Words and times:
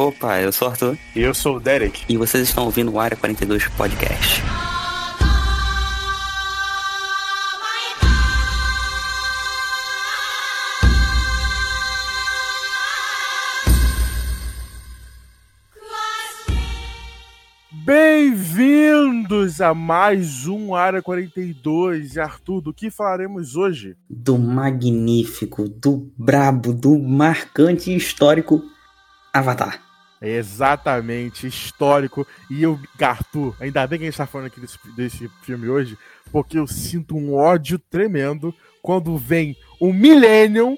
Opa, 0.00 0.40
eu 0.40 0.50
sou 0.50 0.66
o 0.66 0.70
Arthur. 0.70 0.98
E 1.14 1.20
eu 1.20 1.34
sou 1.34 1.56
o 1.56 1.60
Derek. 1.60 2.04
E 2.08 2.16
vocês 2.16 2.48
estão 2.48 2.64
ouvindo 2.64 2.90
o 2.90 2.98
Área 2.98 3.18
42 3.18 3.68
Podcast. 3.68 4.42
Bem-vindos 17.84 19.60
a 19.60 19.74
mais 19.74 20.46
um 20.46 20.74
Área 20.74 21.02
42. 21.02 22.16
E 22.16 22.20
Arthur, 22.20 22.62
do 22.62 22.72
que 22.72 22.90
falaremos 22.90 23.54
hoje? 23.54 23.98
Do 24.08 24.38
magnífico, 24.38 25.68
do 25.68 26.10
brabo, 26.16 26.72
do 26.72 26.98
marcante 26.98 27.90
e 27.90 27.96
histórico 27.96 28.62
Avatar. 29.30 29.89
Exatamente, 30.20 31.46
histórico. 31.46 32.26
E 32.50 32.62
eu, 32.62 32.78
Arthur, 33.00 33.56
ainda 33.58 33.86
bem 33.86 33.98
que 33.98 34.04
a 34.04 34.10
gente 34.10 34.18
tá 34.18 34.26
falando 34.26 34.48
aqui 34.48 34.60
desse, 34.60 34.78
desse 34.94 35.30
filme 35.42 35.68
hoje, 35.68 35.96
porque 36.30 36.58
eu 36.58 36.66
sinto 36.66 37.16
um 37.16 37.34
ódio 37.34 37.78
tremendo 37.78 38.54
quando 38.82 39.16
vem 39.16 39.56
o 39.80 39.92
Millennium 39.92 40.76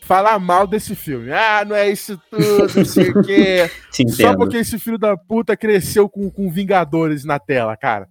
falar 0.00 0.38
mal 0.38 0.66
desse 0.66 0.94
filme. 0.94 1.30
Ah, 1.30 1.64
não 1.66 1.76
é 1.76 1.90
isso 1.90 2.18
tudo, 2.30 2.74
não 2.74 2.84
sei 2.84 3.10
o 3.10 3.22
quê. 3.22 3.70
Só 4.16 4.34
porque 4.34 4.56
esse 4.56 4.78
filho 4.78 4.96
da 4.96 5.16
puta 5.18 5.54
cresceu 5.54 6.08
com, 6.08 6.30
com 6.30 6.50
Vingadores 6.50 7.24
na 7.24 7.38
tela, 7.38 7.76
cara. 7.76 8.08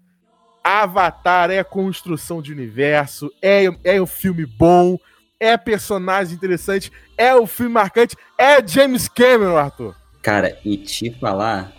Avatar 0.63 1.49
é 1.49 1.63
construção 1.63 2.41
de 2.41 2.51
universo, 2.51 3.31
é, 3.41 3.65
é 3.83 4.01
um 4.01 4.05
filme 4.05 4.45
bom, 4.45 4.99
é 5.39 5.57
personagem 5.57 6.35
interessante, 6.35 6.91
é 7.17 7.33
o 7.33 7.43
um 7.43 7.47
filme 7.47 7.73
marcante, 7.73 8.15
é 8.37 8.65
James 8.65 9.07
Cameron, 9.07 9.57
Arthur. 9.57 9.95
Cara, 10.27 10.57
e 10.65 10.75
te 10.75 11.09
falar 11.09 11.71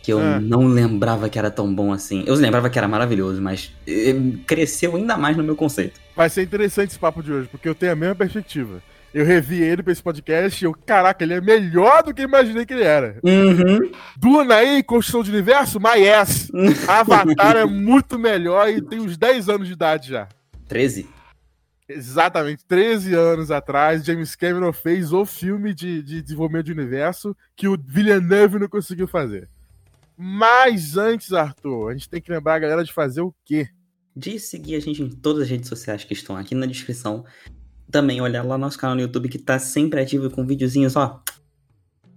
que 0.00 0.12
eu 0.12 0.20
ah. 0.20 0.38
não 0.38 0.68
lembrava 0.68 1.28
que 1.28 1.40
era 1.40 1.50
tão 1.50 1.74
bom 1.74 1.92
assim. 1.92 2.22
Eu 2.24 2.36
lembrava 2.36 2.70
que 2.70 2.78
era 2.78 2.86
maravilhoso, 2.86 3.42
mas 3.42 3.74
eh, 3.84 4.14
cresceu 4.46 4.94
ainda 4.94 5.16
mais 5.16 5.36
no 5.36 5.42
meu 5.42 5.56
conceito. 5.56 6.00
Vai 6.14 6.30
ser 6.30 6.44
interessante 6.44 6.90
esse 6.90 7.00
papo 7.00 7.20
de 7.20 7.32
hoje, 7.32 7.48
porque 7.50 7.68
eu 7.68 7.74
tenho 7.74 7.90
a 7.90 7.96
mesma 7.96 8.14
perspectiva. 8.14 8.80
Eu 9.12 9.24
revi 9.24 9.60
ele 9.60 9.82
pra 9.82 9.92
esse 9.92 10.00
podcast 10.00 10.62
e 10.62 10.68
eu, 10.68 10.72
caraca, 10.86 11.24
ele 11.24 11.34
é 11.34 11.40
melhor 11.40 12.04
do 12.04 12.14
que 12.14 12.22
imaginei 12.22 12.64
que 12.64 12.74
ele 12.74 12.84
era. 12.84 13.18
Uhum. 13.24 13.90
Duna 14.16 14.54
aí, 14.54 14.84
construção 14.84 15.24
de 15.24 15.32
universo, 15.32 15.80
my 15.80 16.00
yes. 16.00 16.48
Avatar 16.86 17.56
é 17.56 17.64
muito 17.64 18.16
melhor 18.20 18.68
e 18.68 18.80
tem 18.80 19.00
uns 19.00 19.16
10 19.16 19.48
anos 19.48 19.66
de 19.66 19.72
idade 19.72 20.10
já. 20.10 20.28
13? 20.68 21.15
Exatamente, 21.88 22.64
13 22.64 23.14
anos 23.14 23.50
atrás, 23.50 24.04
James 24.04 24.34
Cameron 24.34 24.72
fez 24.72 25.12
o 25.12 25.24
filme 25.24 25.72
de, 25.72 26.02
de 26.02 26.20
desenvolvimento 26.20 26.66
de 26.66 26.72
universo 26.72 27.36
que 27.54 27.68
o 27.68 27.78
Villeneuve 27.78 28.58
não 28.58 28.68
conseguiu 28.68 29.06
fazer. 29.06 29.48
Mas 30.16 30.96
antes, 30.96 31.32
Arthur, 31.32 31.90
a 31.90 31.92
gente 31.92 32.08
tem 32.08 32.20
que 32.20 32.32
lembrar 32.32 32.54
a 32.54 32.58
galera 32.58 32.84
de 32.84 32.92
fazer 32.92 33.20
o 33.20 33.32
quê? 33.44 33.68
De 34.16 34.40
seguir 34.40 34.74
a 34.74 34.80
gente 34.80 35.02
em 35.02 35.10
todas 35.10 35.42
as 35.42 35.50
redes 35.50 35.68
sociais 35.68 36.02
que 36.02 36.14
estão 36.14 36.36
aqui 36.36 36.54
na 36.54 36.66
descrição 36.66 37.24
também 37.90 38.20
olhar 38.20 38.42
lá 38.42 38.58
no 38.58 38.64
nosso 38.64 38.78
canal 38.78 38.96
no 38.96 39.02
YouTube 39.02 39.28
que 39.28 39.38
tá 39.38 39.58
sempre 39.58 40.00
ativo 40.00 40.30
com 40.30 40.44
videozinhos, 40.44 40.96
ó. 40.96 41.22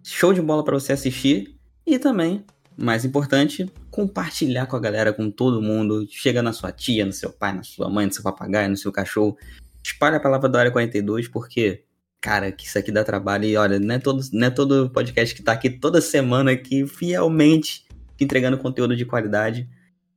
Show 0.04 0.34
de 0.34 0.42
bola 0.42 0.64
para 0.64 0.74
você 0.74 0.94
assistir. 0.94 1.58
E 1.86 2.00
também, 2.00 2.44
mais 2.80 3.04
importante, 3.06 3.70
compartilhar 3.92 4.66
com 4.66 4.76
a 4.76 4.80
galera, 4.80 5.14
com 5.14 5.30
todo 5.30 5.62
mundo. 5.62 6.06
Chega 6.10 6.42
na 6.42 6.54
sua 6.54 6.72
tia, 6.72 7.06
no 7.06 7.14
seu 7.14 7.32
pai, 7.32 7.54
na 7.54 7.64
sua 7.64 7.90
mãe, 7.90 8.06
no 8.06 8.14
seu 8.14 8.24
papagaio, 8.24 8.70
no 8.70 8.78
seu 8.78 8.92
cachorro. 8.92 9.38
Espalha 9.84 10.18
a 10.18 10.20
palavra 10.20 10.48
da 10.50 10.60
Área 10.60 10.72
42, 10.72 11.28
porque, 11.28 11.84
cara, 12.22 12.52
que 12.52 12.66
isso 12.66 12.78
aqui 12.78 12.92
dá 12.92 13.04
trabalho. 13.04 13.46
E 13.46 13.56
olha, 13.58 13.80
não 13.80 13.96
é 13.96 14.00
todo, 14.00 14.22
não 14.32 14.48
é 14.48 14.50
todo 14.50 14.90
podcast 14.90 15.36
que 15.36 15.44
tá 15.44 15.52
aqui 15.52 15.70
toda 15.70 16.02
semana 16.02 16.52
aqui, 16.52 16.88
fielmente, 16.88 17.86
entregando 18.20 18.58
conteúdo 18.58 18.96
de 18.96 19.06
qualidade. 19.06 19.70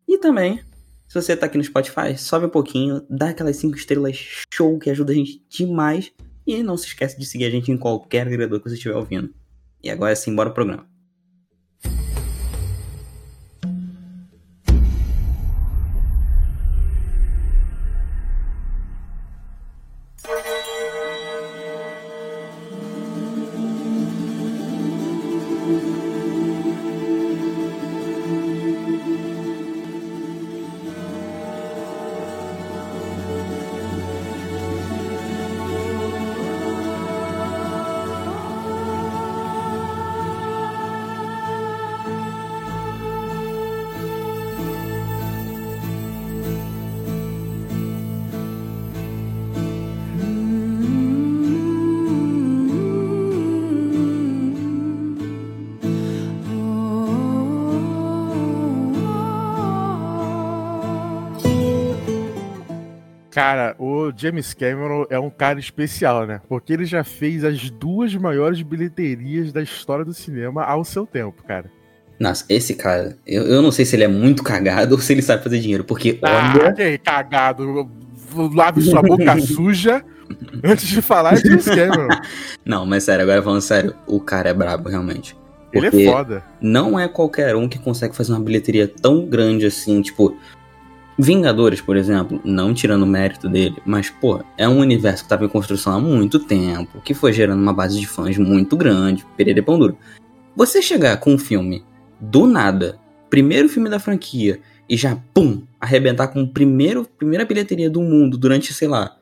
E 0.07 0.19
também, 0.19 0.61
se 1.09 1.15
você 1.15 1.37
tá 1.37 1.47
aqui 1.47 1.59
no 1.59 1.65
Spotify, 1.65 2.17
sobe 2.17 2.47
um 2.47 2.51
pouquinho, 2.51 3.05
dá 3.09 3.31
aquelas 3.31 3.57
5 3.57 3.77
estrelas 3.77 4.45
show 4.53 4.79
que 4.79 4.91
ajuda 4.91 5.13
a 5.13 5.15
gente 5.15 5.45
demais. 5.49 6.13
E 6.47 6.63
não 6.63 6.77
se 6.77 6.89
esquece 6.89 7.19
de 7.19 7.25
seguir 7.25 7.45
a 7.45 7.51
gente 7.51 7.71
em 7.71 7.77
qualquer 7.77 8.27
agregador 8.27 8.61
que 8.61 8.69
você 8.69 8.75
estiver 8.75 8.97
ouvindo. 8.97 9.33
E 9.83 9.91
agora 9.91 10.15
sim, 10.17 10.35
bora 10.35 10.51
pro 10.51 10.65
programa. 10.65 10.92
Cara, 63.53 63.77
o 63.79 64.11
James 64.17 64.55
Cameron 64.55 65.05
é 65.11 65.19
um 65.19 65.29
cara 65.29 65.61
especial, 65.61 66.27
né? 66.27 66.41
Porque 66.49 66.73
ele 66.73 66.87
já 66.87 67.05
fez 67.05 67.45
as 67.45 67.69
duas 67.69 68.15
maiores 68.15 68.63
bilheterias 68.63 69.53
da 69.53 69.61
história 69.61 70.07
do 70.07 70.15
cinema 70.15 70.65
ao 70.65 70.83
seu 70.87 71.07
tempo, 71.07 71.43
cara. 71.47 71.71
Nossa, 72.19 72.47
esse 72.49 72.75
cara, 72.75 73.15
eu, 73.27 73.43
eu 73.43 73.61
não 73.61 73.71
sei 73.71 73.85
se 73.85 73.95
ele 73.95 74.05
é 74.05 74.09
muito 74.09 74.43
cagado 74.43 74.95
ou 74.97 75.01
se 75.03 75.13
ele 75.13 75.21
sabe 75.21 75.45
fazer 75.45 75.59
dinheiro, 75.59 75.85
porque 75.85 76.19
ah, 76.23 76.55
olha. 76.59 76.73
Que 76.73 76.97
cagado, 76.97 77.91
lave 78.55 78.81
sua 78.81 79.03
boca 79.03 79.39
suja 79.45 80.03
antes 80.65 80.89
de 80.89 81.03
falar 81.03 81.35
de 81.35 81.47
James 81.47 81.67
Cameron. 81.67 82.09
não, 82.65 82.87
mas 82.87 83.05
sério, 83.05 83.23
agora 83.23 83.43
falando 83.43 83.61
sério, 83.61 83.95
o 84.07 84.19
cara 84.19 84.49
é 84.49 84.55
brabo, 84.55 84.89
realmente. 84.89 85.37
Ele 85.75 85.89
é 85.89 86.11
foda. 86.11 86.43
Não 86.59 86.99
é 86.99 87.07
qualquer 87.07 87.55
um 87.55 87.69
que 87.69 87.79
consegue 87.79 88.17
fazer 88.17 88.33
uma 88.33 88.41
bilheteria 88.41 88.89
tão 88.89 89.27
grande 89.27 89.67
assim, 89.67 90.01
tipo, 90.01 90.39
Vingadores, 91.23 91.81
por 91.81 91.97
exemplo, 91.97 92.41
não 92.45 92.75
tirando 92.75 93.03
o 93.03 93.07
mérito 93.07 93.49
dele, 93.49 93.77
mas, 93.87 94.11
pô, 94.11 94.43
é 94.59 94.69
um 94.69 94.79
universo 94.79 95.23
que 95.23 95.27
estava 95.27 95.45
em 95.45 95.49
construção 95.49 95.93
há 95.93 96.01
muito 96.01 96.41
tempo, 96.41 97.01
que 97.01 97.15
foi 97.15 97.33
gerando 97.33 97.63
uma 97.63 97.73
base 97.73 97.99
de 98.01 98.07
fãs 98.07 98.37
muito 98.37 98.77
grande, 98.77 99.25
perere 99.37 99.63
pão 99.63 99.79
duro. 99.79 99.97
Você 100.57 100.83
chegar 100.83 101.17
com 101.19 101.33
um 101.35 101.39
filme 101.39 101.85
do 102.21 102.47
nada, 102.47 102.99
primeiro 103.31 103.69
filme 103.69 103.89
da 103.89 103.99
franquia, 103.99 104.61
e 104.89 104.97
já, 104.97 105.17
pum, 105.33 105.63
arrebentar 105.81 106.29
com 106.29 106.43
o 106.43 106.49
primeiro, 106.49 107.07
primeira 107.19 107.45
bilheteria 107.45 107.89
do 107.89 108.01
mundo 108.01 108.37
durante, 108.37 108.75
sei 108.75 108.89
lá, 108.89 109.17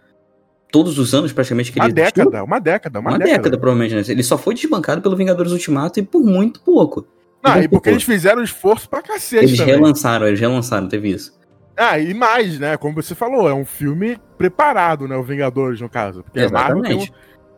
todos 0.72 0.98
os 0.98 1.12
anos 1.14 1.32
praticamente 1.32 1.70
que 1.70 1.78
uma 1.78 1.86
ele 1.86 1.92
década, 1.92 2.42
uma 2.42 2.58
década, 2.58 2.98
uma, 3.00 3.10
uma 3.10 3.18
década. 3.18 3.36
década. 3.36 3.58
provavelmente, 3.58 3.94
né? 3.94 4.02
Ele 4.08 4.22
só 4.22 4.38
foi 4.38 4.54
desbancado 4.54 5.02
pelo 5.02 5.16
Vingadores 5.16 5.52
Ultimato 5.52 6.00
e 6.00 6.02
por 6.02 6.22
muito 6.22 6.60
pouco. 6.60 7.06
Ah, 7.42 7.60
e 7.60 7.68
porque 7.68 7.88
eles 7.88 8.02
fizeram 8.02 8.42
esforço 8.42 8.88
pra 8.88 9.02
cacete 9.02 9.44
Eles 9.44 9.58
também. 9.58 9.74
relançaram, 9.74 10.26
eles 10.26 10.38
relançaram, 10.40 10.88
teve 10.88 11.10
isso. 11.10 11.39
Ah, 11.76 11.98
e 11.98 12.12
mais, 12.12 12.58
né? 12.58 12.76
Como 12.76 12.94
você 12.94 13.14
falou, 13.14 13.48
é 13.48 13.54
um 13.54 13.64
filme 13.64 14.18
preparado, 14.36 15.08
né? 15.08 15.16
O 15.16 15.22
Vingadores, 15.22 15.80
no 15.80 15.88
caso. 15.88 16.22
Porque 16.22 16.40
Exatamente. 16.40 16.92
a 16.92 16.96
Marvel 16.96 17.14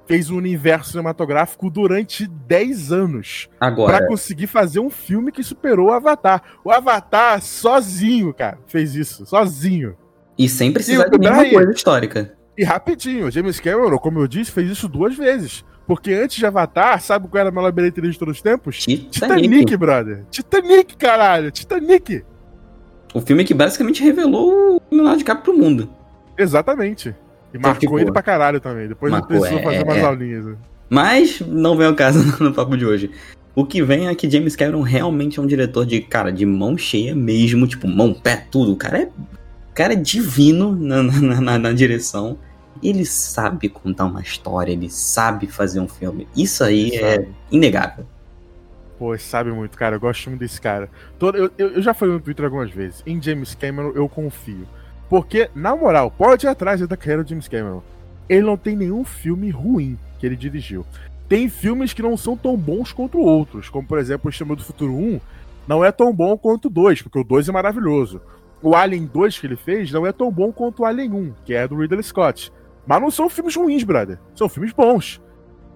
fez 0.07 0.31
um 0.31 0.37
universo 0.37 0.91
cinematográfico 0.91 1.71
durante 1.71 2.27
10 2.27 2.93
anos. 2.93 3.49
Agora. 3.61 3.99
Pra 3.99 4.07
conseguir 4.07 4.47
fazer 4.47 4.81
um 4.81 4.91
filme 4.91 5.33
que 5.33 5.43
superou 5.43 5.89
o 5.89 5.93
Avatar. 5.93 6.43
O 6.65 6.71
Avatar 6.71 7.41
sozinho, 7.41 8.33
cara, 8.35 8.59
fez 8.67 8.95
isso. 8.95 9.25
Sozinho. 9.27 9.97
E 10.37 10.49
sem 10.49 10.73
precisar 10.73 11.07
e, 11.07 11.11
de 11.11 11.19
nenhuma 11.19 11.49
coisa 11.49 11.73
histórica. 11.73 12.35
E 12.57 12.65
rapidinho, 12.65 13.31
James 13.31 13.59
Cameron, 13.61 13.99
como 13.99 14.21
eu 14.21 14.29
disse, 14.29 14.53
fez 14.53 14.71
isso 14.71 14.89
duas 14.89 15.17
vezes. 15.17 15.65
Porque 15.87 16.13
antes 16.13 16.37
de 16.37 16.47
Avatar, 16.47 17.01
sabe 17.01 17.29
qual 17.29 17.41
era 17.41 17.49
a 17.49 17.53
maior 17.53 17.73
bilheteria 17.73 18.11
de 18.11 18.19
todos 18.19 18.37
os 18.37 18.43
tempos? 18.43 18.79
Titanic. 18.79 19.11
Titanic, 19.11 19.77
brother. 19.77 20.25
Titanic, 20.31 20.97
caralho. 20.97 21.51
Titanic. 21.51 22.25
O 23.15 23.21
filme 23.21 23.45
que 23.45 23.55
basicamente 23.55 24.03
revelou 24.03 24.77
o 24.77 24.83
Leonardo 24.91 25.19
DiCaprio 25.19 25.55
pro 25.55 25.63
mundo. 25.63 25.89
Exatamente. 26.37 27.11
E 27.11 27.59
então, 27.59 27.71
marcou 27.71 27.81
tipo, 27.81 27.99
ele 27.99 28.13
pra 28.13 28.23
caralho 28.23 28.61
também. 28.61 28.89
Depois 28.89 29.13
ele 29.13 29.23
precisou 29.23 29.59
é, 29.59 29.63
fazer 29.63 29.85
mais 29.85 29.99
é. 29.99 30.05
aulinhas. 30.05 30.47
Né? 30.47 30.57
Mas 30.89 31.41
não 31.41 31.77
vem 31.77 31.87
ao 31.87 31.95
caso 31.95 32.23
no 32.43 32.53
papo 32.53 32.77
de 32.77 32.87
hoje. 32.87 33.11
O 33.55 33.67
que 33.67 33.83
vem 33.83 34.09
é 34.09 34.15
que 34.15 34.31
James 34.31 34.57
Cameron 34.57 34.81
realmente 34.81 35.39
é 35.39 35.43
um 35.43 35.47
diretor 35.47 35.85
de, 35.85 36.01
cara, 36.01 36.33
de 36.33 36.47
mão 36.47 36.77
cheia 36.79 37.15
mesmo, 37.15 37.67
tipo, 37.67 37.87
mão, 37.87 38.15
pé, 38.15 38.47
tudo. 38.51 38.73
O 38.73 38.77
cara 38.77 39.03
é, 39.03 39.05
o 39.05 39.75
cara 39.75 39.93
é 39.93 39.97
divino 39.97 40.75
na, 40.75 41.03
na, 41.03 41.41
na, 41.41 41.59
na 41.59 41.73
direção. 41.73 42.39
Ele 42.83 43.05
sabe 43.05 43.69
contar 43.69 44.07
uma 44.07 44.23
história, 44.23 44.73
ele 44.73 44.89
sabe 44.89 45.47
fazer 45.47 45.81
um 45.81 45.89
filme. 45.89 46.27
Isso 46.35 46.65
aí 46.65 46.97
é 46.97 47.27
inegável. 47.51 48.07
Pô, 49.03 49.19
sabe 49.19 49.51
muito, 49.51 49.77
cara. 49.77 49.97
Eu 49.97 50.01
gosto 50.01 50.31
muito 50.31 50.39
desse 50.39 50.61
cara. 50.61 50.89
Todo, 51.19 51.37
eu, 51.37 51.51
eu, 51.59 51.83
já 51.83 51.93
falei 51.93 52.15
no 52.15 52.21
Twitter 52.21 52.45
algumas 52.45 52.71
vezes. 52.71 53.03
Em 53.05 53.21
James 53.21 53.53
Cameron 53.53 53.91
eu 53.97 54.09
confio. 54.09 54.65
Porque, 55.11 55.51
na 55.57 55.75
moral, 55.75 56.09
pode 56.09 56.47
ir 56.47 56.49
atrás 56.49 56.81
da 56.87 56.97
carreira 56.97 57.25
do 57.25 57.29
James 57.29 57.49
Cameron. 57.49 57.83
Ele 58.29 58.43
não 58.43 58.57
tem 58.57 58.77
nenhum 58.77 59.03
filme 59.03 59.51
ruim 59.51 59.99
que 60.21 60.27
ele 60.27 60.37
dirigiu. 60.37 60.87
Tem 61.29 61.49
filmes 61.49 61.93
que 61.93 62.01
não 62.01 62.17
são 62.17 62.37
tão 62.37 62.57
bons 62.57 62.93
quanto 62.93 63.19
outros, 63.19 63.69
como 63.69 63.85
por 63.85 63.99
exemplo 63.99 64.29
o 64.29 64.31
Exterminador 64.31 64.63
do 64.63 64.67
Futuro 64.69 64.93
1 64.93 65.21
não 65.67 65.85
é 65.85 65.91
tão 65.91 66.15
bom 66.15 66.39
quanto 66.39 66.67
o 66.67 66.71
2, 66.71 67.03
porque 67.03 67.19
o 67.19 67.25
2 67.25 67.49
é 67.49 67.53
maravilhoso. 67.53 68.21
O 68.63 68.77
Alien 68.77 69.07
2 69.13 69.37
que 69.37 69.49
ele 69.49 69.57
fez 69.57 69.91
não 69.91 70.07
é 70.07 70.13
tão 70.13 70.31
bom 70.31 70.53
quanto 70.53 70.83
o 70.83 70.87
Alien 70.87 71.13
1, 71.13 71.35
que 71.45 71.55
é 71.55 71.67
do 71.67 71.75
Ridley 71.75 72.05
Scott. 72.05 72.53
Mas 72.87 73.03
não 73.03 73.11
são 73.11 73.29
filmes 73.29 73.57
ruins, 73.57 73.83
brother. 73.83 74.21
São 74.37 74.49
filmes 74.49 74.73
bons. 74.73 75.21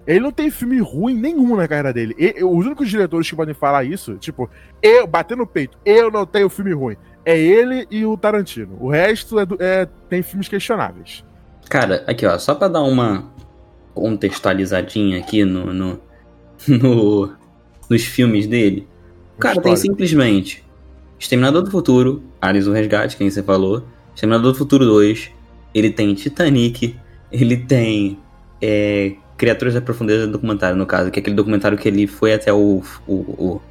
Ele 0.07 0.21
não 0.21 0.31
tem 0.31 0.49
filme 0.49 0.79
ruim 0.79 1.13
nenhum 1.13 1.57
na 1.57 1.67
carreira 1.67 1.91
dele. 1.91 2.15
E, 2.17 2.41
os 2.43 2.65
únicos 2.65 2.89
diretores 2.89 3.29
que 3.29 3.35
podem 3.35 3.53
falar 3.53 3.83
isso, 3.83 4.15
tipo, 4.15 4.49
eu, 4.81 5.05
bater 5.05 5.35
no 5.35 5.45
peito, 5.45 5.77
eu 5.85 6.09
não 6.09 6.25
tenho 6.25 6.49
filme 6.49 6.73
ruim. 6.73 6.95
É 7.25 7.37
ele 7.37 7.85
e 7.91 8.05
o 8.05 8.15
Tarantino. 8.15 8.77
O 8.79 8.89
resto 8.89 9.37
é, 9.37 9.45
é 9.59 9.87
tem 10.09 10.23
filmes 10.23 10.47
questionáveis. 10.47 11.25
Cara, 11.69 12.05
aqui 12.07 12.25
ó, 12.25 12.37
só 12.39 12.55
pra 12.55 12.69
dar 12.69 12.83
uma 12.83 13.29
contextualizadinha 13.93 15.19
aqui 15.19 15.43
no, 15.43 15.73
no, 15.73 15.99
no 16.65 17.33
nos 17.89 18.05
filmes 18.05 18.47
dele. 18.47 18.87
O 19.35 19.39
cara 19.39 19.61
tem 19.61 19.75
simplesmente 19.75 20.63
Exterminador 21.19 21.63
do 21.63 21.71
Futuro, 21.71 22.23
Alice 22.41 22.67
o 22.67 22.71
Resgate, 22.71 23.17
quem 23.17 23.29
você 23.29 23.41
falou. 23.41 23.83
Exterminador 24.13 24.51
do 24.53 24.57
Futuro 24.57 24.85
2. 24.85 25.31
Ele 25.73 25.89
tem 25.89 26.13
Titanic. 26.13 26.95
Ele 27.31 27.57
tem 27.57 28.19
é, 28.61 29.15
Criaturas 29.37 29.73
da 29.73 29.81
Profundeza 29.81 30.27
documentário, 30.27 30.75
no 30.75 30.85
caso, 30.85 31.11
que 31.11 31.19
é 31.19 31.21
aquele 31.21 31.35
documentário 31.35 31.77
que 31.77 31.87
ele 31.87 32.07
foi 32.07 32.33
até 32.33 32.51
o. 32.51 32.81
o, 33.07 33.13
o 33.13 33.61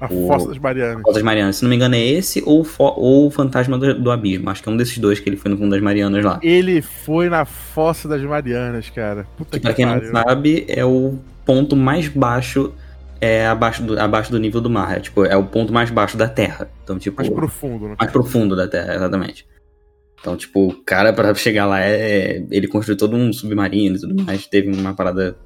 a 0.00 0.06
o, 0.06 0.26
Fossa 0.26 0.48
das 0.48 0.58
Marianas. 0.58 1.02
Fossa 1.02 1.14
das 1.14 1.22
Marianas. 1.22 1.56
Se 1.56 1.62
não 1.62 1.68
me 1.68 1.76
engano, 1.76 1.94
é 1.94 2.04
esse 2.04 2.42
ou, 2.46 2.66
ou 2.78 3.26
o 3.26 3.30
Fantasma 3.30 3.78
do, 3.78 3.94
do, 3.94 4.10
Abismo. 4.10 4.48
Acho 4.48 4.62
que 4.62 4.68
é 4.68 4.72
um 4.72 4.76
desses 4.76 4.98
dois 4.98 5.20
que 5.20 5.28
ele 5.28 5.36
foi 5.36 5.50
no 5.50 5.58
fundo 5.58 5.70
das 5.70 5.82
Marianas 5.82 6.24
lá. 6.24 6.40
Ele 6.42 6.80
foi 6.80 7.28
na 7.28 7.44
Fossa 7.44 8.08
das 8.08 8.22
Marianas, 8.22 8.88
cara. 8.90 9.26
Puta 9.36 9.52
que, 9.52 9.58
que 9.58 9.60
pra 9.60 9.74
quem 9.74 9.86
pariu. 9.86 10.12
não 10.12 10.22
sabe, 10.22 10.64
é 10.68 10.84
o 10.84 11.18
ponto 11.44 11.76
mais 11.76 12.08
baixo 12.08 12.72
é 13.20 13.46
abaixo 13.46 13.82
do, 13.82 14.00
abaixo 14.00 14.30
do 14.30 14.38
nível 14.38 14.60
do 14.60 14.70
mar. 14.70 14.96
É, 14.96 15.00
tipo, 15.00 15.24
é 15.24 15.36
o 15.36 15.44
ponto 15.44 15.72
mais 15.72 15.90
baixo 15.90 16.16
da 16.16 16.28
Terra. 16.28 16.70
Então, 16.82 16.98
tipo, 16.98 17.18
mais 17.18 17.28
profundo, 17.28 17.88
né? 17.88 17.96
Mais 17.98 18.10
profundo 18.10 18.56
da 18.56 18.66
Terra, 18.66 18.94
exatamente. 18.94 19.46
Então, 20.20 20.36
tipo, 20.36 20.68
o 20.68 20.74
cara, 20.82 21.12
para 21.12 21.34
chegar 21.34 21.66
lá, 21.66 21.80
é, 21.80 22.44
ele 22.50 22.68
construiu 22.68 22.98
todo 22.98 23.16
um 23.16 23.32
submarino 23.32 23.96
e 23.96 24.00
tudo 24.00 24.22
mais. 24.22 24.46
Teve 24.46 24.70
uma 24.70 24.94
parada 24.94 25.36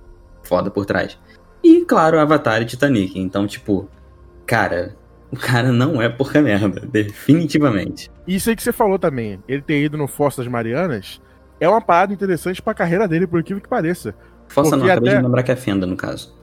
foda 0.42 0.70
por 0.70 0.84
trás. 0.84 1.18
E, 1.62 1.84
claro, 1.84 2.18
Avatar 2.18 2.60
e 2.60 2.64
Titanic. 2.64 3.18
Então, 3.18 3.46
tipo, 3.46 3.88
cara, 4.44 4.96
o 5.30 5.36
cara 5.36 5.72
não 5.72 6.02
é 6.02 6.08
porca 6.08 6.42
merda. 6.42 6.80
Definitivamente. 6.90 8.10
Isso 8.26 8.50
aí 8.50 8.56
que 8.56 8.62
você 8.62 8.72
falou 8.72 8.98
também. 8.98 9.40
Ele 9.48 9.62
ter 9.62 9.80
ido 9.80 9.96
no 9.96 10.08
Fossa 10.08 10.42
das 10.42 10.50
Marianas 10.50 11.20
é 11.60 11.68
uma 11.68 11.80
parada 11.80 12.12
interessante 12.12 12.60
pra 12.60 12.74
carreira 12.74 13.06
dele, 13.06 13.28
por 13.28 13.40
incrível 13.40 13.62
que 13.62 13.68
pareça. 13.68 14.14
Fossa 14.48 14.76
não, 14.76 14.84
acabei 14.84 15.10
até... 15.10 15.18
de 15.18 15.24
lembrar 15.24 15.42
que 15.44 15.52
é 15.52 15.56
Fenda, 15.56 15.86
no 15.86 15.96
caso. 15.96 16.36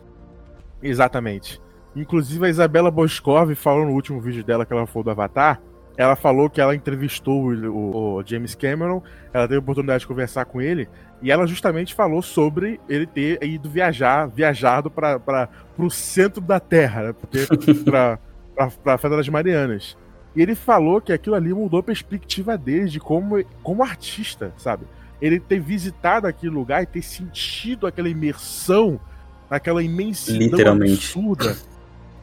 Exatamente. 0.82 1.62
Inclusive 1.96 2.46
a 2.46 2.50
Isabela 2.50 2.90
Boscov 2.90 3.54
falou 3.56 3.86
no 3.86 3.92
último 3.92 4.22
vídeo 4.22 4.44
dela 4.44 4.66
que 4.66 4.72
ela 4.72 4.88
falou 4.88 5.04
do 5.04 5.12
Avatar 5.12 5.62
ela 5.98 6.16
falou 6.16 6.50
que 6.50 6.62
ela 6.62 6.76
entrevistou 6.76 7.52
o, 7.52 8.18
o, 8.18 8.24
James 8.26 8.56
Cameron, 8.56 9.02
ela 9.34 9.48
teve 9.48 9.58
a 9.58 9.60
oportunidade 9.60 10.02
de 10.02 10.08
conversar 10.08 10.46
com 10.46 10.62
ele, 10.62 10.88
e 11.22 11.32
ela 11.32 11.46
justamente 11.46 11.94
falou 11.94 12.22
sobre 12.22 12.80
ele 12.90 13.06
ter 13.06 13.44
ido 13.44 13.70
viajar, 13.70 14.28
viajado 14.28 14.90
para 14.90 15.50
o 15.78 15.90
centro 15.90 16.42
da 16.42 16.60
Terra, 16.60 17.04
né? 17.04 17.16
para 17.86 18.20
a 18.86 18.98
Fenda 18.98 19.18
das 19.18 19.30
Marianas. 19.30 19.98
E 20.36 20.42
ele 20.42 20.56
falou 20.56 21.02
que 21.02 21.12
aquilo 21.12 21.36
ali 21.36 21.54
mudou 21.54 21.82
a 21.82 21.84
perspectiva 21.84 22.58
dele 22.58 22.86
de 22.86 23.00
como, 23.00 23.44
como 23.62 23.84
artista, 23.84 24.54
sabe? 24.58 24.86
Ele 25.22 25.40
ter 25.40 25.60
visitado 25.60 26.26
aquele 26.26 26.54
lugar 26.54 26.82
e 26.82 26.86
ter 26.86 27.02
sentido 27.02 27.86
aquela 27.86 28.10
imersão, 28.10 29.00
naquela 29.50 29.84
imensidão 29.84 30.74
absurda 30.74 31.56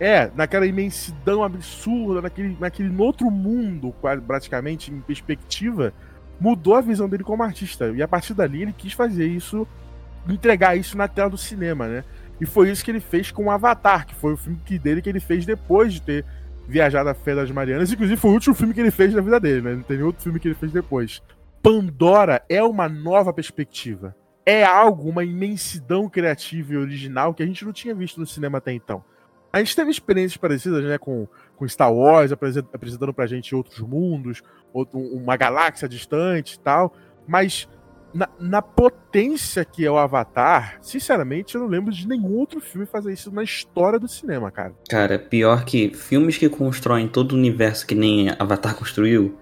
é, 0.00 0.30
naquela 0.34 0.66
imensidão 0.66 1.42
absurda, 1.42 2.22
naquele, 2.22 2.56
naquele 2.60 2.96
outro 2.96 3.30
mundo, 3.30 3.94
praticamente, 4.26 4.92
em 4.92 5.00
perspectiva, 5.00 5.92
mudou 6.40 6.74
a 6.76 6.80
visão 6.80 7.08
dele 7.08 7.24
como 7.24 7.42
artista. 7.42 7.90
E 7.90 8.02
a 8.02 8.08
partir 8.08 8.34
dali 8.34 8.62
ele 8.62 8.72
quis 8.72 8.92
fazer 8.92 9.26
isso, 9.26 9.66
entregar 10.28 10.76
isso 10.76 10.96
na 10.96 11.08
tela 11.08 11.30
do 11.30 11.38
cinema, 11.38 11.88
né? 11.88 12.04
E 12.40 12.46
foi 12.46 12.70
isso 12.70 12.84
que 12.84 12.90
ele 12.90 13.00
fez 13.00 13.32
com 13.32 13.46
o 13.46 13.50
Avatar, 13.50 14.06
que 14.06 14.14
foi 14.14 14.34
o 14.34 14.36
filme 14.36 14.60
que, 14.64 14.78
dele 14.78 15.02
que 15.02 15.08
ele 15.08 15.20
fez 15.20 15.44
depois 15.44 15.94
de 15.94 16.02
ter 16.02 16.24
viajado 16.68 17.08
a 17.08 17.14
Fé 17.14 17.34
das 17.34 17.50
Marianas. 17.50 17.90
Inclusive, 17.90 18.20
foi 18.20 18.30
o 18.30 18.34
último 18.34 18.54
filme 18.54 18.72
que 18.72 18.80
ele 18.80 18.92
fez 18.92 19.12
na 19.12 19.20
vida 19.20 19.40
dele, 19.40 19.62
né? 19.62 19.74
Não 19.74 19.82
tem 19.82 20.00
outro 20.02 20.22
filme 20.22 20.38
que 20.38 20.46
ele 20.46 20.54
fez 20.54 20.70
depois. 20.70 21.20
Pandora 21.60 22.42
é 22.48 22.62
uma 22.62 22.88
nova 22.88 23.32
perspectiva. 23.32 24.14
É 24.46 24.64
algo, 24.64 25.08
uma 25.08 25.24
imensidão 25.24 26.08
criativa 26.08 26.74
e 26.74 26.76
original 26.76 27.34
que 27.34 27.42
a 27.42 27.46
gente 27.46 27.64
não 27.64 27.72
tinha 27.72 27.94
visto 27.94 28.20
no 28.20 28.26
cinema 28.26 28.58
até 28.58 28.72
então. 28.72 29.02
A 29.52 29.58
gente 29.58 29.74
teve 29.74 29.90
experiências 29.90 30.36
parecidas, 30.36 30.84
né, 30.84 30.98
com, 30.98 31.26
com 31.56 31.68
Star 31.68 31.92
Wars, 31.92 32.32
apresentando 32.32 33.14
pra 33.14 33.26
gente 33.26 33.54
outros 33.54 33.80
mundos, 33.80 34.42
outro, 34.72 34.98
uma 34.98 35.36
galáxia 35.36 35.88
distante 35.88 36.54
e 36.54 36.60
tal, 36.60 36.94
mas 37.26 37.68
na, 38.12 38.28
na, 38.38 38.62
potência 38.62 39.64
que 39.64 39.84
é 39.84 39.90
o 39.90 39.98
Avatar, 39.98 40.78
sinceramente, 40.80 41.54
eu 41.54 41.62
não 41.62 41.68
lembro 41.68 41.92
de 41.92 42.06
nenhum 42.06 42.36
outro 42.36 42.60
filme 42.60 42.86
fazer 42.86 43.12
isso 43.12 43.30
na 43.30 43.42
história 43.42 43.98
do 43.98 44.08
cinema, 44.08 44.50
cara. 44.50 44.74
Cara, 44.88 45.18
pior 45.18 45.64
que 45.64 45.94
filmes 45.94 46.38
que 46.38 46.48
constroem 46.48 47.06
todo 47.08 47.32
o 47.32 47.36
universo 47.36 47.86
que 47.86 47.94
nem 47.94 48.30
Avatar 48.38 48.74
construiu, 48.74 49.38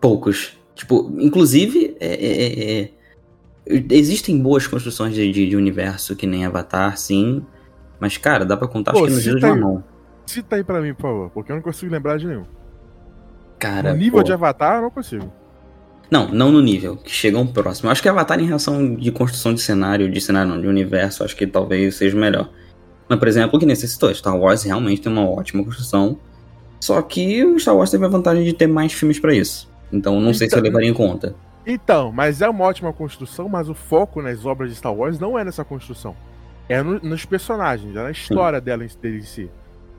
poucos. 0.00 0.56
Tipo, 0.74 1.12
inclusive, 1.18 1.96
é, 2.00 2.14
é, 2.14 2.82
é, 2.82 2.90
existem 3.90 4.38
boas 4.38 4.66
construções 4.66 5.14
de, 5.14 5.30
de, 5.32 5.48
de 5.48 5.56
universo 5.56 6.14
que 6.14 6.26
nem 6.26 6.44
Avatar, 6.44 6.96
sim, 6.96 7.44
mas, 7.98 8.16
cara, 8.16 8.44
dá 8.44 8.56
pra 8.56 8.68
contar, 8.68 8.92
Pô, 8.92 8.98
acho 8.98 9.06
que 9.08 9.12
nos 9.14 9.24
dedos 9.24 9.40
de 9.40 9.46
uma 9.46 9.56
mão. 9.56 9.84
Cita 10.26 10.56
aí 10.56 10.64
pra 10.64 10.80
mim, 10.80 10.92
por 10.92 11.02
favor, 11.02 11.30
porque 11.30 11.52
eu 11.52 11.56
não 11.56 11.62
consigo 11.62 11.90
lembrar 11.90 12.18
de 12.18 12.26
nenhum. 12.26 12.44
Cara. 13.58 13.92
No 13.92 13.98
nível 13.98 14.18
pô. 14.18 14.22
de 14.22 14.32
Avatar, 14.32 14.76
eu 14.76 14.82
não 14.82 14.90
consigo. 14.90 15.32
Não, 16.10 16.28
não 16.28 16.52
no 16.52 16.60
nível, 16.60 16.96
que 16.96 17.10
chegam 17.10 17.46
próximo. 17.46 17.90
Acho 17.90 18.02
que 18.02 18.08
Avatar, 18.08 18.38
em 18.38 18.46
relação 18.46 18.94
de 18.94 19.10
construção 19.10 19.54
de 19.54 19.60
cenário, 19.60 20.10
de 20.10 20.20
cenário 20.20 20.50
não, 20.50 20.60
de 20.60 20.66
universo, 20.66 21.24
acho 21.24 21.34
que 21.34 21.46
talvez 21.46 21.96
seja 21.96 22.16
melhor. 22.16 22.50
Mas, 23.08 23.18
por 23.18 23.28
exemplo, 23.28 23.56
o 23.56 23.60
que 23.60 23.66
necessitou, 23.66 24.12
Star 24.14 24.36
Wars 24.36 24.62
realmente 24.62 25.00
tem 25.00 25.10
uma 25.10 25.28
ótima 25.28 25.64
construção. 25.64 26.18
Só 26.80 27.00
que 27.02 27.44
o 27.44 27.58
Star 27.58 27.74
Wars 27.74 27.90
teve 27.90 28.04
a 28.04 28.08
vantagem 28.08 28.44
de 28.44 28.52
ter 28.52 28.66
mais 28.66 28.92
filmes 28.92 29.18
para 29.18 29.34
isso. 29.34 29.68
Então 29.92 30.14
não 30.14 30.22
então, 30.22 30.34
sei 30.34 30.48
se 30.48 30.54
eu 30.54 30.58
então, 30.58 30.68
levaria 30.68 30.90
em 30.90 30.94
conta. 30.94 31.34
Então, 31.64 32.12
mas 32.12 32.42
é 32.42 32.48
uma 32.48 32.64
ótima 32.64 32.92
construção, 32.92 33.48
mas 33.48 33.68
o 33.68 33.74
foco 33.74 34.20
nas 34.20 34.44
obras 34.44 34.70
de 34.70 34.76
Star 34.76 34.94
Wars 34.94 35.18
não 35.18 35.38
é 35.38 35.44
nessa 35.44 35.64
construção 35.64 36.14
é 36.68 36.82
no, 36.82 36.98
nos 37.00 37.24
personagens, 37.24 37.94
é 37.94 38.02
na 38.02 38.10
história 38.10 38.60
dela 38.60 38.84
em, 38.84 38.88
dele 39.00 39.18
em 39.18 39.22
si. 39.22 39.50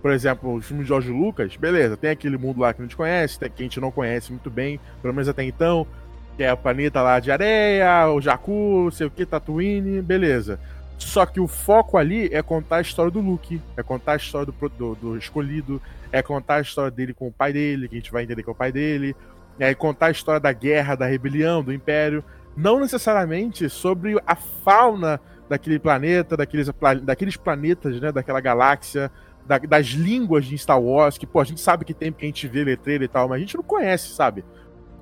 Por 0.02 0.12
exemplo, 0.12 0.56
o 0.56 0.62
filme 0.62 0.84
de 0.84 0.90
George 0.90 1.12
Lucas, 1.12 1.56
beleza, 1.56 1.98
tem 1.98 2.12
aquele 2.12 2.38
mundo 2.38 2.62
lá 2.62 2.74
que 2.74 2.82
a 2.82 2.86
gente 2.86 2.96
conhece, 2.96 3.40
que 3.40 3.46
a 3.46 3.64
gente 3.64 3.80
não 3.80 3.92
conhece 3.92 4.32
muito 4.32 4.50
bem, 4.50 4.80
pelo 5.02 5.14
menos 5.14 5.28
até 5.28 5.44
então, 5.44 5.88
que 6.36 6.44
é 6.44 6.54
o 6.54 6.58
planeta 6.58 7.02
lá 7.02 7.20
de 7.20 7.32
areia, 7.32 8.08
o 8.08 8.22
Jakku, 8.22 8.84
não 8.86 8.92
sei 8.92 9.08
o 9.08 9.12
que, 9.12 9.26
Tatooine, 9.26 10.02
beleza. 10.02 10.60
Só 10.98 11.26
que 11.26 11.40
o 11.40 11.48
foco 11.48 11.98
ali 11.98 12.30
é 12.32 12.42
contar 12.42 12.78
a 12.78 12.82
história 12.82 13.12
do 13.12 13.20
Luke, 13.20 13.62
é 13.76 13.84
contar 13.84 14.14
a 14.14 14.16
história 14.18 14.46
do, 14.46 14.70
do, 14.70 14.96
do 14.96 15.18
escolhido, 15.18 15.82
é 16.12 16.22
contar 16.22 16.56
a 16.56 16.62
história 16.62 16.92
dele 16.92 17.14
com 17.14 17.28
o 17.28 17.32
pai 17.32 17.54
dele, 17.54 17.88
que 17.88 17.96
a 17.96 18.00
gente 18.00 18.12
vai 18.12 18.24
entender 18.24 18.44
que 18.44 18.50
é 18.50 18.52
o 18.52 18.56
pai 18.56 18.72
dele, 18.72 19.16
é 19.60 19.74
contar 19.74 20.08
a 20.08 20.12
história 20.12 20.40
da 20.40 20.52
guerra, 20.52 20.96
da 20.96 21.06
rebelião, 21.06 21.64
do 21.64 21.74
império, 21.74 22.24
não 22.56 22.80
necessariamente 22.80 23.70
sobre 23.70 24.20
a 24.26 24.36
fauna 24.36 25.20
daquele 25.50 25.80
planeta, 25.80 26.36
daqueles, 26.36 26.70
daqueles 27.04 27.38
planetas, 27.38 28.00
né, 28.00 28.12
daquela 28.12 28.42
galáxia, 28.42 29.12
da, 29.46 29.58
das 29.58 29.88
línguas 29.88 30.46
de 30.46 30.58
Star 30.58 30.82
Wars, 30.82 31.18
que, 31.18 31.26
pô, 31.26 31.40
a 31.40 31.46
gente 31.46 31.62
sabe 31.62 31.86
que 31.86 31.94
tem 31.94 32.12
porque 32.12 32.26
a 32.26 32.30
gente 32.30 32.48
vê 32.48 32.64
letreiro 32.64 33.04
e 33.04 33.08
tal, 33.08 33.30
mas 33.30 33.38
a 33.38 33.40
gente 33.40 33.56
não 33.56 33.64
conhece, 33.64 34.10
sabe? 34.10 34.44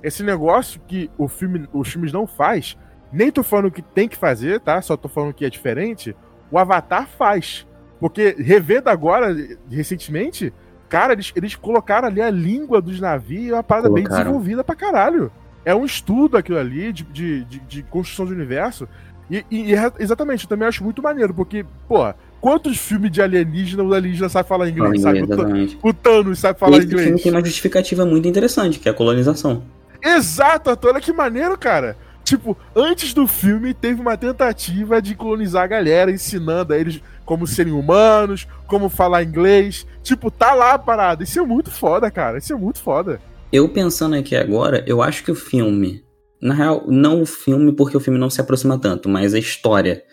Esse 0.04 0.22
negócio 0.24 0.80
que 0.88 1.10
o 1.18 1.28
filme, 1.28 1.68
os 1.74 1.90
filmes 1.90 2.14
não 2.14 2.28
faz, 2.28 2.78
nem 3.12 3.32
tô 3.32 3.42
falando 3.42 3.72
que 3.72 3.82
tem 3.82 4.08
que 4.08 4.16
fazer, 4.16 4.60
tá? 4.60 4.82
Só 4.82 4.96
tô 4.96 5.08
falando 5.08 5.34
que 5.34 5.46
é 5.46 5.50
diferente, 5.50 6.16
o 6.52 6.60
Avatar 6.60 7.08
faz. 7.08 7.66
Porque, 8.00 8.36
revendo 8.38 8.90
agora, 8.90 9.36
recentemente, 9.70 10.54
cara, 10.90 11.14
eles, 11.14 11.32
eles 11.36 11.56
colocaram 11.56 12.08
ali 12.08 12.22
a 12.22 12.30
língua 12.30 12.82
dos 12.82 13.00
navios, 13.00 13.54
uma 13.54 13.64
parada 13.64 13.90
bem 13.90 14.04
desenvolvida 14.04 14.64
pra 14.64 14.76
caralho. 14.76 15.32
É 15.64 15.74
um 15.74 15.84
estudo 15.84 16.38
aquilo 16.38 16.60
ali 16.60 16.94
de, 16.94 17.04
de, 17.06 17.46
de, 17.46 17.60
de 17.62 17.84
construção 17.84 18.28
de 18.28 18.34
universo. 18.34 18.88
E, 19.30 19.46
e, 19.50 19.74
e, 19.74 19.76
exatamente, 20.00 20.44
eu 20.44 20.50
também 20.50 20.68
acho 20.68 20.84
muito 20.84 21.02
maneiro, 21.02 21.34
porque, 21.34 21.66
pô, 21.88 22.14
quantos 22.40 22.78
filmes 22.78 23.12
de 23.12 23.22
alienígena 23.22 23.84
o 23.84 23.94
alienígena 23.94 24.30
sabe 24.30 24.48
falar 24.48 24.70
inglês, 24.70 25.02
Fala 25.02 25.18
inglês 25.18 25.40
sabe? 25.40 25.78
O, 25.82 25.94
Thanos 25.94 26.40
sabe 26.40 26.60
falar 26.60 26.78
e 26.78 26.84
inglês. 26.84 27.08
Filme 27.08 27.22
tem 27.22 27.32
uma 27.32 27.44
justificativa 27.44 28.06
muito 28.06 28.28
interessante, 28.28 28.80
que 28.80 28.88
é 28.88 28.92
a 28.92 28.96
colonização. 28.96 29.64
Exato, 30.04 30.78
olha 30.88 31.02
que 31.02 31.12
maneiro, 31.12 31.58
cara. 31.58 31.98
Tipo, 32.24 32.58
antes 32.76 33.14
do 33.14 33.28
filme 33.28 33.72
teve 33.72 34.02
uma 34.02 34.18
tentativa 34.18 35.00
de 35.00 35.14
colonizar 35.14 35.64
a 35.64 35.68
galera, 35.68 36.12
ensinando 36.12 36.74
a 36.74 36.78
eles 36.78 37.00
como 37.24 37.46
serem 37.46 37.72
humanos, 37.72 38.48
como 38.66 38.90
falar 38.90 39.24
inglês. 39.24 39.86
Tipo, 40.02 40.32
tá 40.32 40.56
lá 40.56 40.74
a 40.74 40.80
parada. 40.80 41.24
Isso 41.24 41.40
é 41.40 41.44
muito 41.44 41.70
foda, 41.70 42.10
cara. 42.10 42.40
Isso 42.40 42.52
é 42.52 42.56
muito 42.56 42.82
foda. 42.82 43.22
Eu 43.52 43.70
pensando 43.70 44.16
aqui 44.16 44.36
agora, 44.36 44.84
eu 44.88 45.04
acho 45.04 45.24
que 45.24 45.32
o 45.32 45.36
filme. 45.36 46.04
Na 46.42 46.54
real, 46.54 46.84
não 46.88 47.22
o 47.22 47.26
filme, 47.26 47.72
porque 47.72 47.96
o 47.96 48.00
filme 48.00 48.20
não 48.20 48.30
se 48.30 48.42
aproxima 48.42 48.78
tanto, 48.78 49.10
mas 49.10 49.34
a 49.34 49.40
história. 49.40 50.04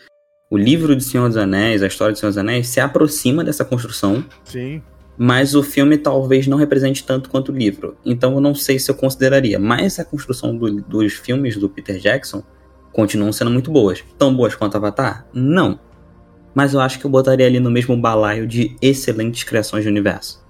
O 0.50 0.56
livro 0.56 0.94
de 0.94 1.02
Senhor 1.02 1.28
dos 1.28 1.36
Anéis, 1.36 1.82
a 1.82 1.86
história 1.86 2.12
de 2.12 2.18
Senhor 2.18 2.30
dos 2.30 2.38
Anéis, 2.38 2.68
se 2.68 2.80
aproxima 2.80 3.42
dessa 3.42 3.64
construção. 3.64 4.24
Sim. 4.44 4.82
Mas 5.16 5.54
o 5.54 5.62
filme 5.62 5.98
talvez 5.98 6.46
não 6.46 6.56
represente 6.56 7.04
tanto 7.04 7.30
quanto 7.30 7.52
o 7.52 7.56
livro. 7.56 7.96
Então 8.04 8.34
eu 8.34 8.40
não 8.40 8.54
sei 8.54 8.78
se 8.78 8.90
eu 8.90 8.94
consideraria. 8.94 9.58
Mas 9.58 9.98
a 9.98 10.04
construção 10.04 10.56
do, 10.56 10.80
dos 10.82 11.14
filmes 11.14 11.56
do 11.56 11.68
Peter 11.68 11.98
Jackson 11.98 12.42
continuam 12.92 13.32
sendo 13.32 13.50
muito 13.50 13.70
boas. 13.70 14.04
Tão 14.18 14.34
boas 14.34 14.54
quanto 14.54 14.76
Avatar? 14.76 15.26
Não. 15.32 15.78
Mas 16.54 16.74
eu 16.74 16.80
acho 16.80 16.98
que 16.98 17.06
eu 17.06 17.10
botaria 17.10 17.46
ali 17.46 17.60
no 17.60 17.70
mesmo 17.70 17.96
balaio 17.96 18.46
de 18.46 18.76
excelentes 18.80 19.44
criações 19.44 19.84
de 19.84 19.88
universo. 19.88 20.42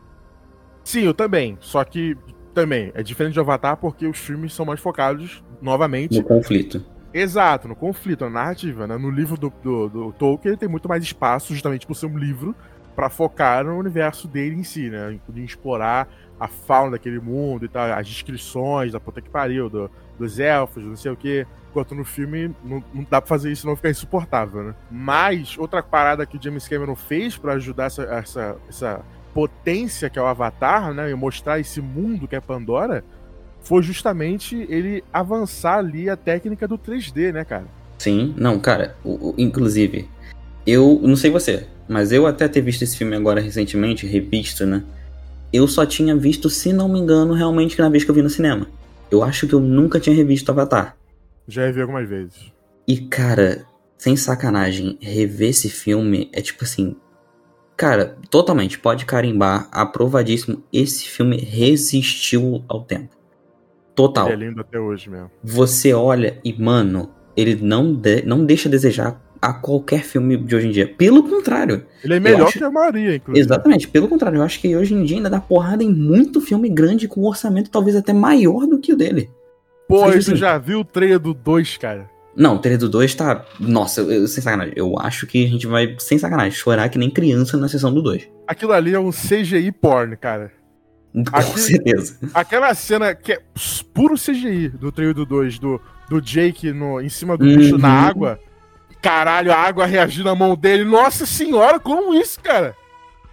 Sim, 0.85 1.03
eu 1.03 1.15
também. 1.15 1.57
Só 1.61 1.85
que 1.85 2.17
também 2.53 2.93
é 2.95 3.03
diferente 3.03 3.35
de 3.35 3.41
Avatar 3.41 3.77
porque 3.77 4.07
os 4.07 4.19
filmes 4.19 4.53
são 4.53 4.65
mais 4.65 4.81
focados 4.81 5.43
novamente 5.61 6.19
no 6.19 6.25
conflito. 6.25 6.85
Exato, 7.15 7.69
no 7.69 7.77
conflito, 7.77 8.25
na 8.25 8.31
narrativa. 8.31 8.87
Né? 8.87 8.97
No 8.97 9.11
livro 9.11 9.37
do, 9.37 9.53
do, 9.63 9.89
do 9.89 10.13
Tolkien 10.13 10.57
tem 10.57 10.69
muito 10.69 10.89
mais 10.89 11.03
espaço, 11.03 11.53
justamente 11.53 11.87
por 11.87 11.95
ser 11.95 12.07
um 12.07 12.17
livro 12.17 12.55
para 12.95 13.09
focar 13.09 13.65
no 13.65 13.77
universo 13.77 14.29
dele 14.29 14.57
em 14.57 14.63
si, 14.63 14.91
né? 14.91 15.19
De 15.29 15.45
explorar 15.45 16.09
a 16.39 16.49
fauna 16.49 16.93
daquele 16.93 17.21
mundo 17.21 17.65
e 17.65 17.69
tal, 17.69 17.91
as 17.93 18.07
descrições 18.07 18.93
da 18.93 19.01
puta 19.01 19.21
que 19.21 19.31
pariu, 19.31 19.71
do, 19.71 19.91
dos 20.19 20.39
elfos, 20.39 20.85
não 20.85 20.97
sei 20.97 21.13
o 21.13 21.17
que. 21.17 21.47
Enquanto 21.71 21.95
no 21.95 22.05
filme 22.05 22.55
não, 22.63 22.85
não, 22.93 23.07
dá 23.09 23.21
pra 23.21 23.29
fazer 23.29 23.51
isso 23.51 23.67
não 23.67 23.77
ficar 23.77 23.91
insuportável, 23.91 24.63
né? 24.63 24.75
Mas 24.91 25.57
outra 25.57 25.83
parada 25.83 26.27
que 26.27 26.37
o 26.37 26.43
James 26.43 26.69
Cameron 26.69 26.95
fez 26.95 27.39
para 27.39 27.55
ajudar 27.55 27.87
essa, 27.87 28.03
essa, 28.03 28.57
essa 28.69 29.05
potência 29.35 30.11
que 30.11 30.19
é 30.19 30.23
o 30.23 30.27
Avatar, 30.27 30.93
né? 30.93 31.11
E 31.11 31.15
mostrar 31.15 31.59
esse 31.59 31.81
mundo 31.81 32.29
que 32.29 32.37
é 32.37 32.41
Pandora, 32.41 33.05
foi 33.63 33.83
justamente 33.83 34.67
ele 34.69 35.03
avançar 35.13 35.79
ali 35.79 36.11
a 36.11 36.17
técnica 36.17 36.67
do 36.67 36.77
3D, 36.77 37.33
né, 37.33 37.45
cara? 37.45 37.67
Sim, 37.99 38.35
não, 38.37 38.59
cara, 38.59 38.97
o, 39.05 39.31
o, 39.31 39.35
inclusive, 39.39 40.09
eu 40.67 41.01
não 41.03 41.17
sei 41.17 41.31
você, 41.31 41.67
mas 41.89 42.11
eu 42.11 42.27
até 42.27 42.49
ter 42.49 42.61
visto 42.61 42.83
esse 42.83 42.97
filme 42.97 43.15
agora 43.15 43.41
recentemente, 43.41 44.07
revisto, 44.07 44.67
né? 44.67 44.83
Eu 45.53 45.69
só 45.69 45.85
tinha 45.85 46.17
visto, 46.17 46.49
se 46.49 46.73
não 46.73 46.89
me 46.89 46.99
engano, 46.99 47.35
realmente 47.35 47.79
na 47.79 47.89
vez 47.89 48.05
que 48.05 48.11
eu 48.11 48.15
vi 48.15 48.23
no 48.23 48.31
cinema. 48.31 48.67
Eu 49.11 49.23
acho 49.23 49.47
que 49.47 49.55
eu 49.55 49.61
nunca 49.61 50.01
tinha 50.01 50.17
revisto 50.17 50.51
Avatar. 50.51 50.97
Já 51.47 51.67
revi 51.67 51.83
algumas 51.83 52.09
vezes. 52.09 52.51
E, 52.89 52.97
cara, 52.97 53.65
sem 53.99 54.17
sacanagem, 54.17 54.99
rever 55.01 55.51
esse 55.51 55.69
filme 55.69 56.31
é 56.33 56.41
tipo 56.41 56.65
assim. 56.65 56.97
Cara, 57.83 58.17
totalmente, 58.31 58.79
pode 58.79 59.05
carimbar, 59.05 59.67
aprovadíssimo. 59.73 60.63
Esse 60.73 61.09
filme 61.09 61.37
resistiu 61.37 62.63
ao 62.69 62.85
tempo. 62.85 63.17
Total. 63.93 64.31
Ele 64.31 64.45
é 64.45 64.49
lindo 64.49 64.61
até 64.61 64.79
hoje 64.79 65.11
mesmo. 65.11 65.29
Você 65.43 65.93
olha 65.93 66.39
e, 66.45 66.53
mano, 66.53 67.11
ele 67.37 67.57
não, 67.57 67.93
de, 67.93 68.23
não 68.23 68.45
deixa 68.45 68.69
a 68.69 68.71
desejar 68.71 69.21
a 69.43 69.53
qualquer 69.53 70.05
filme 70.05 70.37
de 70.37 70.55
hoje 70.55 70.69
em 70.69 70.71
dia. 70.71 70.95
Pelo 70.97 71.25
contrário. 71.25 71.85
Ele 72.05 72.15
é 72.15 72.21
melhor 72.21 72.47
acho... 72.47 72.57
que 72.57 72.63
a 72.63 72.71
maioria, 72.71 73.17
inclusive. 73.17 73.45
Exatamente, 73.45 73.89
pelo 73.89 74.07
contrário. 74.07 74.37
Eu 74.37 74.45
acho 74.45 74.61
que 74.61 74.77
hoje 74.77 74.95
em 74.95 75.03
dia 75.03 75.17
ainda 75.17 75.29
dá 75.29 75.41
porrada 75.41 75.83
em 75.83 75.93
muito 75.93 76.41
filme 76.41 76.69
grande 76.69 77.09
com 77.09 77.23
um 77.23 77.27
orçamento 77.27 77.69
talvez 77.69 77.97
até 77.97 78.13
maior 78.13 78.65
do 78.65 78.79
que 78.79 78.93
o 78.93 78.97
dele. 78.97 79.29
Pô, 79.89 80.05
você 80.05 80.19
assim... 80.19 80.37
já 80.37 80.57
viu 80.57 80.79
o 80.79 80.85
trailer 80.85 81.19
do 81.19 81.35
2, 81.35 81.79
cara? 81.79 82.09
Não, 82.35 82.57
o 82.57 82.59
trailer 82.59 82.81
do 82.81 82.89
2 82.89 83.15
tá. 83.15 83.45
Nossa, 83.61 84.01
eu, 84.01 84.27
sem 84.27 84.43
sacanagem. 84.43 84.73
Eu 84.77 84.99
acho 84.99 85.27
que 85.27 85.45
a 85.45 85.49
gente 85.49 85.67
vai, 85.67 85.95
sem 85.99 86.19
sacanagem, 86.19 86.53
chorar 86.53 86.89
que 86.89 86.99
nem 86.99 87.11
criança 87.11 87.57
na 87.57 87.69
sessão 87.69 87.93
do 87.93 88.03
2. 88.03 88.29
Aquilo 88.47 88.73
ali 88.73 88.95
é 88.95 88.99
um 88.99 89.11
CGI 89.11 89.71
porn, 89.73 90.17
cara. 90.17 90.51
Com 91.13 91.25
Aqui, 91.33 91.61
certeza. 91.61 92.19
Aquela 92.33 92.75
cena 92.75 93.15
que 93.15 93.33
é 93.33 93.43
puro 93.93 94.15
CGI 94.15 94.71
do 94.71 94.91
trailer 94.91 95.15
do 95.15 95.27
2, 95.27 95.59
do, 95.59 95.81
do 96.09 96.21
Jake 96.23 96.73
no, 96.73 97.01
em 97.01 97.11
cima 97.11 97.37
do 97.37 97.45
uhum. 97.45 97.57
bicho 97.57 97.77
na 97.77 97.91
água 97.91 98.41
Caralho, 99.03 99.53
a 99.53 99.57
água 99.57 99.85
reagindo 99.85 100.27
na 100.27 100.35
mão 100.35 100.55
dele. 100.55 100.85
Nossa 100.85 101.27
senhora, 101.27 101.81
como 101.81 102.15
isso, 102.15 102.39
cara? 102.41 102.77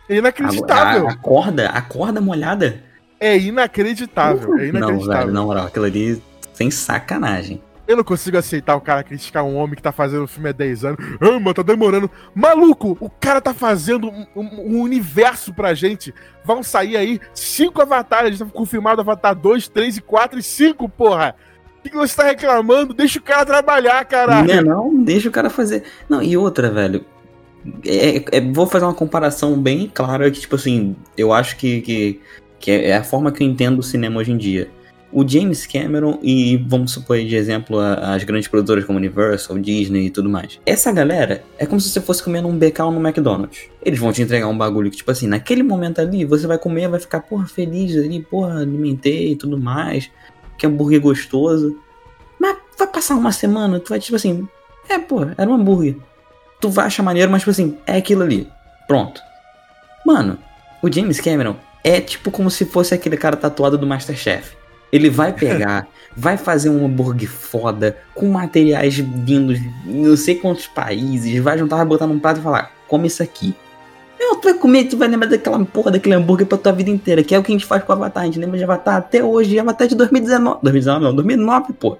É 0.09 0.15
inacreditável. 0.15 1.07
A, 1.07 1.11
a, 1.11 1.13
a 1.13 1.15
corda, 1.15 1.69
a 1.69 1.81
corda 1.81 2.19
molhada. 2.19 2.83
É 3.19 3.37
inacreditável. 3.37 4.57
É 4.57 4.67
inacreditável. 4.67 4.97
Não, 4.97 5.07
velho, 5.07 5.31
na 5.31 5.43
moral, 5.43 5.67
aquilo 5.67 5.85
ali 5.85 6.21
sem 6.53 6.71
sacanagem. 6.71 7.61
Eu 7.89 7.97
não 7.97 8.03
consigo 8.03 8.37
aceitar 8.37 8.75
o 8.75 8.81
cara 8.81 9.03
criticar 9.03 9.43
um 9.43 9.55
homem 9.55 9.75
que 9.75 9.81
tá 9.81 9.91
fazendo 9.91 10.25
o 10.25 10.27
filme 10.27 10.47
há 10.47 10.51
10 10.51 10.85
anos. 10.85 10.99
Ah, 11.19 11.53
tá 11.55 11.63
demorando. 11.63 12.07
Maluco, 12.35 12.95
o 12.99 13.09
cara 13.09 13.41
tá 13.41 13.51
fazendo 13.51 14.07
um, 14.11 14.27
um, 14.35 14.75
um 14.75 14.81
universo 14.81 15.51
pra 15.51 15.73
gente. 15.73 16.13
Vão 16.45 16.61
sair 16.61 16.95
aí 16.95 17.19
cinco 17.33 17.81
avatares. 17.81 18.37
Gente 18.37 18.47
tá 18.47 18.53
confirmado 18.55 19.01
Avatar 19.01 19.33
2, 19.33 19.69
3 19.69 19.97
e 19.97 20.01
4 20.01 20.37
e 20.37 20.43
5, 20.43 20.87
porra. 20.87 21.35
O 21.79 21.89
que 21.89 21.95
você 21.95 22.15
tá 22.15 22.25
reclamando? 22.25 22.93
Deixa 22.93 23.17
o 23.17 23.23
cara 23.23 23.43
trabalhar, 23.43 24.05
caralho. 24.05 24.47
Não, 24.47 24.53
é 24.53 24.61
não, 24.61 25.03
deixa 25.03 25.27
o 25.27 25.31
cara 25.31 25.49
fazer. 25.49 25.81
Não, 26.07 26.21
e 26.21 26.37
outra, 26.37 26.69
velho. 26.69 27.03
É, 27.83 28.17
é, 28.17 28.25
é, 28.33 28.41
vou 28.41 28.67
fazer 28.67 28.85
uma 28.85 28.93
comparação 28.93 29.59
bem 29.59 29.89
clara 29.91 30.29
que, 30.29 30.41
tipo 30.41 30.55
assim, 30.55 30.95
eu 31.17 31.33
acho 31.33 31.57
que, 31.57 31.81
que, 31.81 32.21
que 32.59 32.69
é 32.69 32.97
a 32.97 33.03
forma 33.03 33.31
que 33.31 33.43
eu 33.43 33.47
entendo 33.47 33.79
o 33.79 33.83
cinema 33.83 34.19
hoje 34.19 34.31
em 34.31 34.37
dia. 34.37 34.69
O 35.11 35.27
James 35.27 35.65
Cameron 35.65 36.19
e, 36.21 36.57
vamos 36.67 36.91
supor 36.91 37.17
de 37.17 37.35
exemplo, 37.35 37.79
as 37.79 38.23
grandes 38.23 38.47
produtoras 38.47 38.85
como 38.85 38.99
Universal, 38.99 39.57
Disney 39.57 40.05
e 40.05 40.09
tudo 40.09 40.29
mais. 40.29 40.59
Essa 40.65 40.91
galera 40.91 41.43
é 41.57 41.65
como 41.65 41.81
se 41.81 41.89
você 41.89 41.99
fosse 41.99 42.23
comendo 42.23 42.47
um 42.47 42.57
becal 42.57 42.91
no 42.91 42.99
McDonald's. 42.99 43.69
Eles 43.83 43.99
vão 43.99 44.11
te 44.11 44.21
entregar 44.21 44.47
um 44.47 44.57
bagulho 44.57 44.91
que, 44.91 44.97
tipo 44.97 45.09
assim, 45.09 45.27
naquele 45.27 45.63
momento 45.63 45.99
ali, 45.99 46.25
você 46.25 46.45
vai 46.45 46.59
comer, 46.59 46.87
vai 46.87 46.99
ficar, 46.99 47.21
porra, 47.21 47.47
feliz 47.47 47.97
ali, 47.97 48.21
porra, 48.21 48.59
alimentei 48.59 49.31
e 49.31 49.35
tudo 49.35 49.57
mais 49.57 50.11
que 50.59 50.67
hambúrguer 50.67 51.01
gostoso. 51.01 51.79
Mas 52.37 52.57
vai 52.77 52.87
passar 52.87 53.15
uma 53.15 53.31
semana, 53.31 53.79
tu 53.79 53.89
vai 53.89 53.99
tipo 53.99 54.15
assim, 54.15 54.47
é, 54.87 54.99
pô, 54.99 55.21
era 55.37 55.49
um 55.49 55.55
hambúrguer. 55.55 55.95
Tu 56.59 56.69
vai 56.69 56.85
achar 56.85 57.01
maneiro, 57.01 57.31
mas 57.31 57.41
tipo 57.41 57.51
assim, 57.51 57.77
é 57.87 57.97
aquilo 57.97 58.21
ali. 58.21 58.47
Pronto. 58.87 59.21
Mano, 60.05 60.37
o 60.83 60.91
James 60.91 61.19
Cameron 61.19 61.55
é 61.83 62.01
tipo 62.01 62.29
como 62.29 62.51
se 62.51 62.65
fosse 62.65 62.93
aquele 62.93 63.17
cara 63.17 63.37
tatuado 63.37 63.77
do 63.77 63.87
Masterchef. 63.87 64.58
Ele 64.91 65.09
vai 65.09 65.33
pegar, 65.33 65.87
vai 66.15 66.37
fazer 66.37 66.69
um 66.69 66.85
hambúrguer 66.85 67.29
foda, 67.29 67.97
com 68.13 68.27
materiais 68.27 68.97
vindos 68.97 69.59
de 69.59 69.69
não 69.85 70.17
sei 70.17 70.35
quantos 70.35 70.67
países, 70.67 71.41
vai 71.41 71.57
juntar, 71.57 71.77
vai 71.77 71.85
botar 71.85 72.07
num 72.07 72.19
prato 72.19 72.39
e 72.39 72.43
falar: 72.43 72.71
come 72.87 73.07
isso 73.07 73.23
aqui. 73.23 73.55
Não, 74.19 74.35
tu 74.35 74.49
vai 74.49 74.57
comer, 74.57 74.83
tu 74.85 74.97
vai 74.97 75.07
lembrar 75.07 75.29
daquela 75.29 75.63
porra 75.63 75.91
daquele 75.91 76.15
hambúrguer 76.15 76.45
pra 76.45 76.57
tua 76.57 76.73
vida 76.73 76.89
inteira, 76.89 77.23
que 77.23 77.33
é 77.33 77.39
o 77.39 77.43
que 77.43 77.51
a 77.51 77.55
gente 77.55 77.65
faz 77.65 77.83
com 77.83 77.93
o 77.93 77.95
Avatar. 77.95 78.23
A 78.23 78.25
gente 78.25 78.39
lembra 78.39 78.57
de 78.57 78.63
Avatar 78.63 78.97
até 78.97 79.23
hoje, 79.23 79.57
Avatar 79.57 79.87
de 79.87 79.95
2019. 79.95 80.59
2019 80.61 81.05
não, 81.05 81.15
2009, 81.15 81.73
pô. 81.73 81.97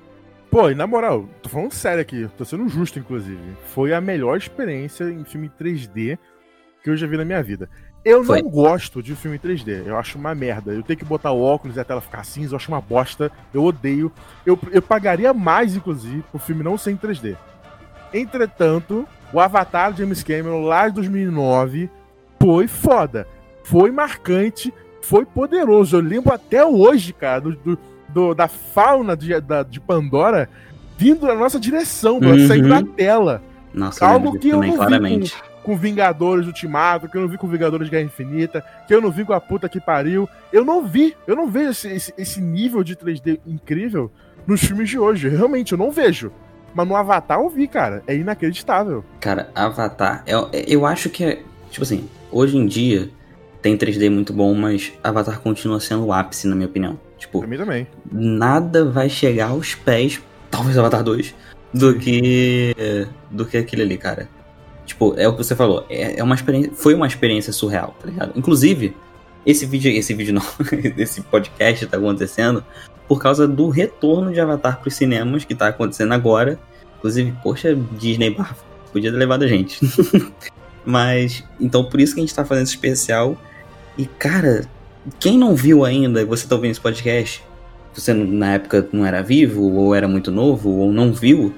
Pô, 0.52 0.70
e 0.70 0.76
na 0.76 0.88
moral, 0.88 1.30
tô 1.44 1.50
falando 1.50 1.72
sério 1.72 2.02
aqui, 2.02 2.28
tô 2.38 2.44
sendo 2.44 2.68
justo, 2.68 2.98
inclusive. 2.98 3.40
Foi 3.68 3.94
a 3.94 4.02
melhor 4.02 4.36
experiência 4.36 5.04
em 5.06 5.24
filme 5.24 5.50
3D 5.60 6.18
que 6.84 6.90
eu 6.90 6.98
já 6.98 7.06
vi 7.08 7.18
na 7.18 7.26
minha 7.26 7.42
vida. 7.44 7.70
Eu 8.04 8.24
Foi. 8.24 8.42
não 8.42 8.50
gosto 8.50 9.04
de 9.04 9.14
filme 9.16 9.38
3D, 9.38 9.86
eu 9.86 9.98
acho 9.98 10.18
uma 10.18 10.34
merda. 10.34 10.72
Eu 10.72 10.84
tenho 10.84 10.98
que 10.98 11.06
botar 11.06 11.32
o 11.32 11.42
óculos 11.42 11.76
e 11.76 11.80
a 11.80 11.84
tela 11.84 12.00
ficar 12.00 12.24
cinza, 12.24 12.54
eu 12.54 12.58
acho 12.58 12.72
uma 12.72 12.82
bosta, 12.82 13.32
eu 13.54 13.64
odeio. 13.64 14.12
Eu, 14.46 14.58
eu 14.72 14.82
pagaria 14.82 15.34
mais, 15.34 15.76
inclusive, 15.76 16.24
pro 16.32 16.40
filme 16.40 16.64
não 16.64 16.78
ser 16.78 16.92
em 16.92 16.98
3D. 16.98 17.36
Entretanto, 18.14 19.08
o 19.34 19.40
Avatar 19.40 19.92
de 19.92 20.00
James 20.00 20.24
Cameron, 20.24 20.62
lá 20.62 20.88
de 20.88 20.96
2009, 20.96 21.90
foi 22.42 22.68
foda. 22.68 23.28
Foi 23.64 23.92
marcante, 23.92 24.74
foi 25.02 25.26
poderoso. 25.26 25.98
Eu 25.98 26.02
lembro 26.02 26.34
até 26.34 26.66
hoje, 26.66 27.14
cara, 27.14 27.42
do, 27.42 27.56
do, 27.56 27.80
do 28.08 28.34
da 28.34 28.48
fauna 28.48 29.16
de, 29.16 29.40
da, 29.42 29.62
de 29.62 29.80
Pandora 29.80 30.50
vindo 30.98 31.26
na 31.26 31.36
nossa 31.36 31.60
direção, 31.60 32.20
uhum. 32.20 32.48
saindo 32.48 32.70
da 32.70 32.84
tela. 32.84 33.42
Nossa, 33.74 34.06
Algo 34.06 34.38
que 34.38 34.50
eu 34.50 34.62
não 34.62 34.76
claramente. 34.76 35.34
vi 35.34 35.42
com, 35.42 35.59
com 35.70 35.78
Vingadores 35.78 36.48
Ultimato, 36.48 37.08
que 37.08 37.16
eu 37.16 37.22
não 37.22 37.28
vi 37.28 37.38
com 37.38 37.48
Vingadores 37.48 37.90
Guerra 37.90 38.06
Infinita, 38.06 38.66
que 38.88 38.96
eu 38.96 39.00
não 39.00 39.12
vi 39.12 39.24
com 39.24 39.34
a 39.34 39.40
puta 39.40 39.70
que 39.70 39.80
pariu. 39.80 40.28
Eu 40.52 40.66
não 40.66 40.84
vi, 40.84 41.16
eu 41.28 41.36
não 41.36 41.48
vejo 41.48 41.70
esse, 41.70 41.88
esse, 41.90 42.14
esse 42.18 42.42
nível 42.42 42.84
de 42.84 42.96
3D 42.96 43.40
incrível 43.46 44.12
nos 44.48 44.62
filmes 44.62 44.90
de 44.90 44.98
hoje. 44.98 45.30
Realmente, 45.30 45.74
eu 45.74 45.78
não 45.78 45.92
vejo. 45.92 46.32
Mas 46.74 46.88
no 46.88 46.96
Avatar 46.96 47.40
eu 47.40 47.48
vi, 47.50 47.68
cara. 47.68 48.02
É 48.08 48.16
inacreditável. 48.16 49.06
Cara, 49.20 49.52
Avatar, 49.54 50.24
eu, 50.26 50.50
eu 50.52 50.88
acho 50.88 51.08
que 51.08 51.24
é. 51.24 51.44
Tipo 51.70 51.84
assim, 51.84 52.10
hoje 52.32 52.58
em 52.58 52.66
dia 52.66 53.08
tem 53.62 53.78
3D 53.78 54.10
muito 54.10 54.34
bom, 54.34 54.56
mas 54.56 54.92
Avatar 55.04 55.40
continua 55.40 55.80
sendo 55.80 56.04
o 56.06 56.12
ápice, 56.12 56.48
na 56.48 56.56
minha 56.56 56.68
opinião. 56.68 57.00
Tipo, 57.16 57.42
pra 57.42 57.48
mim 57.48 57.58
também. 57.58 57.86
nada 58.12 58.86
vai 58.86 59.08
chegar 59.08 59.50
aos 59.50 59.76
pés, 59.76 60.20
talvez 60.50 60.76
Avatar 60.80 61.04
2, 61.04 61.36
do 61.72 61.94
que 61.94 62.74
do 63.30 63.46
que 63.46 63.56
aquele 63.56 63.84
ali, 63.84 63.98
cara. 64.00 64.39
Tipo, 64.90 65.14
é 65.18 65.28
o 65.28 65.34
que 65.34 65.44
você 65.44 65.56
falou, 65.56 65.86
é, 65.88 66.20
é 66.20 66.24
uma 66.24 66.34
experiência, 66.34 66.72
foi 66.74 66.96
uma 66.96 67.06
experiência 67.06 67.54
surreal, 67.54 67.96
tá 68.02 68.08
ligado? 68.08 68.32
Inclusive, 68.36 68.96
esse 69.46 69.64
vídeo, 69.64 69.92
esse 69.92 70.16
vídeo 70.16 70.34
não, 70.34 70.42
esse 70.98 71.22
podcast 71.22 71.86
tá 71.86 71.98
acontecendo 71.98 72.66
por 73.08 73.22
causa 73.22 73.48
do 73.48 73.70
retorno 73.70 74.34
de 74.34 74.40
Avatar 74.40 74.82
pros 74.82 74.96
cinemas 74.96 75.46
que 75.46 75.54
tá 75.54 75.68
acontecendo 75.68 76.12
agora. 76.12 76.58
Inclusive, 76.98 77.36
poxa, 77.44 77.78
Disney 78.00 78.36
podia 78.92 79.12
ter 79.12 79.18
levado 79.18 79.44
a 79.44 79.48
gente. 79.48 79.80
Mas, 80.84 81.44
então 81.62 81.84
por 81.84 82.02
isso 82.02 82.16
que 82.16 82.22
a 82.22 82.24
gente 82.24 82.34
tá 82.34 82.44
fazendo 82.44 82.64
esse 82.64 82.74
especial. 82.74 83.38
E, 83.96 84.08
cara, 84.08 84.68
quem 85.20 85.38
não 85.38 85.56
viu 85.56 85.86
ainda, 85.86 86.26
você 86.26 86.48
tá 86.48 86.56
ouvindo 86.56 86.72
esse 86.72 86.82
podcast, 86.82 87.44
você 87.94 88.12
na 88.12 88.54
época 88.56 88.90
não 88.92 89.06
era 89.06 89.22
vivo, 89.22 89.72
ou 89.72 89.94
era 89.94 90.08
muito 90.08 90.32
novo, 90.32 90.72
ou 90.72 90.92
não 90.92 91.14
viu, 91.14 91.54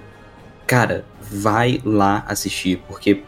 cara, 0.68 1.06
vai 1.32 1.82
lá 1.86 2.26
assistir, 2.28 2.78
porque, 2.88 3.24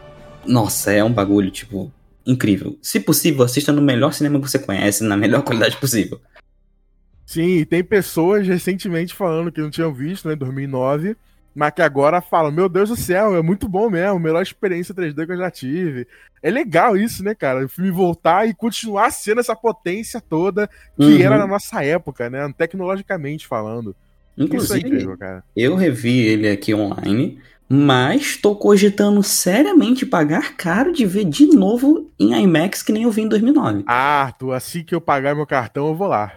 nossa, 0.46 0.92
é 0.92 1.02
um 1.02 1.12
bagulho, 1.12 1.50
tipo, 1.50 1.90
incrível. 2.26 2.78
Se 2.82 3.00
possível, 3.00 3.44
assista 3.44 3.72
no 3.72 3.80
melhor 3.80 4.12
cinema 4.12 4.38
que 4.38 4.50
você 4.50 4.58
conhece, 4.58 5.02
na 5.02 5.16
melhor 5.16 5.42
qualidade 5.42 5.76
possível. 5.78 6.20
Sim, 7.24 7.58
e 7.58 7.64
tem 7.64 7.82
pessoas 7.82 8.46
recentemente 8.46 9.14
falando 9.14 9.50
que 9.50 9.60
não 9.60 9.70
tinham 9.70 9.92
visto, 9.92 10.28
né, 10.28 10.34
em 10.34 10.36
2009, 10.38 11.16
mas 11.54 11.72
que 11.72 11.80
agora 11.80 12.20
falam, 12.20 12.52
meu 12.52 12.68
Deus 12.68 12.90
do 12.90 12.96
céu, 12.96 13.34
é 13.34 13.42
muito 13.42 13.66
bom 13.66 13.88
mesmo, 13.88 14.18
melhor 14.18 14.42
experiência 14.42 14.94
3D 14.94 15.24
que 15.24 15.32
eu 15.32 15.38
já 15.38 15.50
tive. 15.50 16.06
É 16.42 16.50
legal 16.50 16.96
isso, 16.96 17.24
né, 17.24 17.34
cara? 17.34 17.64
O 17.64 17.68
filme 17.68 17.90
voltar 17.90 18.46
e 18.46 18.52
continuar 18.52 19.10
sendo 19.12 19.40
essa 19.40 19.56
potência 19.56 20.20
toda 20.20 20.68
que 20.98 21.04
uhum. 21.04 21.20
era 21.20 21.38
na 21.38 21.46
nossa 21.46 21.82
época, 21.82 22.28
né, 22.28 22.52
tecnologicamente 22.58 23.46
falando. 23.46 23.96
Inclusive, 24.36 24.64
isso 24.64 24.74
é 24.74 24.78
incrível, 24.88 25.16
cara. 25.16 25.44
eu 25.56 25.76
revi 25.76 26.18
ele 26.26 26.48
aqui 26.48 26.74
online, 26.74 27.38
mas 27.68 28.22
estou 28.22 28.56
cogitando 28.56 29.22
seriamente 29.22 30.04
pagar 30.04 30.56
caro 30.56 30.92
de 30.92 31.06
ver 31.06 31.24
de 31.24 31.46
novo 31.46 32.10
em 32.18 32.34
IMAX 32.34 32.82
que 32.82 32.92
nem 32.92 33.04
eu 33.04 33.10
vi 33.10 33.22
em 33.22 33.28
2009. 33.28 33.84
Ah, 33.86 34.32
tu, 34.38 34.52
assim 34.52 34.84
que 34.84 34.94
eu 34.94 35.00
pagar 35.00 35.34
meu 35.34 35.46
cartão, 35.46 35.88
eu 35.88 35.94
vou 35.94 36.08
lá. 36.08 36.32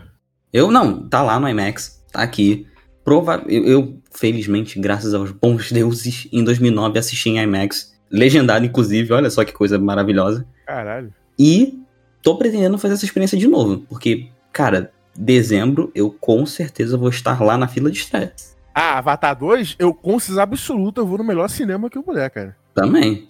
Eu 0.51 0.71
não, 0.71 1.07
tá 1.07 1.21
lá 1.21 1.39
no 1.39 1.47
IMAX, 1.47 2.03
tá 2.11 2.21
aqui. 2.21 2.65
Prova 3.03 3.43
eu, 3.47 3.63
eu, 3.65 4.01
felizmente, 4.11 4.79
graças 4.79 5.13
aos 5.13 5.31
bons 5.31 5.71
deuses, 5.71 6.27
em 6.31 6.43
2009 6.43 6.99
assisti 6.99 7.29
em 7.29 7.39
IMAX. 7.39 7.95
Legendado, 8.09 8.65
inclusive, 8.65 9.13
olha 9.13 9.29
só 9.29 9.43
que 9.43 9.51
coisa 9.51 9.77
maravilhosa. 9.77 10.47
Caralho. 10.65 11.13
E 11.37 11.79
tô 12.21 12.37
pretendendo 12.37 12.77
fazer 12.77 12.95
essa 12.95 13.05
experiência 13.05 13.37
de 13.37 13.47
novo, 13.47 13.85
porque, 13.89 14.29
cara, 14.51 14.91
dezembro 15.17 15.91
eu 15.93 16.09
com 16.09 16.45
certeza 16.45 16.97
vou 16.97 17.09
estar 17.09 17.41
lá 17.41 17.57
na 17.57 17.67
fila 17.67 17.91
de 17.91 17.99
estreia. 17.99 18.33
Ah, 18.79 18.99
Avatar 18.99 19.35
2, 19.35 19.77
eu 19.79 19.91
com 19.91 20.19
certeza 20.19 20.43
absoluta 20.43 21.01
eu 21.01 21.07
vou 21.07 21.17
no 21.17 21.23
melhor 21.23 21.47
cinema 21.47 21.89
que 21.89 21.97
eu 21.97 22.03
puder, 22.03 22.29
cara. 22.29 22.55
Também. 22.75 23.27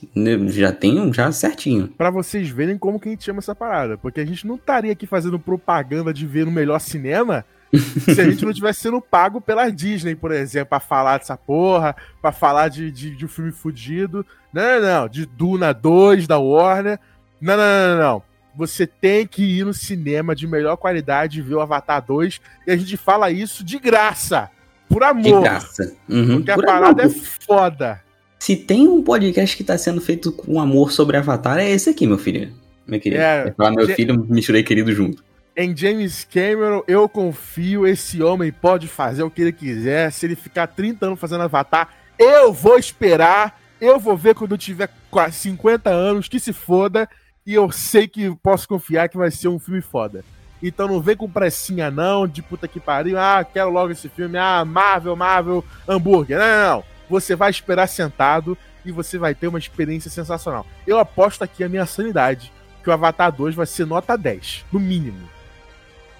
Já 0.47 0.73
tenho 0.73 1.13
já 1.13 1.31
certinho. 1.31 1.87
Para 1.87 2.09
vocês 2.09 2.49
verem 2.49 2.77
como 2.77 2.99
que 2.99 3.07
a 3.07 3.11
gente 3.13 3.23
chama 3.23 3.39
essa 3.39 3.55
parada. 3.55 3.97
Porque 3.97 4.19
a 4.19 4.25
gente 4.25 4.45
não 4.45 4.55
estaria 4.55 4.91
aqui 4.91 5.07
fazendo 5.07 5.39
propaganda 5.39 6.13
de 6.13 6.27
ver 6.27 6.45
no 6.45 6.51
melhor 6.51 6.79
cinema 6.79 7.45
se 7.73 8.19
a 8.19 8.29
gente 8.29 8.43
não 8.43 8.51
tivesse 8.51 8.81
sendo 8.81 8.99
pago 8.99 9.39
pela 9.39 9.69
Disney, 9.69 10.15
por 10.15 10.33
exemplo, 10.33 10.71
pra 10.71 10.81
falar 10.81 11.17
dessa 11.17 11.37
porra, 11.37 11.95
pra 12.21 12.33
falar 12.33 12.67
de, 12.67 12.91
de, 12.91 13.15
de 13.15 13.23
um 13.23 13.29
filme 13.29 13.53
fudido. 13.53 14.25
Não, 14.51 14.81
não, 14.81 15.01
não. 15.01 15.07
De 15.07 15.25
Duna 15.25 15.71
2 15.71 16.27
da 16.27 16.37
Warner. 16.37 16.99
Não, 17.39 17.55
não, 17.55 17.63
não, 17.63 17.95
não, 17.95 18.03
não. 18.03 18.23
Você 18.53 18.85
tem 18.85 19.25
que 19.25 19.43
ir 19.43 19.63
no 19.63 19.73
cinema 19.73 20.35
de 20.35 20.45
melhor 20.45 20.75
qualidade 20.75 21.39
e 21.39 21.41
ver 21.41 21.55
o 21.55 21.61
Avatar 21.61 22.05
2. 22.05 22.41
E 22.67 22.71
a 22.71 22.75
gente 22.75 22.97
fala 22.97 23.31
isso 23.31 23.63
de 23.63 23.79
graça. 23.79 24.51
Por 24.89 25.03
amor. 25.03 25.23
De 25.23 25.31
graça. 25.31 25.93
Uhum. 26.09 26.37
Porque 26.37 26.53
por 26.53 26.63
a 26.63 26.67
parada 26.67 27.03
amor. 27.03 27.15
é 27.15 27.19
foda. 27.19 28.01
Se 28.39 28.55
tem 28.55 28.87
um 28.87 29.03
podcast 29.03 29.57
que 29.57 29.63
tá 29.63 29.77
sendo 29.77 29.99
feito 29.99 30.31
com 30.31 30.59
amor 30.59 30.91
sobre 30.91 31.17
Avatar, 31.17 31.57
é 31.57 31.69
esse 31.69 31.89
aqui, 31.89 32.05
meu 32.05 32.17
filho. 32.17 32.53
Meu 32.85 32.99
querido. 32.99 33.21
É, 33.21 33.53
falar 33.57 33.71
meu 33.71 33.87
filho, 33.87 34.25
misturei 34.29 34.63
querido 34.63 34.91
junto. 34.93 35.23
Em 35.55 35.75
James 35.75 36.23
Cameron, 36.23 36.83
eu 36.87 37.09
confio. 37.09 37.85
Esse 37.85 38.21
homem 38.21 38.51
pode 38.51 38.87
fazer 38.87 39.23
o 39.23 39.29
que 39.29 39.41
ele 39.41 39.51
quiser. 39.51 40.11
Se 40.11 40.25
ele 40.25 40.35
ficar 40.35 40.67
30 40.67 41.07
anos 41.07 41.19
fazendo 41.19 41.41
Avatar, 41.41 41.89
eu 42.17 42.53
vou 42.53 42.77
esperar. 42.77 43.59
Eu 43.81 43.99
vou 43.99 44.15
ver 44.15 44.35
quando 44.35 44.51
eu 44.51 44.57
tiver 44.57 44.89
50 45.31 45.89
anos, 45.89 46.27
que 46.27 46.39
se 46.39 46.53
foda. 46.53 47.09
E 47.45 47.53
eu 47.53 47.71
sei 47.71 48.07
que 48.07 48.35
posso 48.41 48.67
confiar 48.67 49.09
que 49.09 49.17
vai 49.17 49.31
ser 49.31 49.47
um 49.47 49.59
filme 49.59 49.81
foda. 49.81 50.23
Então 50.61 50.87
não 50.87 50.99
vem 50.99 51.15
com 51.15 51.29
pressinha, 51.29 51.91
não, 51.91 52.27
de 52.27 52.41
puta 52.41 52.67
que 52.67 52.79
pariu. 52.79 53.17
Ah, 53.19 53.43
quero 53.43 53.69
logo 53.69 53.91
esse 53.91 54.09
filme. 54.09 54.37
Ah, 54.37 54.65
Marvel, 54.65 55.15
Marvel, 55.15 55.63
hambúrguer. 55.87 56.37
Não, 56.37 56.45
não, 56.45 56.75
não. 56.75 56.83
Você 57.09 57.35
vai 57.35 57.49
esperar 57.49 57.87
sentado 57.87 58.57
e 58.83 58.91
você 58.91 59.17
vai 59.17 59.35
ter 59.35 59.47
uma 59.47 59.59
experiência 59.59 60.09
sensacional. 60.09 60.65
Eu 60.85 60.99
aposto 60.99 61.43
aqui 61.43 61.63
a 61.63 61.69
minha 61.69 61.85
sanidade 61.85 62.51
que 62.83 62.89
o 62.89 62.93
Avatar 62.93 63.31
2 63.31 63.53
vai 63.55 63.65
ser 63.65 63.85
nota 63.85 64.17
10, 64.17 64.65
no 64.71 64.79
mínimo. 64.79 65.29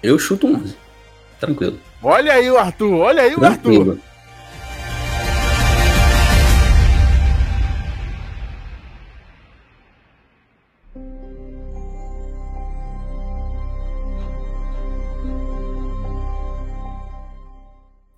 Eu 0.02 0.18
chuto 0.18 0.46
11. 0.46 0.76
Tranquilo. 1.40 1.78
Olha 2.02 2.34
aí 2.34 2.50
o 2.50 2.58
Arthur, 2.58 2.94
olha 2.98 3.22
aí 3.22 3.34
o 3.34 3.40
Tranquilo. 3.40 3.92
Arthur. 3.92 4.07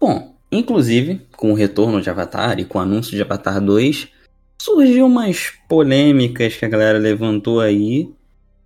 Bom, 0.00 0.34
inclusive, 0.50 1.20
com 1.36 1.52
o 1.52 1.54
retorno 1.54 2.00
de 2.00 2.08
Avatar 2.08 2.58
e 2.58 2.64
com 2.64 2.78
o 2.78 2.80
anúncio 2.80 3.14
de 3.14 3.20
Avatar 3.20 3.60
2, 3.60 4.08
surgiu 4.58 5.04
umas 5.04 5.52
polêmicas 5.68 6.56
que 6.56 6.64
a 6.64 6.68
galera 6.68 6.98
levantou 6.98 7.60
aí 7.60 8.10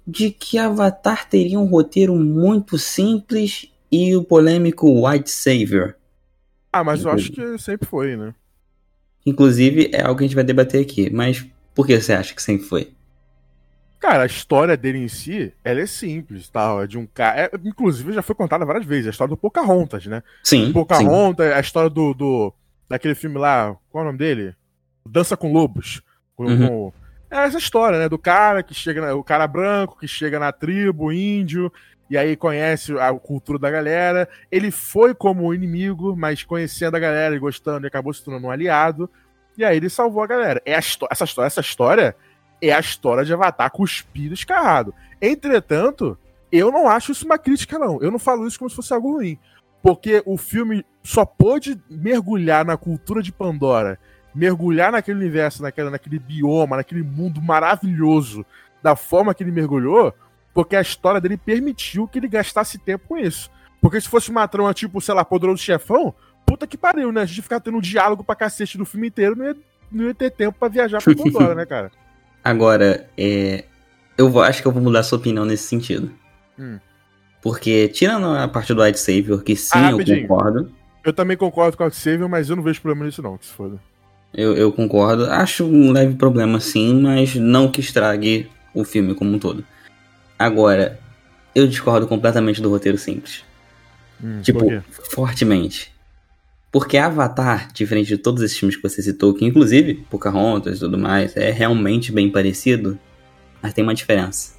de 0.07 0.31
que 0.31 0.59
Avatar 0.59 1.29
teria 1.29 1.59
um 1.59 1.65
roteiro 1.65 2.15
muito 2.15 2.79
simples 2.79 3.69
e 3.91 4.15
o 4.15 4.23
polêmico 4.23 5.07
White 5.07 5.31
Savior. 5.31 5.97
Ah, 6.73 6.85
mas 6.85 7.05
eu 7.05 7.11
acho 7.11 7.33
que 7.33 7.59
sempre 7.59 7.89
foi, 7.89 8.17
né? 8.17 8.35
Inclusive, 9.25 9.91
é 9.93 10.03
algo 10.03 10.19
que 10.19 10.25
a 10.25 10.27
gente 10.27 10.35
vai 10.35 10.45
debater 10.45 10.83
aqui, 10.83 11.11
mas 11.11 11.45
por 11.75 11.87
que 11.87 11.99
você 11.99 12.13
acha 12.13 12.35
que 12.35 12.43
sempre 12.43 12.67
foi? 12.67 12.93
Cara, 14.05 14.25
a 14.25 14.27
história 14.27 14.77
dele 14.77 14.99
em 14.99 15.09
si, 15.09 15.51
ela 15.65 15.81
é 15.81 15.87
simples, 15.87 16.51
tal. 16.51 16.83
É 16.83 16.87
de 16.87 16.99
um 16.99 17.07
cara. 17.07 17.45
É, 17.45 17.51
inclusive, 17.65 18.13
já 18.13 18.21
foi 18.21 18.35
contada 18.35 18.63
várias 18.63 18.85
vezes. 18.85 19.07
A 19.07 19.11
história 19.11 19.31
do 19.31 19.37
Pocahontas, 19.37 20.05
né? 20.05 20.23
Sim. 20.43 20.75
Pocahontas, 20.75 21.47
sim. 21.49 21.55
a 21.55 21.61
história 21.61 21.89
do, 21.89 22.13
do. 22.13 22.53
daquele 22.87 23.15
filme 23.15 23.39
lá. 23.39 23.75
Qual 23.91 24.03
é 24.03 24.05
o 24.05 24.09
nome 24.09 24.19
dele? 24.19 24.55
Dança 25.09 25.39
com 25.39 25.51
Lobos. 25.51 26.03
Com, 26.37 26.45
uhum. 26.45 26.69
com, 26.69 26.93
é 27.31 27.47
essa 27.47 27.57
história, 27.57 27.99
né? 27.99 28.07
Do 28.07 28.19
cara 28.19 28.63
que 28.63 28.75
chega. 28.75 29.17
O 29.17 29.25
cara 29.25 29.47
branco 29.47 29.99
que 29.99 30.07
chega 30.07 30.39
na 30.39 30.53
tribo, 30.53 31.11
índio. 31.11 31.73
E 32.11 32.19
aí 32.19 32.37
conhece 32.37 32.93
a 32.99 33.11
cultura 33.15 33.59
da 33.59 33.71
galera. 33.71 34.29
Ele 34.53 34.71
foi 34.71 35.15
como 35.15 35.55
inimigo, 35.55 36.15
mas 36.15 36.45
conhecendo 36.45 36.95
a 36.95 37.01
galera 37.01 37.35
e 37.35 37.39
gostando, 37.39 37.87
e 37.87 37.89
acabou 37.89 38.13
se 38.13 38.23
tornando 38.23 38.49
um 38.49 38.51
aliado. 38.51 39.09
E 39.57 39.65
aí 39.65 39.79
ele 39.79 39.89
salvou 39.89 40.23
a 40.23 40.27
galera. 40.27 40.61
É 40.67 40.75
a 40.75 40.77
essa 40.77 41.25
história, 41.25 41.47
essa 41.47 41.61
história 41.63 42.15
é 42.71 42.75
a 42.75 42.81
história 42.81 43.25
de 43.25 43.33
Avatar 43.33 43.71
cuspido 43.71 44.35
escarrado. 44.35 44.95
Entretanto, 45.21 46.19
eu 46.51 46.71
não 46.71 46.89
acho 46.89 47.13
isso 47.13 47.25
uma 47.25 47.39
crítica, 47.39 47.79
não. 47.79 48.01
Eu 48.01 48.11
não 48.11 48.19
falo 48.19 48.47
isso 48.47 48.59
como 48.59 48.71
se 48.71 48.77
fosse 48.77 48.93
algo 48.93 49.13
ruim. 49.13 49.39
Porque 49.83 50.23
o 50.25 50.37
filme 50.37 50.85
só 51.03 51.25
pôde 51.25 51.79
mergulhar 51.91 52.65
na 52.65 52.77
cultura 52.77 53.23
de 53.23 53.33
Pandora, 53.33 53.99
mergulhar 54.35 54.93
naquele 54.93 55.19
universo, 55.19 55.63
naquele, 55.63 55.91
naquele 55.91 56.19
bioma, 56.19 56.77
naquele 56.77 57.03
mundo 57.03 57.43
maravilhoso, 57.43 58.47
da 58.83 58.97
forma 58.97 59.35
que 59.35 59.43
ele 59.43 59.51
mergulhou, 59.51 60.15
porque 60.55 60.77
a 60.77 60.81
história 60.81 61.21
dele 61.21 61.37
permitiu 61.37 62.09
que 62.09 62.19
ele 62.19 62.29
gastasse 62.29 62.79
tempo 62.79 63.09
com 63.09 63.19
isso. 63.19 63.51
Porque 63.81 64.01
se 64.01 64.09
fosse 64.09 64.31
uma 64.31 64.49
trama 64.49 64.73
tipo, 64.73 65.01
sei 65.01 65.15
lá, 65.15 65.25
Poderoso 65.25 65.63
Chefão, 65.63 66.15
puta 66.47 66.67
que 66.67 66.79
pariu, 66.79 67.13
né? 67.13 67.23
A 67.23 67.27
gente 67.27 67.43
ficar 67.43 67.61
tendo 67.61 67.77
um 67.79 67.81
diálogo 67.81 68.25
pra 68.25 68.35
cacete 68.35 68.79
no 68.79 68.87
filme 68.87 69.09
inteiro, 69.09 69.37
não 69.37 69.45
ia, 69.45 69.57
não 69.91 70.05
ia 70.05 70.15
ter 70.15 70.31
tempo 70.31 70.59
pra 70.59 70.69
viajar 70.69 71.03
pra 71.03 71.13
Pandora, 71.17 71.55
né, 71.55 71.67
cara? 71.67 71.91
Agora, 72.45 73.09
é, 73.17 73.65
eu 74.19 74.39
acho 74.41 74.61
que 74.61 74.69
eu 74.69 74.73
vou 74.73 74.83
mudar 74.83 75.03
sua 75.03 75.19
opinião 75.19 75.47
nesse 75.47 75.65
sentido. 75.65 76.11
Hum. 76.59 76.79
Porque, 77.41 77.89
tirando 77.89 78.27
a 78.27 78.47
parte 78.47 78.75
do 78.75 78.83
White 78.83 78.99
Savior, 78.99 79.43
que 79.43 79.57
sim, 79.57 79.71
ah, 79.75 79.91
eu 79.93 79.99
concordo. 79.99 80.73
Eu 81.05 81.13
também 81.13 81.37
concordo 81.37 81.77
com 81.77 81.83
o 81.83 81.87
White 81.87 81.97
Savior, 81.97 82.29
mas 82.29 82.49
eu 82.49 82.57
não 82.57 82.63
vejo 82.63 82.81
problema 82.81 83.07
nisso, 83.07 83.23
não, 83.23 83.37
que 83.37 83.47
se 83.47 83.53
foda. 83.53 83.79
Eu, 84.33 84.57
eu 84.57 84.73
concordo. 84.73 85.27
Acho 85.27 85.65
um 85.65 85.93
leve 85.93 86.17
problema, 86.17 86.59
sim, 86.61 87.01
mas 87.01 87.35
não 87.35 87.71
que 87.71 87.81
estrague 87.81 88.51
o 88.75 88.85
filme 88.85 89.15
como 89.15 89.33
um 89.33 89.39
todo. 89.39 89.65
Agora, 90.39 90.99
eu 91.55 91.67
discordo 91.67 92.07
completamente 92.07 92.61
do 92.61 92.69
roteiro 92.69 92.99
simples. 92.99 93.45
Hum, 94.23 94.41
tipo, 94.43 94.61
fortemente. 95.11 95.94
Porque 96.75 96.99
Avatar, 96.99 97.73
diferente 97.73 98.09
de 98.09 98.19
todos 98.19 98.43
esses 98.43 98.59
filmes 98.59 98.75
que 98.75 98.83
você 98.83 99.01
citou, 99.01 99.33
que 99.33 99.45
inclusive 99.45 99.95
Pocahontas 100.11 100.79
e 100.79 100.81
tudo 100.81 100.99
mais, 100.99 101.37
é 101.37 101.53
realmente 101.53 102.11
bem 102.11 102.29
parecido, 102.29 102.99
mas 103.63 103.73
tem 103.73 103.85
uma 103.85 103.95
diferença. 103.95 104.55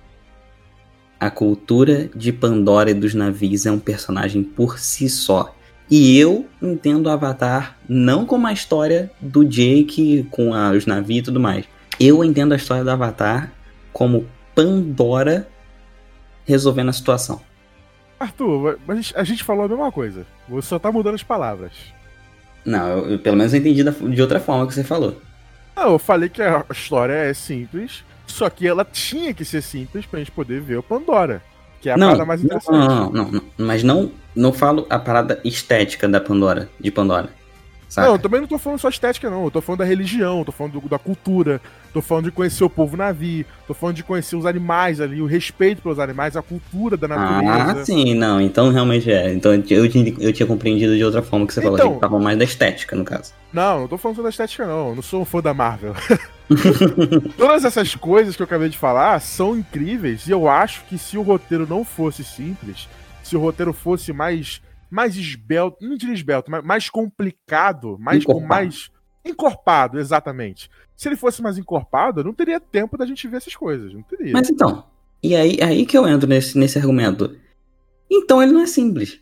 A 1.19 1.29
cultura 1.29 2.09
de 2.15 2.31
Pandora 2.31 2.91
e 2.91 2.93
dos 2.93 3.13
navios 3.13 3.65
é 3.65 3.71
um 3.71 3.79
personagem 3.79 4.43
por 4.43 4.79
si 4.79 5.09
só. 5.09 5.53
E 5.91 6.17
eu 6.17 6.47
entendo 6.61 7.09
Avatar 7.09 7.77
não 7.85 8.25
como 8.25 8.47
a 8.47 8.53
história 8.53 9.11
do 9.19 9.43
Jake 9.43 10.25
com 10.31 10.53
a, 10.53 10.71
os 10.71 10.85
navios 10.85 11.19
e 11.19 11.23
tudo 11.23 11.41
mais. 11.41 11.65
Eu 11.99 12.23
entendo 12.23 12.53
a 12.53 12.55
história 12.55 12.85
do 12.85 12.91
Avatar 12.91 13.51
como 13.91 14.25
Pandora 14.55 15.49
resolvendo 16.45 16.87
a 16.87 16.93
situação. 16.93 17.41
Arthur, 18.17 18.79
a 19.13 19.23
gente, 19.25 19.43
falou 19.43 19.65
a 19.65 19.67
mesma 19.67 19.91
coisa. 19.91 20.25
Você 20.47 20.69
só 20.69 20.79
tá 20.79 20.89
mudando 20.93 21.15
as 21.15 21.23
palavras. 21.23 21.93
Não, 22.65 22.87
eu, 22.89 23.09
eu 23.11 23.19
pelo 23.19 23.37
menos 23.37 23.53
eu 23.53 23.59
entendi 23.59 23.83
da- 23.83 23.91
de 23.91 24.21
outra 24.21 24.39
forma 24.39 24.65
que 24.67 24.73
você 24.73 24.83
falou. 24.83 25.21
Não, 25.75 25.91
eu 25.91 25.99
falei 25.99 26.29
que 26.29 26.41
a 26.41 26.65
história 26.71 27.13
é 27.13 27.33
simples, 27.33 28.03
só 28.25 28.49
que 28.49 28.67
ela 28.67 28.85
tinha 28.85 29.33
que 29.33 29.45
ser 29.45 29.61
simples 29.61 30.05
pra 30.05 30.19
gente 30.19 30.31
poder 30.31 30.61
ver 30.61 30.77
o 30.77 30.83
Pandora. 30.83 31.41
Que 31.81 31.89
é 31.89 31.93
a 31.93 31.97
não, 31.97 32.07
parada 32.07 32.25
mais 32.25 32.41
não, 32.41 32.45
interessante. 32.47 32.71
não, 32.87 33.11
não, 33.11 33.31
não, 33.31 33.41
mas 33.57 33.83
não, 33.83 34.11
não 34.35 34.51
falo 34.51 34.87
a 34.89 34.97
parada 34.97 35.39
estética 35.43 36.07
da 36.07 36.19
Pandora, 36.19 36.69
de 36.79 36.89
Pandora. 36.89 37.29
Saca? 37.95 38.07
Não, 38.07 38.15
eu 38.15 38.19
também 38.19 38.41
não 38.41 38.47
tô 38.47 38.57
falando 38.57 38.79
só 38.79 38.89
estética, 38.89 39.29
não. 39.29 39.45
Eu 39.45 39.51
tô 39.51 39.61
falando 39.61 39.79
da 39.79 39.85
religião, 39.85 40.43
tô 40.43 40.51
falando 40.51 40.81
do- 40.81 40.89
da 40.89 40.99
cultura, 40.99 41.61
tô 41.93 42.01
falando 42.01 42.25
de 42.25 42.31
conhecer 42.31 42.63
o 42.63 42.69
povo 42.69 42.97
navi, 42.97 43.45
tô 43.65 43.73
falando 43.73 43.95
de 43.95 44.03
conhecer 44.03 44.35
os 44.35 44.45
animais 44.45 44.99
ali, 44.99 45.21
o 45.21 45.25
respeito 45.25 45.81
pelos 45.81 45.97
animais, 45.97 46.35
a 46.35 46.41
cultura 46.41 46.97
da 46.97 47.07
natureza. 47.07 47.81
Ah, 47.81 47.85
sim, 47.85 48.13
não, 48.13 48.41
então 48.41 48.69
realmente 48.69 49.09
é. 49.09 49.33
Então 49.33 49.53
eu, 49.53 49.61
tinha- 49.89 50.13
eu 50.19 50.33
tinha 50.33 50.45
compreendido 50.45 50.95
de 50.95 51.03
outra 51.05 51.21
forma 51.21 51.47
que 51.47 51.53
você 51.53 51.61
falou, 51.61 51.77
Então- 51.77 51.87
achei 51.87 51.95
que 51.95 52.01
tava 52.01 52.19
mais 52.19 52.37
da 52.37 52.43
estética, 52.43 52.95
no 52.97 53.05
caso. 53.05 53.31
Não, 53.53 53.79
não 53.81 53.87
tô 53.87 53.97
falando 53.97 54.17
só 54.17 54.23
da 54.23 54.29
estética, 54.29 54.67
não. 54.67 54.89
Eu 54.89 54.95
não 54.95 55.01
sou 55.01 55.21
um 55.21 55.25
fã 55.25 55.41
da 55.41 55.53
Marvel. 55.53 55.93
Todas 57.37 57.65
essas 57.65 57.95
coisas 57.95 58.35
que 58.35 58.41
eu 58.41 58.45
acabei 58.45 58.69
de 58.69 58.77
falar 58.77 59.19
são 59.21 59.57
incríveis 59.57 60.27
e 60.27 60.31
eu 60.31 60.47
acho 60.47 60.83
que 60.89 60.97
se 60.97 61.17
o 61.17 61.21
roteiro 61.21 61.65
não 61.69 61.83
fosse 61.83 62.23
simples, 62.23 62.87
se 63.23 63.35
o 63.35 63.39
roteiro 63.39 63.73
fosse 63.73 64.11
mais 64.13 64.61
mais 64.89 65.15
esbelto, 65.15 65.85
não 65.85 65.95
diria 65.97 66.13
esbelto, 66.15 66.49
mas 66.51 66.63
mais 66.63 66.89
complicado, 66.89 67.97
mais 67.99 68.23
com 68.23 68.31
Encorpado. 68.33 68.47
mais 68.47 68.89
encorpado, 69.25 69.99
exatamente. 69.99 70.69
Se 70.95 71.07
ele 71.09 71.15
fosse 71.15 71.41
mais 71.41 71.57
encorpado, 71.57 72.23
não 72.23 72.33
teria 72.33 72.59
tempo 72.59 72.97
da 72.97 73.05
gente 73.05 73.27
ver 73.27 73.37
essas 73.37 73.55
coisas, 73.55 73.93
não 73.93 74.03
teria. 74.03 74.31
Mas 74.33 74.49
então, 74.49 74.85
e 75.21 75.35
aí, 75.35 75.57
aí 75.61 75.85
que 75.85 75.97
eu 75.97 76.07
entro 76.07 76.27
nesse, 76.29 76.57
nesse 76.57 76.77
argumento. 76.77 77.35
Então 78.09 78.41
ele 78.41 78.51
não 78.51 78.61
é 78.61 78.67
simples. 78.67 79.19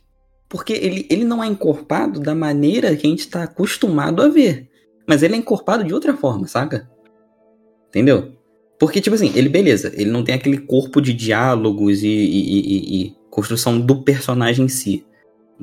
Porque 0.49 0.73
ele, 0.73 1.07
ele 1.09 1.23
não 1.23 1.43
é 1.43 1.47
encorpado 1.47 2.19
da 2.19 2.35
maneira 2.35 2.95
que 2.95 3.07
a 3.07 3.09
gente 3.09 3.27
tá 3.27 3.43
acostumado 3.43 4.21
a 4.21 4.27
ver. 4.27 4.69
Mas 5.07 5.23
ele 5.23 5.33
é 5.35 5.37
encorpado 5.37 5.83
de 5.83 5.93
outra 5.93 6.15
forma, 6.15 6.47
saca? 6.47 6.87
Entendeu? 7.89 8.33
Porque, 8.79 8.99
tipo 8.99 9.15
assim, 9.15 9.31
ele, 9.35 9.49
beleza, 9.49 9.91
ele 9.95 10.11
não 10.11 10.23
tem 10.23 10.35
aquele 10.35 10.57
corpo 10.57 11.01
de 11.01 11.13
diálogos 11.13 12.03
e, 12.03 12.07
e- 12.07 12.59
e- 12.59 13.01
e 13.07 13.15
construção 13.29 13.79
do 13.79 14.03
personagem 14.03 14.65
em 14.65 14.69
si. 14.69 15.05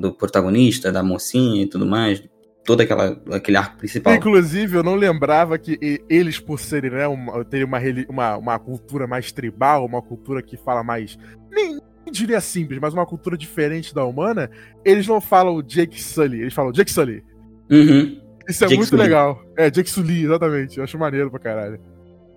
Do 0.01 0.13
protagonista, 0.13 0.91
da 0.91 1.03
mocinha 1.03 1.63
e 1.63 1.67
tudo 1.67 1.85
mais. 1.85 2.23
Todo 2.63 2.81
aquela, 2.81 3.19
aquele 3.31 3.57
arco 3.57 3.77
principal. 3.77 4.13
Inclusive, 4.13 4.77
eu 4.77 4.83
não 4.83 4.95
lembrava 4.95 5.57
que 5.57 5.79
eles, 6.09 6.39
por 6.39 6.59
serem, 6.59 6.91
né, 6.91 7.07
uma, 7.07 7.43
terem 7.45 7.65
uma, 7.65 7.79
uma, 8.07 8.37
uma 8.37 8.59
cultura 8.59 9.07
mais 9.07 9.31
tribal, 9.31 9.85
uma 9.85 10.01
cultura 10.01 10.41
que 10.43 10.57
fala 10.57 10.83
mais. 10.83 11.17
Nem, 11.49 11.73
nem 11.73 12.11
diria 12.11 12.39
simples, 12.39 12.79
mas 12.79 12.93
uma 12.93 13.05
cultura 13.05 13.35
diferente 13.35 13.95
da 13.95 14.05
humana, 14.05 14.49
eles 14.85 15.07
não 15.07 15.19
falam 15.19 15.61
Jake 15.61 16.01
Sully, 16.01 16.41
eles 16.41 16.53
falam 16.53 16.71
Jake 16.71 16.91
Sully. 16.91 17.23
Uhum. 17.69 18.21
Isso 18.47 18.63
é 18.63 18.67
Jake 18.67 18.77
muito 18.77 18.89
Sully. 18.89 19.03
legal. 19.03 19.43
É, 19.57 19.69
Jake 19.69 19.89
Sully, 19.89 20.25
exatamente. 20.25 20.77
Eu 20.77 20.83
acho 20.83 20.97
maneiro 20.99 21.31
pra 21.31 21.39
caralho. 21.39 21.79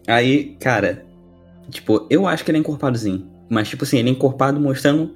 Aí, 0.07 0.57
cara, 0.61 1.05
tipo, 1.71 2.07
eu 2.09 2.27
acho 2.27 2.45
que 2.45 2.51
ele 2.51 2.59
é 2.59 2.61
encorpadozinho. 2.61 3.31
Mas, 3.51 3.69
tipo 3.69 3.85
assim, 3.85 3.99
ele 3.99 4.09
é 4.09 4.13
encorpado 4.13 4.59
mostrando 4.59 5.15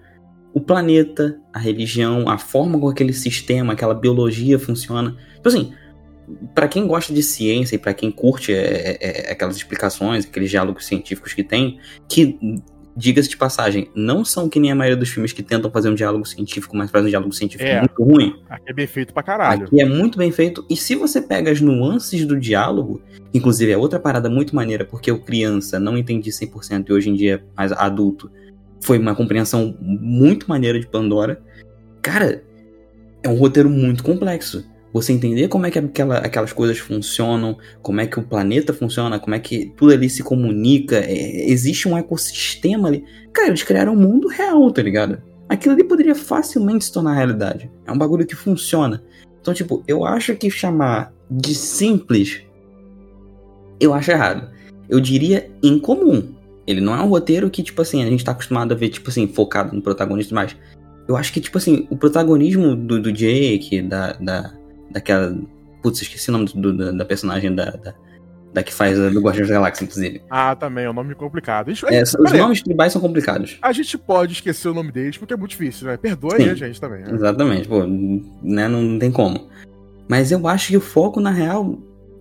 o 0.59 0.61
planeta, 0.61 1.39
a 1.53 1.59
religião, 1.59 2.29
a 2.29 2.37
forma 2.37 2.79
com 2.79 2.89
aquele 2.89 3.13
sistema, 3.13 3.73
aquela 3.73 3.95
biologia 3.95 4.59
funciona. 4.59 5.17
Tipo 5.37 5.49
assim, 5.49 5.73
pra 6.53 6.67
quem 6.67 6.87
gosta 6.87 7.15
de 7.15 7.23
ciência 7.23 7.77
e 7.77 7.79
pra 7.79 7.95
quem 7.95 8.11
curte 8.11 8.53
é, 8.53 8.97
é, 9.01 9.29
é, 9.29 9.33
aquelas 9.33 9.57
explicações, 9.57 10.27
aqueles 10.27 10.51
diálogos 10.51 10.85
científicos 10.85 11.33
que 11.33 11.45
tem, 11.45 11.79
que, 12.09 12.37
diga-se 12.97 13.29
de 13.29 13.37
passagem, 13.37 13.89
não 13.95 14.25
são 14.25 14.49
que 14.49 14.59
nem 14.59 14.73
a 14.73 14.75
maioria 14.75 14.97
dos 14.97 15.09
filmes 15.09 15.33
que 15.33 15.45
tentam 15.45 15.71
fazer 15.71 15.89
um 15.89 15.95
diálogo 15.95 16.27
científico, 16.27 16.77
mas 16.77 16.91
fazem 16.91 17.07
um 17.07 17.11
diálogo 17.11 17.33
científico 17.33 17.71
É. 17.71 17.79
muito 17.79 18.03
ruim. 18.03 18.35
Aqui 18.51 18.65
é 18.71 18.73
bem 18.73 18.87
feito 18.89 19.15
pra 19.15 19.23
caralho. 19.23 19.67
Aqui 19.67 19.81
é 19.81 19.85
muito 19.85 20.19
bem 20.19 20.33
feito. 20.33 20.67
E 20.69 20.77
se 20.77 20.97
você 20.97 21.23
pega 21.23 21.53
as 21.53 21.61
nuances 21.61 22.27
do 22.27 22.37
diálogo, 22.37 23.01
inclusive 23.33 23.71
é 23.71 23.77
outra 23.77 24.01
parada 24.01 24.29
muito 24.29 24.57
maneira, 24.57 24.85
porque 24.85 25.09
eu 25.09 25.21
criança 25.21 25.79
não 25.79 25.97
entendi 25.97 26.31
100% 26.31 26.89
e 26.89 26.93
hoje 26.93 27.11
em 27.11 27.15
dia, 27.15 27.45
mais 27.57 27.71
adulto, 27.71 28.29
foi 28.81 28.99
uma 28.99 29.15
compreensão 29.15 29.77
muito 29.81 30.49
maneira 30.49 30.79
de 30.79 30.87
Pandora. 30.87 31.41
Cara, 32.03 32.43
é 33.23 33.29
um 33.29 33.37
roteiro 33.37 33.69
muito 33.69 34.03
complexo. 34.03 34.65
Você 34.93 35.13
entender 35.13 35.49
como 35.49 35.67
é 35.67 35.71
que 35.71 35.79
aquela- 35.79 36.19
aquelas 36.19 36.53
coisas 36.53 36.79
funcionam, 36.79 37.59
como 37.83 38.01
é 38.01 38.07
que 38.07 38.19
o 38.19 38.23
planeta 38.23 38.73
funciona, 38.73 39.19
como 39.19 39.35
é 39.35 39.39
que 39.39 39.73
tudo 39.77 39.93
ali 39.93 40.09
se 40.09 40.23
comunica, 40.23 40.97
é, 40.97 41.51
existe 41.51 41.87
um 41.87 41.97
ecossistema 41.97 42.89
ali. 42.89 43.05
Cara, 43.33 43.49
eles 43.49 43.63
criaram 43.63 43.93
um 43.93 44.01
mundo 44.01 44.29
real, 44.29 44.71
tá 44.71 44.83
ligado? 44.83 45.21
Aquilo 45.49 45.75
ali 45.75 45.85
poderia 45.85 46.15
facilmente 46.15 46.85
se 46.87 46.93
tornar 46.93 47.15
realidade. 47.15 47.71
É 47.87 47.93
um 47.93 47.99
bagulho 47.99 48.27
que 48.27 48.35
funciona. 48.35 49.03
Então, 49.41 49.53
tipo, 49.53 49.83
eu 49.87 50.05
acho 50.05 50.35
que 50.37 50.51
chamar 50.51 51.13
de 51.31 51.55
simples, 51.55 52.43
eu 53.81 53.93
acho 53.93 54.11
errado. 54.11 54.51
Eu 54.89 55.01
diria 55.01 55.51
incomum. 55.63 56.35
Ele 56.69 56.83
não 56.83 56.95
é 56.95 57.01
um 57.03 57.09
roteiro 57.09 57.49
que, 57.49 57.63
tipo 57.63 57.81
assim, 57.81 58.03
a 58.05 58.07
gente 58.07 58.23
tá 58.23 58.33
acostumado 58.33 58.73
a 58.73 58.77
ver, 58.77 58.91
tipo 58.91 59.09
assim, 59.09 59.27
focado 59.27 59.75
no 59.75 59.81
protagonista, 59.81 60.35
mas 60.35 60.55
eu 61.09 61.17
acho 61.17 61.33
que, 61.33 61.41
tipo 61.41 61.57
assim, 61.57 61.87
o 61.89 61.97
protagonismo 61.97 62.77
do, 62.77 63.01
do 63.01 63.11
Jake, 63.11 63.81
da, 63.81 64.13
da, 64.13 64.53
daquela. 64.91 65.35
Putz, 65.83 66.03
esqueci 66.03 66.29
o 66.29 66.33
nome 66.33 66.45
do- 66.55 66.77
da, 66.77 66.93
da 66.93 67.05
personagem 67.07 67.55
da, 67.55 67.71
da, 67.71 67.95
da 68.53 68.63
que 68.63 68.75
faz 68.75 68.99
do 68.99 69.19
Guardiões 69.21 69.49
da 69.49 69.55
Galáxia, 69.55 69.85
inclusive. 69.85 70.21
Ah, 70.29 70.55
também, 70.55 70.85
é 70.85 70.91
um 70.91 70.93
nome 70.93 71.15
complicado. 71.15 71.71
Isso, 71.71 71.87
É, 71.89 72.03
os 72.03 72.33
aí, 72.33 72.39
nomes 72.39 72.61
tribais 72.61 72.93
são 72.93 73.01
complicados. 73.01 73.57
A 73.63 73.73
gente 73.73 73.97
pode 73.97 74.35
esquecer 74.35 74.69
o 74.69 74.75
nome 74.75 74.93
deles 74.93 75.17
porque 75.17 75.33
é 75.33 75.37
muito 75.39 75.53
difícil, 75.53 75.87
né? 75.87 75.97
Perdoa 75.97 76.35
aí 76.35 76.43
Sim. 76.45 76.51
a 76.51 76.55
gente 76.55 76.79
também. 76.79 77.01
né? 77.03 77.13
Exatamente, 77.15 77.67
pô, 77.67 77.87
né, 78.43 78.69
não 78.69 78.99
tem 78.99 79.11
como. 79.11 79.49
Mas 80.07 80.31
eu 80.33 80.47
acho 80.47 80.69
que 80.69 80.77
o 80.77 80.81
foco, 80.83 81.19
na 81.21 81.31
real, 81.31 81.79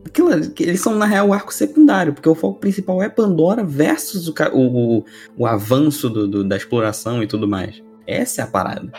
aquilo, 0.08 0.50
que 0.52 0.63
eles 0.63 0.82
são, 0.82 0.96
na 0.96 1.06
real, 1.06 1.30
o 1.30 1.34
arco 1.34 1.54
secundário, 1.54 2.13
porque 2.13 2.28
o 2.28 2.36
foco 2.36 2.60
principal 2.60 3.02
é 3.02 3.08
Pandora 3.10 3.63
versus 3.63 4.28
o, 4.28 4.34
o, 4.54 5.06
o, 5.38 5.46
avanço 5.46 6.10
do, 6.10 6.28
do- 6.28 6.43
da 6.43 6.58
exploração 6.58 7.22
e 7.22 7.28
tudo 7.28 7.48
mais. 7.48 7.84
Essa 8.06 8.41
é 8.41 8.43
a 8.43 8.48
parada. 8.48 8.91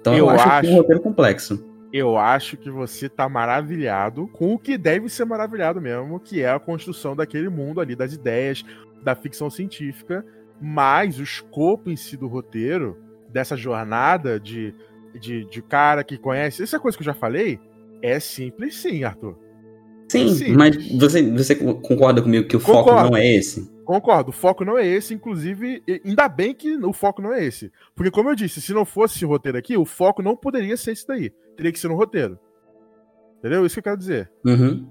Então 0.00 0.12
eu, 0.14 0.26
Eu 0.26 0.30
acho, 0.30 0.44
que 0.44 0.50
é 0.50 0.52
acho- 0.52 0.70
um 0.70 0.76
roteiro 0.76 1.00
complexo. 1.00 1.74
Eu 1.92 2.16
acho 2.18 2.56
que 2.56 2.68
você 2.70 3.08
tá 3.08 3.28
maravilhado 3.28 4.26
com 4.28 4.52
o 4.54 4.58
que 4.58 4.76
deve 4.76 5.08
ser 5.08 5.24
maravilhado 5.24 5.80
mesmo, 5.80 6.18
que 6.18 6.42
é 6.42 6.50
a 6.50 6.58
construção 6.58 7.14
daquele 7.14 7.48
mundo 7.48 7.80
ali, 7.80 7.94
das 7.94 8.12
ideias, 8.12 8.64
da 9.04 9.14
ficção 9.14 9.48
científica, 9.48 10.24
mas 10.60 11.20
o 11.20 11.22
escopo 11.22 11.88
em 11.90 11.94
si 11.96 12.16
do 12.16 12.26
roteiro, 12.26 12.96
dessa 13.32 13.56
jornada 13.56 14.40
de, 14.40 14.74
de, 15.20 15.44
de 15.48 15.62
cara 15.62 16.02
que 16.02 16.18
conhece. 16.18 16.62
Essa 16.64 16.80
coisa 16.80 16.96
que 16.98 17.02
eu 17.02 17.06
já 17.06 17.14
falei, 17.14 17.60
é 18.02 18.18
simples 18.18 18.76
sim, 18.76 19.04
Arthur. 19.04 19.36
Sim, 20.18 20.34
Sim. 20.34 20.52
mas 20.56 20.76
você, 20.98 21.22
você 21.30 21.54
concorda 21.54 22.22
comigo 22.22 22.46
que 22.48 22.56
o 22.56 22.60
foco 22.60 22.84
Concordo. 22.90 23.10
não 23.10 23.16
é 23.16 23.26
esse? 23.34 23.70
Concordo, 23.84 24.30
o 24.30 24.32
foco 24.32 24.64
não 24.64 24.78
é 24.78 24.86
esse, 24.86 25.12
inclusive, 25.12 25.82
ainda 26.04 26.28
bem 26.28 26.54
que 26.54 26.76
o 26.76 26.92
foco 26.92 27.20
não 27.20 27.32
é 27.34 27.44
esse. 27.44 27.70
Porque, 27.94 28.10
como 28.10 28.30
eu 28.30 28.34
disse, 28.34 28.60
se 28.60 28.72
não 28.72 28.84
fosse 28.84 29.16
esse 29.16 29.24
roteiro 29.24 29.58
aqui, 29.58 29.76
o 29.76 29.84
foco 29.84 30.22
não 30.22 30.34
poderia 30.36 30.76
ser 30.76 30.92
esse 30.92 31.06
daí. 31.06 31.30
Teria 31.56 31.70
que 31.70 31.78
ser 31.78 31.88
no 31.88 31.94
roteiro. 31.96 32.38
Entendeu? 33.38 33.66
Isso 33.66 33.74
que 33.74 33.80
eu 33.80 33.84
quero 33.84 33.98
dizer. 33.98 34.30
Uhum. 34.44 34.88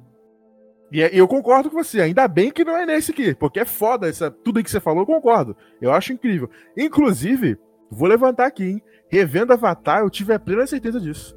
E 0.92 1.02
é- 1.02 1.14
e 1.14 1.18
eu 1.18 1.28
concordo 1.28 1.72
com 1.72 1.84
você, 1.84 2.02
ainda 2.02 2.28
bem 2.28 2.52
que 2.52 2.64
não 2.64 2.78
é 2.78 2.86
nesse 2.86 3.10
aqui, 3.12 3.34
porque 3.34 3.60
é 3.60 3.66
foda, 3.66 4.08
essa, 4.08 4.30
tudo 4.30 4.64
que 4.64 4.70
você 4.70 4.80
falou, 4.80 5.02
eu 5.02 5.08
concordo. 5.08 5.58
Eu 5.82 5.92
acho 5.92 6.14
incrível. 6.14 6.48
Inclusive, 6.78 7.58
vou 7.90 8.08
levantar 8.08 8.46
aqui, 8.46 8.64
hein? 8.64 8.82
Revendo 9.10 9.54
Avatar, 9.54 10.02
eu 10.02 10.10
tive 10.10 10.34
a 10.34 10.40
plena 10.40 10.68
certeza 10.68 11.00
disso. 11.00 11.36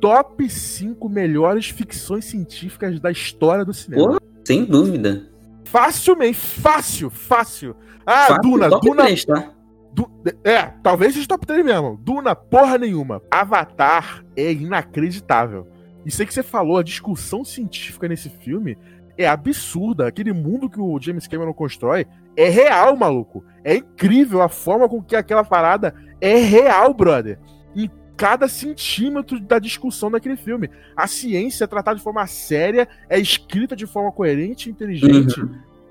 Top 0.00 0.48
5 0.48 1.08
melhores 1.08 1.68
ficções 1.70 2.24
científicas 2.26 3.00
da 3.00 3.10
história 3.10 3.64
do 3.64 3.72
cinema. 3.72 4.18
Pô, 4.18 4.18
sem 4.44 4.64
dúvida. 4.64 5.28
Facilmente, 5.64 6.36
fácil, 6.38 7.10
fácil. 7.10 7.74
Ah, 8.06 8.26
Fácil, 8.28 8.42
Duna, 8.42 8.68
Duna. 8.68 9.02
3, 9.04 9.24
tá? 9.24 9.50
Du- 9.92 10.10
é, 10.44 10.62
talvez 10.82 11.14
seja 11.14 11.26
top 11.26 11.46
3 11.46 11.64
mesmo. 11.64 11.98
Duna, 12.02 12.34
porra 12.36 12.78
nenhuma. 12.78 13.20
Avatar 13.30 14.24
é 14.36 14.52
inacreditável. 14.52 15.66
Isso 16.04 16.22
aí 16.22 16.26
que 16.26 16.34
você 16.34 16.42
falou, 16.42 16.76
a 16.78 16.82
discussão 16.82 17.44
científica 17.44 18.06
nesse 18.06 18.28
filme 18.28 18.78
é 19.18 19.26
absurda. 19.26 20.06
Aquele 20.06 20.32
mundo 20.32 20.70
que 20.70 20.78
o 20.80 21.00
James 21.00 21.26
Cameron 21.26 21.52
constrói 21.52 22.06
é 22.36 22.48
real, 22.48 22.94
maluco. 22.96 23.42
É 23.64 23.74
incrível 23.76 24.42
a 24.42 24.48
forma 24.48 24.88
com 24.88 25.02
que 25.02 25.16
aquela 25.16 25.42
parada 25.42 25.94
é 26.20 26.36
real, 26.36 26.94
brother. 26.94 27.38
Em 27.74 27.90
cada 28.16 28.48
centímetro 28.48 29.38
da 29.38 29.58
discussão 29.58 30.10
daquele 30.10 30.36
filme. 30.36 30.70
A 30.96 31.06
ciência 31.06 31.64
é 31.64 31.66
tratada 31.66 31.98
de 31.98 32.02
forma 32.02 32.26
séria, 32.26 32.88
é 33.08 33.18
escrita 33.18 33.76
de 33.76 33.86
forma 33.86 34.10
coerente 34.10 34.68
e 34.68 34.72
inteligente. 34.72 35.42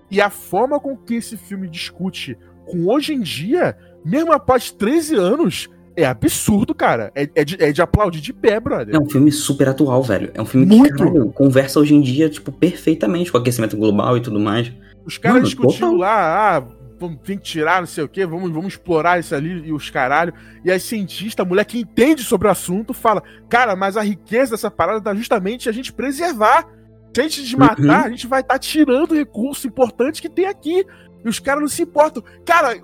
E 0.10 0.20
a 0.20 0.30
forma 0.30 0.80
com 0.80 0.96
que 0.98 1.16
esse 1.16 1.38
filme 1.38 1.68
discute 1.68 2.38
com 2.66 2.88
hoje 2.88 3.14
em 3.14 3.22
dia, 3.22 3.78
mesmo 4.04 4.32
após 4.32 4.72
13 4.72 5.16
anos, 5.16 5.70
é 5.96 6.06
absurdo, 6.06 6.74
cara. 6.74 7.12
É, 7.16 7.30
é 7.36 7.46
de, 7.46 7.64
é 7.64 7.72
de 7.72 7.82
aplaudir 7.82 8.22
de 8.22 8.34
pé, 8.34 8.60
brother. 8.60 8.94
É 8.96 9.00
um 9.00 9.10
filme 9.10 9.32
super 9.32 9.70
atual, 9.70 10.04
velho. 10.04 10.32
É 10.34 10.42
um 10.42 10.46
filme 10.46 10.66
Muito. 10.66 10.94
que 10.94 10.98
caralho, 10.98 11.32
conversa 11.32 11.80
hoje 11.80 11.96
em 11.96 12.02
dia, 12.02 12.30
tipo, 12.30 12.52
perfeitamente 12.52 13.32
com 13.32 13.38
o 13.38 13.42
aquecimento 13.42 13.78
global 13.78 14.18
e 14.18 14.22
tudo 14.22 14.40
mais. 14.40 14.72
Os 15.06 15.18
caras 15.18 15.38
Mano, 15.38 15.48
discutindo 15.48 15.92
total. 15.92 15.96
lá, 15.96 16.58
ah, 16.58 16.64
vamos 17.00 17.20
tem 17.24 17.38
que 17.38 17.44
tirar, 17.44 17.82
não 17.82 17.88
sei 17.88 18.04
o 18.04 18.08
quê, 18.08 18.26
vamos, 18.26 18.52
vamos 18.52 18.74
explorar 18.74 19.20
isso 19.20 19.36
ali 19.36 19.68
e 19.68 19.74
os 19.74 19.90
caralho. 19.90 20.34
E 20.64 20.72
aí, 20.72 20.80
cientista, 20.80 21.44
a 21.44 21.46
mulher 21.46 21.66
que 21.66 21.80
entende 21.80 22.24
sobre 22.24 22.48
o 22.48 22.52
assunto, 22.52 22.94
fala: 22.94 23.24
Cara, 23.50 23.76
mas 23.76 23.98
a 23.98 24.02
riqueza 24.02 24.52
dessa 24.52 24.72
parada 24.72 25.02
tá 25.02 25.14
justamente 25.14 25.70
a 25.70 25.72
gente 25.72 25.94
preservar. 25.94 26.68
Se 27.14 27.22
a 27.22 27.24
gente 27.24 27.44
desmatar, 27.44 28.02
uhum. 28.02 28.08
a 28.08 28.10
gente 28.10 28.28
vai 28.28 28.42
estar 28.42 28.56
tá 28.56 28.60
tirando 28.60 29.12
o 29.12 29.16
recurso 29.16 29.68
importante 29.68 30.22
que 30.22 30.30
tem 30.30 30.46
aqui. 30.46 30.86
E 31.24 31.30
os 31.30 31.40
caras 31.40 31.62
não 31.62 31.68
se 31.68 31.82
importam. 31.82 32.22
Cara, 32.46 32.76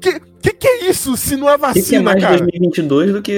que, 0.00 0.20
que, 0.20 0.52
que 0.52 0.66
é 0.66 0.88
isso 0.88 1.16
se 1.16 1.36
não 1.36 1.48
é 1.48 1.58
vacina, 1.58 1.84
que 1.84 1.90
que 1.90 1.96
é 1.96 2.00
mais 2.00 2.22
cara? 2.22 2.38
2022 2.38 3.12
do 3.12 3.22
que 3.22 3.32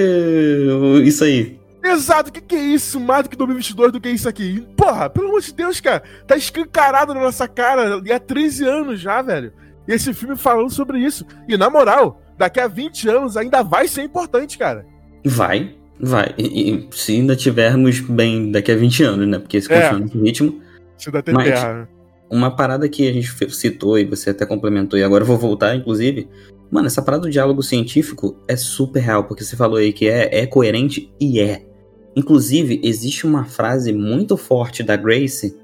isso 1.04 1.24
aí? 1.24 1.58
Exato, 1.84 2.30
o 2.30 2.32
que, 2.32 2.40
que 2.40 2.56
é 2.56 2.60
isso? 2.60 2.98
Mais 2.98 3.22
do 3.22 3.30
que 3.30 3.36
2022 3.36 3.92
do 3.92 4.00
que 4.00 4.08
isso 4.08 4.28
aqui? 4.28 4.66
Porra, 4.76 5.08
pelo 5.08 5.28
amor 5.28 5.40
de 5.40 5.54
Deus, 5.54 5.80
cara. 5.80 6.02
Tá 6.26 6.36
escancarado 6.36 7.14
na 7.14 7.20
nossa 7.20 7.46
cara 7.46 8.02
e 8.04 8.12
há 8.12 8.18
13 8.18 8.64
anos 8.64 9.00
já, 9.00 9.22
velho. 9.22 9.52
E 9.86 9.92
esse 9.92 10.12
filme 10.12 10.36
falando 10.36 10.70
sobre 10.70 10.98
isso. 10.98 11.24
E 11.48 11.56
na 11.56 11.70
moral, 11.70 12.20
daqui 12.36 12.60
a 12.60 12.68
20 12.68 13.08
anos 13.08 13.36
ainda 13.36 13.62
vai 13.62 13.88
ser 13.88 14.02
importante, 14.02 14.58
cara. 14.58 14.84
Vai, 15.24 15.74
vai. 16.00 16.34
E, 16.36 16.72
e 16.72 16.88
se 16.92 17.12
ainda 17.12 17.36
tivermos 17.36 18.00
bem 18.00 18.50
daqui 18.50 18.72
a 18.72 18.76
20 18.76 19.02
anos, 19.02 19.28
né? 19.28 19.38
Porque 19.38 19.56
esse 19.56 19.72
é. 19.72 19.80
continua 19.80 20.00
nesse 20.00 20.18
ritmo. 20.18 20.60
Se 20.98 21.10
tem 21.10 21.34
mas, 21.34 21.46
terra. 21.46 21.74
Né? 21.74 21.88
Uma 22.28 22.54
parada 22.54 22.88
que 22.88 23.08
a 23.08 23.12
gente 23.12 23.54
citou 23.54 23.98
e 23.98 24.04
você 24.04 24.30
até 24.30 24.44
complementou, 24.44 24.98
e 24.98 25.04
agora 25.04 25.22
eu 25.22 25.28
vou 25.28 25.38
voltar, 25.38 25.76
inclusive. 25.76 26.28
Mano, 26.70 26.88
essa 26.88 27.00
parada 27.00 27.22
do 27.22 27.30
diálogo 27.30 27.62
científico 27.62 28.36
é 28.48 28.56
super 28.56 29.00
real, 29.00 29.24
porque 29.24 29.44
você 29.44 29.54
falou 29.54 29.76
aí 29.76 29.92
que 29.92 30.08
é, 30.08 30.40
é 30.40 30.46
coerente 30.46 31.12
e 31.20 31.40
é. 31.40 31.64
Inclusive, 32.16 32.80
existe 32.82 33.26
uma 33.26 33.44
frase 33.44 33.92
muito 33.92 34.36
forte 34.36 34.82
da 34.82 34.96
Grace 34.96 35.56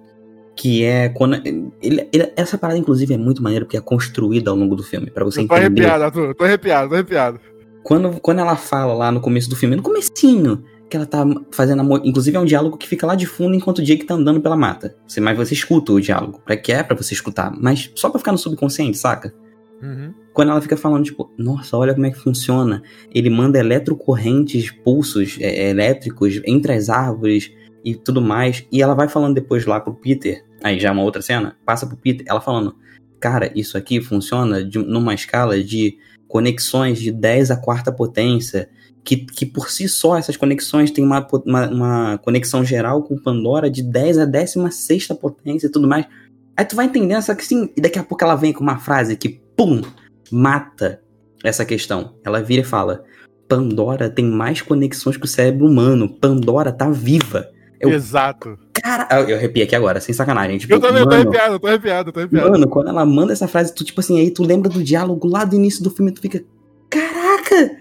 que 0.57 0.85
é 0.85 1.09
quando 1.09 1.35
ele, 1.45 2.09
ele, 2.13 2.33
essa 2.37 2.59
parada 2.59 2.79
inclusive 2.79 3.15
é 3.15 3.17
muito 3.19 3.43
maneira 3.43 3.65
porque 3.65 3.77
é 3.77 3.81
construída 3.81 4.51
ao 4.51 4.57
longo 4.57 4.77
do 4.77 4.83
filme 4.83 5.11
para 5.11 5.25
você 5.25 5.41
eu 5.41 5.49
tô 5.49 5.55
entender. 5.57 5.87
Arrepiado, 5.87 6.05
Arthur, 6.05 6.35
tô 6.35 6.45
arrepiado, 6.45 6.89
tô 6.89 6.95
arrepiado. 6.95 7.41
Quando, 7.83 8.21
quando 8.21 8.39
ela 8.39 8.57
fala 8.57 8.95
lá 8.95 9.11
no 9.11 9.21
começo 9.21 9.51
do 9.51 9.57
filme, 9.57 9.75
no 9.75 9.83
comecinho, 9.83 10.63
que 10.89 10.97
ela 10.97 11.07
tá 11.07 11.25
fazendo 11.51 11.81
amor, 11.81 12.03
inclusive 12.05 12.37
é 12.37 12.41
um 12.41 12.45
diálogo 12.45 12.77
que 12.77 12.87
fica 12.87 13.07
lá 13.07 13.15
de 13.15 13.27
fundo 13.27 13.55
enquanto 13.55 13.79
o 13.79 13.83
Jake 13.83 14.05
tá 14.05 14.15
andando 14.15 14.41
pela 14.41 14.57
mata. 14.57 14.95
Você, 15.07 15.21
mas 15.21 15.37
você 15.37 15.55
escuta 15.55 15.91
o 15.93 16.01
diálogo, 16.01 16.41
para 16.45 16.57
que 16.57 16.71
é 16.71 16.83
para 16.83 16.97
você 16.97 17.15
escutar, 17.15 17.51
mas 17.59 17.91
só 17.97 18.11
para 18.11 18.19
ficar 18.19 18.31
no 18.31 18.39
subconsciente, 18.39 18.99
saca? 18.99 19.35
Uhum. 19.83 20.15
Quando 20.33 20.51
ela 20.51 20.61
fica 20.61 20.77
falando, 20.77 21.05
tipo, 21.05 21.33
nossa, 21.37 21.77
olha 21.77 21.93
como 21.93 22.07
é 22.07 22.11
que 22.11 22.19
funciona. 22.19 22.83
Ele 23.13 23.29
manda 23.29 23.59
eletrocorrentes, 23.59 24.71
pulsos 24.71 25.39
é, 25.41 25.71
elétricos 25.71 26.41
entre 26.45 26.73
as 26.73 26.89
árvores 26.89 27.51
e 27.85 27.95
tudo 27.95 28.21
mais. 28.21 28.65
E 28.71 28.83
ela 28.83 28.95
vai 28.95 29.09
falando 29.09 29.35
depois 29.35 29.67
lá 29.67 29.81
pro 29.81 29.95
Peter. 29.95 30.45
Aí 30.63 30.79
já 30.79 30.89
é 30.89 30.93
uma 30.93 31.03
outra 31.03 31.23
cena. 31.23 31.57
Passa 31.65 31.87
pro 31.87 31.97
Peter, 31.97 32.25
ela 32.29 32.41
falando, 32.41 32.77
cara, 33.21 33.51
isso 33.55 33.77
aqui 33.77 34.01
funciona 34.01 34.65
de, 34.65 34.79
numa 34.79 35.15
escala 35.15 35.63
de 35.63 35.97
conexões 36.29 37.01
de 37.01 37.11
10 37.11 37.51
a 37.51 37.57
quarta 37.57 37.93
potência. 37.93 38.69
Que, 39.05 39.17
que 39.17 39.45
por 39.45 39.69
si 39.69 39.89
só 39.89 40.17
essas 40.17 40.37
conexões 40.37 40.93
têm 40.93 41.05
uma, 41.05 41.27
uma, 41.45 41.69
uma 41.69 42.19
conexão 42.19 42.65
geral 42.65 43.03
com 43.03 43.19
Pandora 43.19 43.69
de 43.69 43.83
10 43.83 44.19
a 44.19 44.25
16 44.25 45.09
potência 45.21 45.67
e 45.67 45.71
tudo 45.71 45.89
mais. 45.89 46.07
Aí 46.57 46.65
tu 46.65 46.77
vai 46.77 46.87
entendendo, 46.87 47.23
só 47.23 47.35
que 47.35 47.45
sim, 47.45 47.69
e 47.77 47.81
daqui 47.81 47.99
a 47.99 48.05
pouco 48.05 48.23
ela 48.23 48.37
vem 48.37 48.53
com 48.53 48.63
uma 48.63 48.79
frase 48.79 49.17
que, 49.17 49.41
pum, 49.57 49.83
mata 50.31 51.01
essa 51.43 51.65
questão. 51.65 52.15
Ela 52.25 52.41
vira 52.41 52.63
e 52.63 52.65
fala: 52.65 53.05
Pandora 53.49 54.09
tem 54.09 54.25
mais 54.25 54.63
conexões 54.63 55.17
que 55.17 55.25
o 55.25 55.29
cérebro 55.29 55.67
humano. 55.67 56.09
Pandora 56.09 56.73
tá 56.73 56.89
viva. 56.89 57.51
Eu, 57.83 57.91
Exato. 57.91 58.57
Cara, 58.73 59.09
eu 59.29 59.37
arrepiei 59.37 59.67
aqui 59.67 59.75
agora, 59.75 60.01
sem 60.01 60.15
sacanagem. 60.15 60.57
Tipo, 60.59 60.75
eu 60.75 60.81
também, 60.81 61.05
mano, 61.05 61.11
tô 61.11 61.15
arrepiado, 61.17 61.59
tô 61.59 61.67
arrepiado, 61.67 62.13
tô 62.13 62.21
arrepiado. 62.21 62.51
Mano, 62.51 62.69
quando 62.69 62.89
ela 62.89 63.05
manda 63.05 63.33
essa 63.33 63.49
frase, 63.49 63.75
tu, 63.75 63.85
tipo 63.85 64.01
assim, 64.01 64.21
aí 64.21 64.31
tu 64.31 64.45
lembra 64.45 64.71
do 64.71 64.83
diálogo 64.83 65.27
lá 65.29 65.45
do 65.45 65.57
início 65.57 65.83
do 65.83 65.91
filme, 65.91 66.13
tu 66.13 66.21
fica. 66.21 66.45
Caraca! 66.89 67.77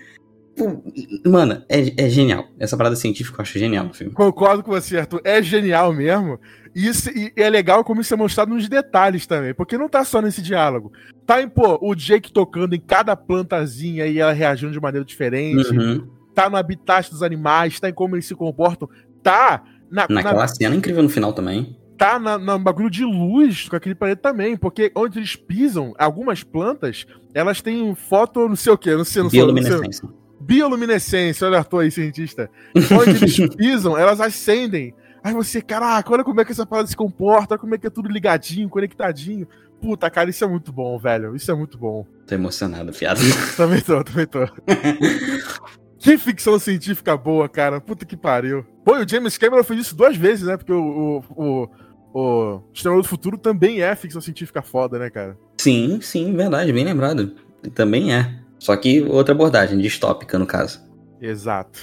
Mano, 1.26 1.64
é, 1.70 2.06
é 2.06 2.10
genial. 2.10 2.48
Essa 2.60 2.76
parada 2.76 2.96
científica 2.96 3.40
eu 3.40 3.42
acho 3.44 3.58
genial 3.58 3.86
no 3.86 3.94
filme. 3.94 4.14
Concordo 4.14 4.64
com 4.64 4.72
você, 4.72 4.98
Arthur. 4.98 5.22
É 5.24 5.42
genial 5.42 5.94
mesmo. 5.94 6.40
E, 6.76 6.88
isso, 6.88 7.10
e 7.10 7.32
é 7.36 7.50
legal 7.50 7.84
como 7.84 8.02
isso 8.02 8.14
é 8.14 8.18
mostrado 8.18 8.54
nos 8.54 8.68
detalhes 8.68 9.26
também. 9.26 9.54
Porque 9.54 9.78
não 9.78 9.90
tá 9.90 10.04
só 10.04 10.22
nesse 10.22 10.42
diálogo. 10.42 10.92
Tá 11.26 11.42
em, 11.42 11.50
pô, 11.50 11.80
o 11.82 11.96
Jake 11.96 12.32
tocando 12.32 12.76
em 12.76 12.80
cada 12.80 13.16
plantazinha 13.16 14.06
e 14.08 14.20
ela 14.20 14.34
reagindo 14.34 14.72
de 14.72 14.80
maneira 14.80 15.06
diferente. 15.06 15.72
Uhum. 15.72 16.08
Tá 16.34 16.50
no 16.50 16.58
habitat 16.58 17.10
dos 17.10 17.24
animais, 17.24 17.80
tá 17.80 17.90
em 17.90 17.94
como 17.94 18.16
eles 18.16 18.26
se 18.26 18.36
comportam. 18.36 18.90
Tá 19.24 19.64
na, 19.92 20.08
Naquela 20.10 20.42
na... 20.42 20.48
cena 20.48 20.76
incrível 20.76 21.04
no 21.04 21.10
final 21.10 21.34
também 21.34 21.78
tá 22.02 22.18
na, 22.18 22.36
na 22.36 22.58
bagulho 22.58 22.90
de 22.90 23.06
luz 23.06 23.70
com 23.70 23.76
aquele 23.76 23.94
planeta 23.94 24.24
também, 24.24 24.58
porque 24.58 24.92
onde 24.96 25.20
eles 25.20 25.36
pisam, 25.36 25.94
algumas 26.00 26.42
plantas, 26.42 27.06
elas 27.32 27.62
têm 27.62 27.94
foto, 27.94 28.50
não 28.50 28.56
sei 28.56 28.74
o 28.74 28.78
que, 28.78 28.96
não 28.96 29.06
sei, 29.06 29.22
não 29.22 29.30
sei. 29.30 29.40
Bioluminescência. 29.40 30.10
Bioluminescência, 30.40 31.48
olha 31.48 31.60
a 31.60 31.80
aí, 31.80 31.92
cientista. 31.92 32.50
Onde 32.76 33.12
eles 33.12 33.38
pisam, 33.56 33.96
elas 33.96 34.20
acendem. 34.20 34.96
Aí 35.24 35.32
você, 35.32 35.62
caraca, 35.62 36.12
olha 36.12 36.24
como 36.24 36.42
é 36.42 36.46
que 36.46 36.52
essa 36.52 36.66
parada 36.66 36.88
se 36.88 36.96
comporta, 36.96 37.56
como 37.56 37.76
é 37.76 37.78
que 37.78 37.86
é 37.86 37.92
tudo 37.92 38.10
ligadinho, 38.10 38.68
conectadinho. 38.68 39.48
Puta, 39.80 40.10
cara, 40.10 40.32
isso 40.32 40.44
é 40.44 40.48
muito 40.48 40.74
bom, 40.74 40.98
velho. 40.98 41.36
Isso 41.36 41.52
é 41.52 41.54
muito 41.54 41.78
bom. 41.78 42.08
Tô 42.26 42.34
emocionado, 42.34 42.92
fiado. 42.92 43.22
também 43.56 43.80
tô, 43.80 44.04
também 44.04 44.26
tô. 44.26 44.40
que 46.02 46.18
ficção 46.18 46.58
científica 46.58 47.16
boa, 47.16 47.48
cara. 47.48 47.80
Puta 47.80 48.06
que 48.06 48.18
pariu. 48.18 48.66
Pô, 48.84 48.98
o 48.98 49.08
James 49.08 49.38
Cameron 49.38 49.64
fez 49.64 49.82
isso 49.82 49.96
duas 49.96 50.18
vezes, 50.18 50.48
né? 50.48 50.58
Porque 50.58 50.74
o, 50.74 51.24
o, 51.36 51.44
o, 51.44 51.70
o 52.14 52.64
Exterminador 52.74 53.04
do 53.04 53.08
Futuro 53.08 53.38
também 53.38 53.82
é 53.82 53.96
ficção 53.96 54.20
científica 54.20 54.64
foda, 54.64 54.98
né, 54.98 55.12
cara? 55.12 55.38
Sim, 55.60 56.02
sim, 56.02 56.36
verdade, 56.36 56.74
bem 56.74 56.84
lembrado. 56.84 57.36
Também 57.76 58.14
é. 58.14 58.42
Só 58.58 58.76
que 58.76 59.04
outra 59.04 59.36
abordagem, 59.36 59.78
distópica, 59.78 60.40
no 60.40 60.48
caso. 60.48 60.82
Exato. 61.22 61.80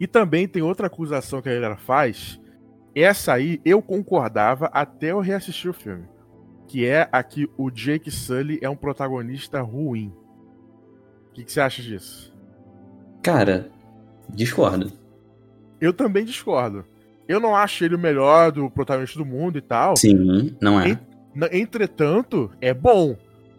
E 0.00 0.06
também 0.06 0.48
tem 0.48 0.62
outra 0.62 0.86
acusação 0.86 1.42
que 1.42 1.50
a 1.50 1.54
galera 1.54 1.76
faz. 1.76 2.40
Essa 2.94 3.34
aí 3.34 3.60
eu 3.66 3.82
concordava 3.82 4.66
até 4.72 5.12
eu 5.12 5.20
reassistir 5.20 5.70
o 5.70 5.74
filme. 5.74 6.04
Que 6.66 6.86
é 6.86 7.06
a 7.12 7.22
que 7.22 7.46
o 7.58 7.70
Jake 7.70 8.10
Sully 8.10 8.58
é 8.62 8.70
um 8.70 8.76
protagonista 8.76 9.60
ruim. 9.60 10.10
O 11.28 11.34
que, 11.34 11.44
que 11.44 11.52
você 11.52 11.60
acha 11.60 11.82
disso? 11.82 12.31
Cara, 13.22 13.68
discordo. 14.28 14.92
Eu 15.80 15.92
também 15.92 16.24
discordo. 16.24 16.84
Eu 17.28 17.40
não 17.40 17.54
acho 17.54 17.84
ele 17.84 17.94
o 17.94 17.98
melhor 17.98 18.50
do 18.50 18.70
protagonista 18.70 19.18
do 19.18 19.24
mundo 19.24 19.58
e 19.58 19.60
tal. 19.60 19.96
Sim, 19.96 20.54
não 20.60 20.80
é. 20.80 20.98
Entretanto, 21.52 22.50
é 22.60 22.74
bom. 22.74 23.16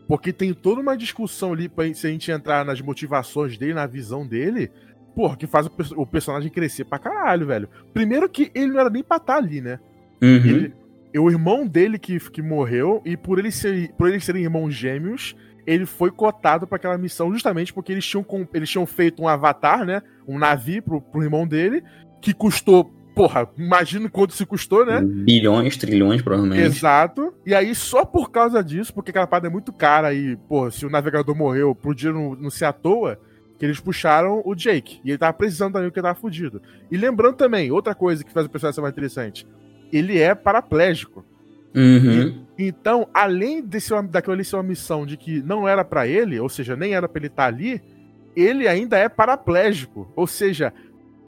Porque 0.08 0.34
tem 0.34 0.54
toda 0.54 0.82
uma 0.82 0.98
discussão 0.98 1.54
ali 1.54 1.70
pra, 1.70 1.92
se 1.94 2.06
a 2.06 2.10
gente 2.10 2.30
entrar 2.30 2.66
nas 2.66 2.82
motivações 2.82 3.58
dele, 3.58 3.74
na 3.74 3.88
visão 3.88 4.28
dele. 4.28 4.70
Porra, 5.16 5.38
que 5.38 5.48
faz 5.48 5.68
o, 5.68 5.72
o 6.02 6.06
personagem 6.06 6.52
crescer 6.52 6.84
pra 6.86 7.00
caralho, 7.00 7.48
velho. 7.48 7.70
Primeiro 7.94 8.30
que 8.30 8.52
ele 8.54 8.68
não 8.68 8.80
era 8.80 8.90
nem 8.90 9.04
pra 9.04 9.18
estar 9.18 9.34
tá 9.34 9.40
ali, 9.40 9.62
né? 9.62 9.80
Uhum. 10.22 10.30
Ele, 10.30 10.74
o 11.18 11.30
irmão 11.30 11.68
dele 11.68 12.00
que, 12.00 12.20
que 12.32 12.42
morreu, 12.42 13.02
e 13.06 13.16
por, 13.16 13.40
ele 13.40 13.52
ser, 13.52 13.94
por 13.94 14.10
eles 14.10 14.24
serem 14.24 14.44
irmãos 14.44 14.74
gêmeos, 14.74 15.36
ele 15.66 15.86
foi 15.86 16.12
cotado 16.12 16.68
para 16.68 16.76
aquela 16.76 16.98
missão 16.98 17.32
justamente 17.32 17.74
porque 17.74 17.92
eles 17.92 18.06
tinham, 18.06 18.26
eles 18.54 18.70
tinham 18.70 18.86
feito 18.86 19.22
um 19.22 19.28
avatar, 19.28 19.86
né? 19.86 20.02
Um 20.28 20.38
navio 20.38 20.82
pro, 20.82 21.02
pro 21.02 21.24
irmão 21.24 21.48
dele, 21.48 21.84
que 22.22 22.34
custou 22.34 22.92
porra, 23.14 23.48
imagina 23.58 24.10
quanto 24.10 24.34
se 24.34 24.46
custou, 24.46 24.86
né? 24.86 25.02
Bilhões, 25.02 25.78
trilhões, 25.78 26.22
provavelmente. 26.22 26.64
Exato. 26.64 27.34
E 27.46 27.54
aí, 27.54 27.74
só 27.76 28.04
por 28.04 28.32
causa 28.32 28.64
disso, 28.64 28.94
porque 28.94 29.12
aquela 29.12 29.28
parada 29.28 29.48
é 29.48 29.52
muito 29.52 29.72
cara 29.72 30.14
e, 30.14 30.36
pô, 30.36 30.70
se 30.70 30.86
o 30.86 30.90
navegador 30.90 31.36
morreu, 31.36 31.76
podia 31.76 32.12
não, 32.12 32.36
não 32.36 32.50
ser 32.50 32.66
à 32.66 32.74
toa, 32.74 33.20
que 33.58 33.66
eles 33.66 33.80
puxaram 33.80 34.42
o 34.44 34.56
Jake. 34.56 35.00
E 35.06 35.12
ele 35.12 35.18
tava 35.18 35.34
precisando 35.34 35.74
também, 35.74 35.90
porque 35.90 36.00
ele 36.00 36.08
tava 36.08 36.20
fudido. 36.20 36.62
E 36.92 36.98
lembrando 36.98 37.36
também, 37.36 37.72
outra 37.72 37.94
coisa 37.94 38.24
que 38.24 38.34
faz 38.34 38.46
o 38.46 38.50
personagem 38.50 38.76
ser 38.76 38.82
mais 38.82 38.92
interessante, 38.92 39.48
ele 39.92 40.20
é 40.20 40.34
paraplégico. 40.34 41.24
Uhum. 41.76 42.46
E, 42.58 42.68
então, 42.68 43.08
além 43.14 43.62
desse, 43.62 43.90
daquilo 44.04 44.34
ali 44.34 44.46
ser 44.46 44.56
uma 44.56 44.64
missão 44.64 45.06
de 45.06 45.18
que 45.18 45.42
não 45.42 45.68
era 45.68 45.84
para 45.84 46.08
ele, 46.08 46.40
ou 46.40 46.50
seja, 46.50 46.76
nem 46.76 46.94
era 46.94 47.08
pra 47.10 47.20
ele 47.20 47.28
estar 47.28 47.44
tá 47.44 47.48
ali, 47.48 47.82
ele 48.36 48.68
ainda 48.68 48.98
é 48.98 49.10
paraplégico. 49.10 50.12
Ou 50.16 50.28
seja, 50.28 50.74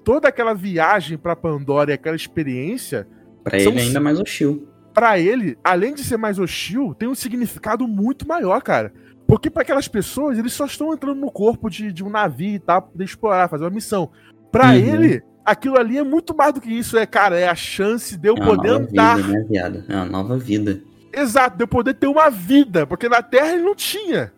toda 0.04 0.28
aquela 0.28 0.54
viagem 0.54 1.18
para 1.18 1.36
Pandora 1.36 1.92
e 1.92 1.94
aquela 1.94 2.16
experiência. 2.16 3.08
Para 3.44 3.60
ele 3.60 3.80
ainda 3.80 4.00
mais 4.00 4.20
hostil. 4.20 4.68
Para 4.94 5.20
ele, 5.20 5.58
além 5.64 5.94
de 5.94 6.04
ser 6.04 6.18
mais 6.18 6.40
hostil, 6.40 6.96
tem 6.98 7.10
um 7.10 7.16
significado 7.16 7.88
muito 7.88 8.28
maior, 8.28 8.62
cara. 8.62 8.94
Porque 9.28 9.50
para 9.50 9.64
aquelas 9.64 9.88
pessoas, 9.88 10.38
eles 10.38 10.54
só 10.54 10.66
estão 10.66 10.94
entrando 10.94 11.20
no 11.20 11.32
corpo 11.32 11.70
de, 11.70 11.92
de 11.92 12.04
um 12.04 12.10
navio 12.10 12.56
e 12.56 12.60
tal, 12.60 12.84
pra 12.84 12.92
poder 12.92 13.04
explorar, 13.04 13.50
fazer 13.50 13.64
uma 13.64 13.72
missão. 13.72 14.10
Para 14.52 14.68
uhum. 14.68 14.76
ele, 14.76 15.24
aquilo 15.46 15.80
ali 15.80 15.98
é 15.98 16.04
muito 16.04 16.36
mais 16.36 16.54
do 16.54 16.62
que 16.62 16.70
isso. 16.70 16.98
É, 16.98 17.06
cara, 17.06 17.38
é 17.38 17.48
a 17.48 17.56
chance 17.56 18.18
de 18.18 18.28
eu 18.28 18.36
é 18.36 18.44
poder 18.44 18.70
andar. 18.70 19.18
Vida, 19.18 19.30
né, 19.30 19.46
viado? 19.50 19.84
É 19.88 19.96
uma 19.96 20.06
nova 20.06 20.38
vida. 20.38 20.82
Exato, 21.14 21.58
de 21.58 21.64
eu 21.64 21.68
poder 21.68 21.94
ter 21.94 22.08
uma 22.08 22.30
vida. 22.30 22.86
Porque 22.88 23.08
na 23.08 23.22
Terra 23.22 23.54
ele 23.54 23.64
não 23.64 23.76
tinha. 23.76 24.34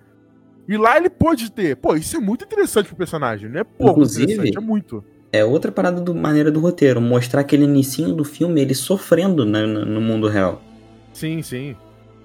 E 0.67 0.77
lá 0.77 0.97
ele 0.97 1.09
pôde 1.09 1.51
ter. 1.51 1.77
Pô, 1.77 1.95
isso 1.95 2.17
é 2.17 2.19
muito 2.19 2.43
interessante 2.43 2.87
pro 2.87 2.97
personagem. 2.97 3.49
Não 3.49 3.61
é 3.61 3.63
pouco 3.63 3.93
Inclusive, 3.93 4.33
interessante, 4.33 4.57
é 4.57 4.61
muito 4.61 5.03
é 5.31 5.43
outra 5.43 5.71
parada 5.71 5.99
do 6.01 6.15
maneira 6.15 6.51
do 6.51 6.59
roteiro, 6.59 7.01
mostrar 7.01 7.41
aquele 7.41 7.63
início 7.63 8.13
do 8.13 8.23
filme 8.23 8.61
ele 8.61 8.73
sofrendo 8.73 9.45
né, 9.45 9.65
no 9.65 10.01
mundo 10.01 10.27
real. 10.27 10.61
Sim, 11.13 11.41
sim. 11.41 11.75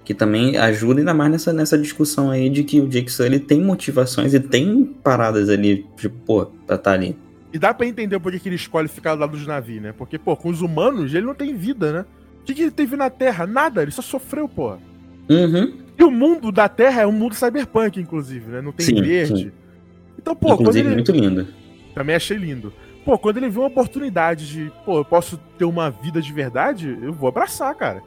Que 0.05 0.15
também 0.15 0.57
ajuda 0.57 1.01
ainda 1.01 1.15
mais 1.15 1.31
nessa, 1.31 1.53
nessa 1.53 1.79
discussão 1.79 2.31
aí 2.31 2.51
de 2.51 2.65
que 2.65 2.81
o 2.81 2.89
Jake 2.89 3.11
Sully 3.11 3.39
tem 3.39 3.61
motivações 3.61 4.35
e 4.35 4.41
tem 4.41 4.85
paradas 4.85 5.49
ali, 5.49 5.87
tipo, 5.97 6.17
pô, 6.27 6.47
pra 6.67 6.77
estar 6.77 6.79
tá 6.79 6.93
ali. 6.93 7.17
E 7.53 7.59
dá 7.59 7.75
pra 7.75 7.87
entender 7.87 8.19
por 8.19 8.33
que 8.33 8.49
ele 8.49 8.57
escolhe 8.57 8.89
ficar 8.89 9.15
do 9.15 9.21
lado 9.21 9.37
dos 9.37 9.47
navios, 9.47 9.83
né? 9.83 9.93
Porque, 9.93 10.19
pô, 10.19 10.37
com 10.37 10.49
os 10.49 10.63
humanos 10.63 11.15
ele 11.15 11.27
não 11.27 11.35
tem 11.35 11.55
vida, 11.55 11.93
né? 11.93 12.05
O 12.41 12.45
que, 12.45 12.55
que 12.55 12.63
ele 12.63 12.71
teve 12.71 12.97
na 12.97 13.11
Terra? 13.11 13.47
Nada, 13.47 13.83
ele 13.83 13.91
só 13.91 14.03
sofreu, 14.03 14.49
pô. 14.49 14.73
Uhum. 15.29 15.79
E 15.99 16.03
o 16.03 16.11
mundo 16.11 16.51
da 16.51 16.69
Terra 16.69 17.03
é 17.03 17.07
um 17.07 17.13
mundo 17.13 17.35
cyberpunk, 17.35 18.01
inclusive, 18.01 18.51
né? 18.51 18.61
Não 18.61 18.73
tem 18.73 18.87
sim, 18.87 19.01
verde. 19.01 19.45
Sim. 19.45 19.53
Então, 20.19 20.35
pô, 20.35 20.55
inclusive, 20.55 20.85
quando 20.85 20.87
ele... 20.87 20.95
muito 20.95 21.13
lindo. 21.13 21.49
Também 21.95 22.17
achei 22.17 22.37
lindo. 22.37 22.73
Pô, 23.05 23.19
quando 23.19 23.37
ele 23.37 23.49
vê 23.49 23.59
uma 23.59 23.69
oportunidade 23.69 24.49
de, 24.49 24.73
pô, 24.85 24.99
eu 24.99 25.05
posso 25.05 25.37
ter 25.59 25.65
uma 25.65 25.91
vida 25.91 26.23
de 26.23 26.33
verdade, 26.33 26.97
eu 27.03 27.13
vou 27.13 27.29
abraçar, 27.29 27.75
cara. 27.75 28.03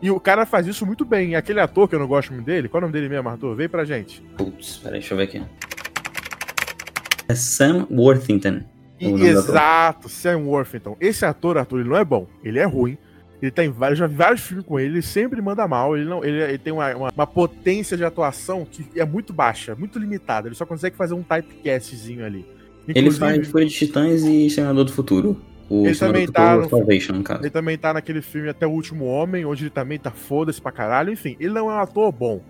E 0.00 0.10
o 0.10 0.20
cara 0.20 0.46
faz 0.46 0.66
isso 0.66 0.86
muito 0.86 1.04
bem. 1.04 1.30
E 1.30 1.36
aquele 1.36 1.60
ator 1.60 1.88
que 1.88 1.94
eu 1.94 1.98
não 1.98 2.06
gosto 2.06 2.32
muito 2.32 2.46
dele, 2.46 2.68
qual 2.68 2.80
é 2.80 2.84
o 2.84 2.86
nome 2.86 2.92
dele 2.92 3.08
mesmo, 3.08 3.28
Arthur? 3.28 3.54
Vem 3.56 3.68
pra 3.68 3.84
gente. 3.84 4.22
Putz, 4.36 4.76
peraí, 4.76 5.00
deixa 5.00 5.14
eu 5.14 5.18
ver 5.18 5.24
aqui. 5.24 5.42
É 7.28 7.34
Sam 7.34 7.86
Worthington. 7.90 8.62
Exato, 8.98 10.08
Sam 10.08 10.38
Worthington. 10.38 10.96
Esse 11.00 11.24
ator, 11.24 11.58
Arthur, 11.58 11.80
ele 11.80 11.88
não 11.88 11.96
é 11.96 12.04
bom. 12.04 12.26
Ele 12.42 12.58
é 12.58 12.64
ruim. 12.64 12.96
Ele 13.40 13.52
tem 13.52 13.70
vários, 13.70 13.98
já 13.98 14.06
vi 14.08 14.16
vários 14.16 14.40
filmes 14.40 14.66
com 14.66 14.80
ele, 14.80 14.94
ele 14.94 15.02
sempre 15.02 15.40
manda 15.40 15.66
mal. 15.68 15.96
Ele, 15.96 16.06
não, 16.06 16.24
ele, 16.24 16.42
ele 16.42 16.58
tem 16.58 16.72
uma, 16.72 16.92
uma, 16.96 17.10
uma, 17.14 17.26
potência 17.26 17.96
de 17.96 18.04
atuação 18.04 18.66
que 18.68 18.84
é 18.96 19.04
muito 19.04 19.32
baixa, 19.32 19.76
muito 19.76 19.96
limitada. 19.98 20.48
Ele 20.48 20.56
só 20.56 20.66
consegue 20.66 20.96
fazer 20.96 21.14
um 21.14 21.22
typecastzinho 21.22 22.24
ali. 22.24 22.44
Inclusive, 22.88 23.26
ele 23.26 23.36
faz 23.36 23.48
Folha 23.48 23.66
de 23.66 23.74
Titãs 23.74 24.22
e 24.22 24.50
Senador 24.50 24.84
do 24.84 24.92
Futuro. 24.92 25.40
O 25.68 25.86
ele 25.86 25.94
também 25.94 26.26
tá 26.26 26.56
no, 26.56 26.68
Salvation, 26.68 27.12
no 27.12 27.22
caso. 27.22 27.42
Ele 27.42 27.50
também 27.50 27.76
tá 27.76 27.92
naquele 27.92 28.22
filme 28.22 28.48
Até 28.48 28.66
o 28.66 28.70
Último 28.70 29.04
Homem, 29.04 29.44
onde 29.44 29.64
ele 29.64 29.70
também 29.70 29.98
tá 29.98 30.10
foda-se 30.10 30.60
pra 30.60 30.72
caralho. 30.72 31.12
Enfim, 31.12 31.36
ele 31.38 31.52
não 31.52 31.70
é 31.70 31.74
um 31.74 31.78
ator 31.78 32.10
bom. 32.10 32.40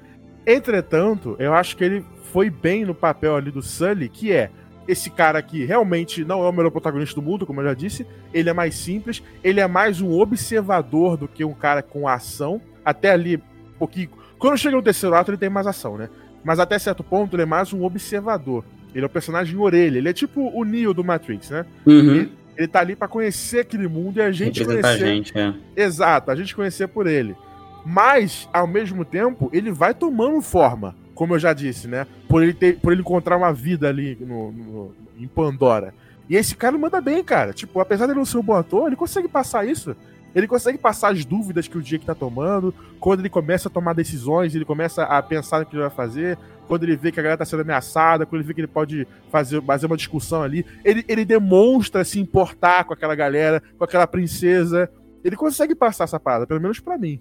Entretanto, 0.46 1.36
eu 1.38 1.52
acho 1.52 1.76
que 1.76 1.84
ele 1.84 2.04
foi 2.32 2.48
bem 2.48 2.84
no 2.84 2.94
papel 2.94 3.36
ali 3.36 3.50
do 3.50 3.60
Sully, 3.60 4.08
que 4.08 4.32
é 4.32 4.50
esse 4.88 5.10
cara 5.10 5.38
aqui 5.38 5.66
realmente 5.66 6.24
não 6.24 6.42
é 6.42 6.48
o 6.48 6.52
melhor 6.52 6.70
protagonista 6.70 7.14
do 7.14 7.22
mundo, 7.22 7.46
como 7.46 7.60
eu 7.60 7.66
já 7.66 7.74
disse. 7.74 8.06
Ele 8.32 8.48
é 8.48 8.54
mais 8.54 8.74
simples, 8.74 9.22
ele 9.44 9.60
é 9.60 9.66
mais 9.68 10.00
um 10.00 10.18
observador 10.18 11.18
do 11.18 11.28
que 11.28 11.44
um 11.44 11.52
cara 11.52 11.82
com 11.82 12.08
ação. 12.08 12.58
Até 12.82 13.10
ali, 13.10 13.36
um 13.36 13.78
pouquinho. 13.78 14.08
Quando 14.38 14.56
chega 14.56 14.74
no 14.74 14.82
terceiro 14.82 15.14
ato, 15.14 15.30
ele 15.30 15.36
tem 15.36 15.50
mais 15.50 15.66
ação, 15.66 15.98
né? 15.98 16.08
Mas 16.42 16.58
até 16.58 16.78
certo 16.78 17.04
ponto, 17.04 17.36
ele 17.36 17.42
é 17.42 17.46
mais 17.46 17.70
um 17.72 17.84
observador. 17.84 18.64
Ele 18.94 19.04
é 19.04 19.06
o 19.06 19.10
personagem 19.10 19.56
orelha. 19.58 19.98
Ele 19.98 20.08
é 20.08 20.12
tipo 20.14 20.50
o 20.58 20.64
Neo 20.64 20.94
do 20.94 21.04
Matrix, 21.04 21.50
né? 21.50 21.66
Uhum. 21.84 22.14
Ele, 22.14 22.32
ele 22.56 22.68
tá 22.68 22.80
ali 22.80 22.96
para 22.96 23.06
conhecer 23.06 23.60
aquele 23.60 23.86
mundo 23.86 24.16
e 24.16 24.22
a 24.22 24.32
gente 24.32 24.64
conhecer. 24.64 24.86
A 24.86 24.96
gente, 24.96 25.38
é. 25.38 25.54
Exato, 25.76 26.30
a 26.30 26.34
gente 26.34 26.56
conhecer 26.56 26.88
por 26.88 27.06
ele. 27.06 27.36
Mas, 27.84 28.48
ao 28.52 28.66
mesmo 28.66 29.04
tempo, 29.04 29.50
ele 29.52 29.70
vai 29.70 29.92
tomando 29.92 30.40
forma, 30.40 30.96
como 31.18 31.34
eu 31.34 31.38
já 31.40 31.52
disse, 31.52 31.88
né? 31.88 32.06
Por 32.28 32.44
ele, 32.44 32.54
ter, 32.54 32.78
por 32.78 32.92
ele 32.92 33.00
encontrar 33.00 33.36
uma 33.36 33.52
vida 33.52 33.88
ali 33.88 34.16
no, 34.20 34.52
no, 34.52 34.94
em 35.18 35.26
Pandora. 35.26 35.92
E 36.30 36.36
esse 36.36 36.54
cara 36.54 36.78
manda 36.78 37.00
bem, 37.00 37.24
cara. 37.24 37.52
Tipo, 37.52 37.80
apesar 37.80 38.06
de 38.06 38.12
ele 38.12 38.20
não 38.20 38.24
ser 38.24 38.38
um 38.38 38.42
bom 38.42 38.54
ator, 38.54 38.86
ele 38.86 38.94
consegue 38.94 39.26
passar 39.26 39.66
isso. 39.66 39.96
Ele 40.32 40.46
consegue 40.46 40.78
passar 40.78 41.10
as 41.10 41.24
dúvidas 41.24 41.66
que 41.66 41.76
o 41.76 41.82
Jake 41.82 42.06
tá 42.06 42.14
tomando. 42.14 42.72
Quando 43.00 43.18
ele 43.18 43.28
começa 43.28 43.68
a 43.68 43.72
tomar 43.72 43.94
decisões, 43.94 44.54
ele 44.54 44.64
começa 44.64 45.02
a 45.02 45.20
pensar 45.20 45.58
no 45.58 45.66
que 45.66 45.74
ele 45.74 45.82
vai 45.82 45.90
fazer 45.90 46.38
quando 46.68 46.84
ele 46.84 46.94
vê 46.94 47.10
que 47.10 47.18
a 47.18 47.22
galera 47.22 47.38
tá 47.38 47.44
sendo 47.44 47.62
ameaçada, 47.62 48.24
quando 48.24 48.42
ele 48.42 48.46
vê 48.46 48.54
que 48.54 48.60
ele 48.60 48.68
pode 48.68 49.08
fazer, 49.32 49.60
fazer 49.62 49.86
uma 49.86 49.96
discussão 49.96 50.42
ali, 50.42 50.64
ele, 50.84 51.04
ele 51.08 51.24
demonstra 51.24 52.04
se 52.04 52.20
importar 52.20 52.84
com 52.84 52.92
aquela 52.92 53.16
galera, 53.16 53.60
com 53.76 53.82
aquela 53.82 54.06
princesa. 54.06 54.88
Ele 55.24 55.34
consegue 55.34 55.74
passar 55.74 56.04
essa 56.04 56.20
parada, 56.20 56.46
pelo 56.46 56.60
menos 56.60 56.78
para 56.78 56.96
mim. 56.96 57.20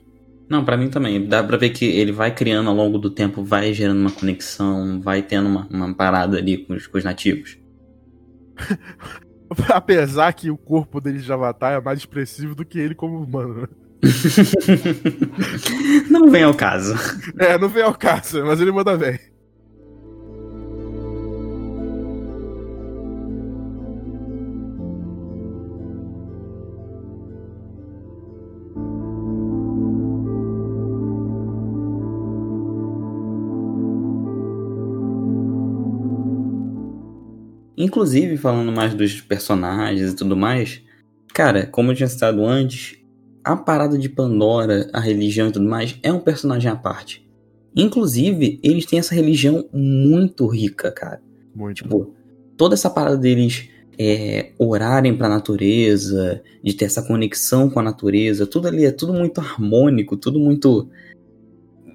Não, 0.50 0.64
para 0.64 0.78
mim 0.78 0.90
também. 0.90 1.28
Dá 1.28 1.44
pra 1.44 1.58
ver 1.58 1.72
que 1.72 1.86
ele 1.86 2.12
vai 2.12 2.34
criando 2.34 2.70
ao 2.70 2.76
longo 2.76 2.98
do 2.98 3.10
tempo, 3.10 3.44
vai 3.44 3.74
gerando 3.74 4.00
uma 4.00 4.12
conexão, 4.12 5.02
vai 5.02 5.22
tendo 5.22 5.48
uma, 5.48 5.68
uma 5.70 5.94
parada 5.94 6.38
ali 6.38 6.58
com 6.58 6.74
os, 6.74 6.88
com 6.88 6.98
os 6.98 7.04
nativos. 7.04 7.58
Apesar 9.70 10.34
que 10.34 10.50
o 10.50 10.58
corpo 10.58 11.00
dele 11.00 11.20
de 11.20 11.32
Avatar 11.32 11.74
é 11.74 11.82
mais 11.82 12.00
expressivo 12.00 12.56
do 12.56 12.66
que 12.66 12.80
ele 12.80 12.96
como 12.96 13.22
humano, 13.22 13.62
né? 13.62 13.68
não 16.10 16.30
vem 16.30 16.44
ao 16.44 16.54
caso. 16.54 16.96
É, 17.38 17.58
não 17.58 17.68
vem 17.68 17.84
ao 17.84 17.94
caso, 17.94 18.46
mas 18.46 18.62
ele 18.62 18.72
manda 18.72 18.98
bem. 18.98 19.20
Inclusive, 37.88 38.36
falando 38.36 38.70
mais 38.70 38.94
dos 38.94 39.22
personagens 39.22 40.12
e 40.12 40.16
tudo 40.16 40.36
mais, 40.36 40.82
cara, 41.34 41.66
como 41.66 41.92
eu 41.92 41.96
tinha 41.96 42.10
citado 42.10 42.46
antes, 42.46 42.98
a 43.42 43.56
parada 43.56 43.98
de 43.98 44.10
Pandora, 44.10 44.90
a 44.92 45.00
religião 45.00 45.48
e 45.48 45.52
tudo 45.54 45.70
mais, 45.70 45.98
é 46.04 46.12
um 46.12 46.20
personagem 46.20 46.70
à 46.70 46.76
parte. 46.76 47.26
Inclusive, 47.74 48.60
eles 48.62 48.86
têm 48.86 49.00
essa 49.00 49.16
religião 49.16 49.70
muito 49.72 50.46
rica, 50.48 50.92
cara. 50.92 51.22
Muito. 51.56 51.84
Tipo, 51.84 52.14
toda 52.58 52.74
essa 52.74 52.90
parada 52.90 53.16
deles 53.16 53.70
é, 53.98 54.52
orarem 54.60 55.16
pra 55.16 55.30
natureza, 55.30 56.44
de 56.62 56.74
ter 56.74 56.86
essa 56.86 57.02
conexão 57.02 57.70
com 57.70 57.80
a 57.80 57.84
natureza, 57.84 58.46
tudo 58.46 58.68
ali 58.68 58.84
é 58.84 58.92
tudo 58.92 59.14
muito 59.14 59.40
harmônico, 59.40 60.18
tudo 60.18 60.42
muito. 60.42 60.90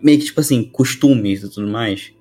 meio 0.02 0.18
que 0.18 0.24
tipo 0.24 0.40
assim, 0.40 0.64
costumes 0.64 1.42
e 1.42 1.50
tudo 1.50 1.66
mais. 1.66 2.14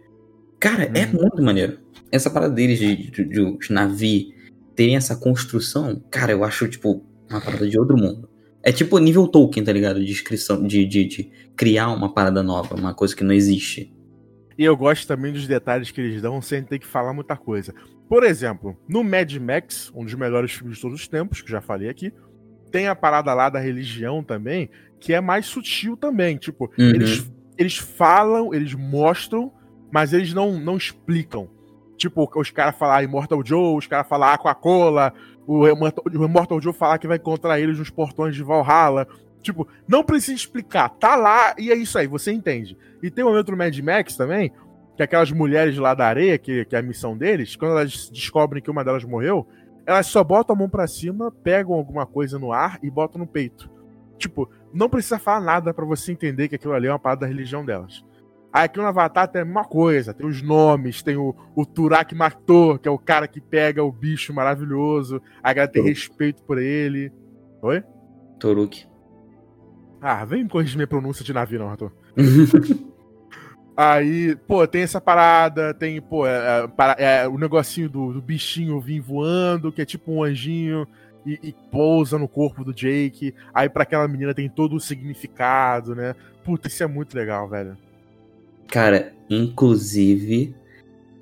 Cara, 0.60 0.90
hum. 0.90 0.94
é 0.94 1.06
uhum. 1.06 1.22
muito 1.22 1.42
maneiro 1.42 1.81
essa 2.12 2.30
parada 2.30 2.54
deles 2.54 2.80
de, 2.80 2.96
de, 2.96 3.24
de, 3.24 3.42
os 3.42 3.70
navios 3.70 4.34
terem 4.76 4.96
essa 4.96 5.16
construção, 5.16 6.02
cara, 6.10 6.32
eu 6.32 6.44
acho, 6.44 6.68
tipo, 6.68 7.04
uma 7.30 7.42
parada 7.42 7.70
de 7.70 7.80
outro 7.80 7.98
mundo. 7.98 8.30
É 8.64 8.72
tipo 8.72 8.98
nível 9.00 9.28
Tolkien, 9.28 9.64
tá 9.64 9.72
ligado? 9.72 10.04
De 10.04 10.12
inscrição, 10.12 10.66
de, 10.66 10.86
de, 10.86 11.06
de 11.06 11.32
criar 11.56 11.90
uma 11.90 12.14
parada 12.14 12.44
nova, 12.44 12.76
uma 12.76 12.94
coisa 12.94 13.16
que 13.16 13.24
não 13.24 13.34
existe. 13.34 13.94
E 14.58 14.64
eu 14.64 14.78
gosto 14.78 15.08
também 15.08 15.34
dos 15.34 15.48
detalhes 15.48 15.90
que 15.90 16.00
eles 16.00 16.22
dão 16.22 16.42
sem 16.42 16.64
ter 16.64 16.78
que 16.78 16.86
falar 16.86 17.14
muita 17.14 17.36
coisa. 17.36 17.74
Por 18.08 18.24
exemplo, 18.24 18.78
no 18.88 19.04
Mad 19.04 19.34
Max, 19.38 19.92
um 19.96 20.04
dos 20.04 20.14
melhores 20.14 20.52
filmes 20.52 20.76
de 20.76 20.82
todos 20.82 21.00
os 21.00 21.08
tempos, 21.08 21.42
que 21.42 21.50
já 21.50 21.62
falei 21.62 21.90
aqui, 21.90 22.14
tem 22.72 22.88
a 22.88 22.96
parada 22.96 23.34
lá 23.34 23.50
da 23.50 23.60
religião 23.60 24.24
também, 24.24 24.70
que 25.00 25.14
é 25.14 25.22
mais 25.22 25.48
sutil 25.48 25.98
também. 25.98 26.38
Tipo, 26.38 26.66
uhum. 26.78 26.90
eles, 26.90 27.32
eles 27.58 27.78
falam, 27.78 28.54
eles 28.54 28.76
mostram, 28.76 29.52
mas 29.92 30.14
eles 30.14 30.34
não, 30.34 30.60
não 30.60 30.78
explicam. 30.78 31.50
Tipo, 32.02 32.28
os 32.36 32.50
caras 32.50 32.76
falar 32.76 33.04
Immortal 33.04 33.46
Joe, 33.46 33.78
os 33.78 33.86
caras 33.86 34.08
falar 34.08 34.34
Aquacola, 34.34 35.14
o 35.46 35.68
Immortal 35.68 36.60
Joe 36.60 36.74
falar 36.74 36.98
que 36.98 37.06
vai 37.06 37.18
encontrar 37.18 37.60
eles 37.60 37.78
nos 37.78 37.92
portões 37.92 38.34
de 38.34 38.42
Valhalla. 38.42 39.08
Tipo, 39.44 39.68
não 39.88 40.04
precisa 40.04 40.34
explicar, 40.34 40.90
tá 40.90 41.16
lá 41.16 41.54
e 41.60 41.72
é 41.72 41.76
isso 41.76 42.00
aí, 42.00 42.08
você 42.08 42.32
entende. 42.32 42.76
E 43.04 43.12
tem 43.12 43.24
um 43.24 43.28
momento 43.28 43.52
no 43.52 43.58
Mad 43.58 43.78
Max 43.78 44.16
também, 44.16 44.52
que 44.98 45.04
aquelas 45.04 45.32
mulheres 45.32 45.78
lá 45.78 45.94
da 45.94 46.08
areia, 46.08 46.40
que, 46.40 46.66
que 46.66 46.76
é 46.76 46.80
a 46.80 46.82
missão 46.82 47.16
deles, 47.16 47.56
quando 47.56 47.74
elas 47.74 48.10
descobrem 48.10 48.64
que 48.64 48.72
uma 48.72 48.84
delas 48.84 49.04
morreu, 49.04 49.48
elas 49.86 50.08
só 50.08 50.24
botam 50.24 50.56
a 50.56 50.58
mão 50.58 50.68
pra 50.68 50.88
cima, 50.88 51.32
pegam 51.44 51.76
alguma 51.76 52.08
coisa 52.08 52.40
no 52.40 52.52
ar 52.52 52.80
e 52.82 52.90
botam 52.90 53.20
no 53.20 53.28
peito. 53.28 53.70
Tipo, 54.18 54.50
não 54.74 54.90
precisa 54.90 55.20
falar 55.20 55.42
nada 55.42 55.72
para 55.72 55.86
você 55.86 56.12
entender 56.12 56.48
que 56.48 56.56
aquilo 56.56 56.74
ali 56.74 56.88
é 56.88 56.92
uma 56.92 56.98
parte 56.98 57.20
da 57.20 57.28
religião 57.28 57.64
delas. 57.64 58.04
Aí 58.54 58.66
aqui 58.66 58.78
no 58.80 58.86
Avatar 58.86 59.28
tem 59.28 59.42
a 59.42 59.46
mesma 59.46 59.64
coisa, 59.64 60.14
tem 60.14 60.28
os 60.28 60.42
nomes, 60.42 61.02
tem 61.02 61.16
o, 61.16 61.34
o 61.56 61.66
Turak 61.66 62.14
Maktor, 62.14 62.80
que 62.80 62.88
é 62.88 62.92
o 62.92 62.98
cara 62.98 63.28
que 63.28 63.40
pega 63.40 63.84
o 63.84 63.92
bicho 63.92 64.34
maravilhoso, 64.34 65.22
a 65.42 65.54
galera 65.54 65.72
tem 65.72 65.84
respeito 65.84 66.44
por 66.44 66.58
ele. 66.58 67.12
Oi? 67.62 67.82
Toruk. 68.40 68.86
Ah, 70.02 70.26
vem 70.26 70.48
corrigir 70.48 70.76
minha 70.76 70.88
pronúncia 70.88 71.24
de 71.24 71.32
navio, 71.32 71.60
não, 71.60 71.70
Arthur. 71.70 71.92
Aí, 73.78 74.36
pô, 74.48 74.68
tem 74.68 74.82
essa 74.82 75.00
parada, 75.00 75.74
tem, 75.74 76.02
pô, 76.02 76.28
é, 76.28 76.68
é, 76.98 77.24
é, 77.24 77.28
o 77.28 77.38
negocinho 77.38 77.90
do, 77.90 78.12
do, 78.12 78.22
bichinho 78.22 78.82
vir 78.82 79.00
voando, 79.00 79.72
que 79.72 79.82
é 79.82 79.86
tipo 79.86 80.12
um 80.12 80.24
anjinho, 80.24 80.86
e, 81.26 81.40
e 81.42 81.56
pousa 81.72 82.18
no 82.18 82.28
corpo 82.28 82.64
do 82.64 82.74
Jake. 82.74 83.34
Aí 83.54 83.70
para 83.70 83.84
aquela 83.84 84.08
menina 84.08 84.34
tem 84.34 84.50
todo 84.50 84.76
o 84.76 84.80
significado, 84.80 85.96
né? 85.96 86.16
Puta, 86.44 86.68
isso 86.68 86.84
é 86.84 86.88
muito 86.88 87.16
legal, 87.16 87.48
velho. 87.48 87.78
Cara, 88.72 89.12
inclusive, 89.30 90.56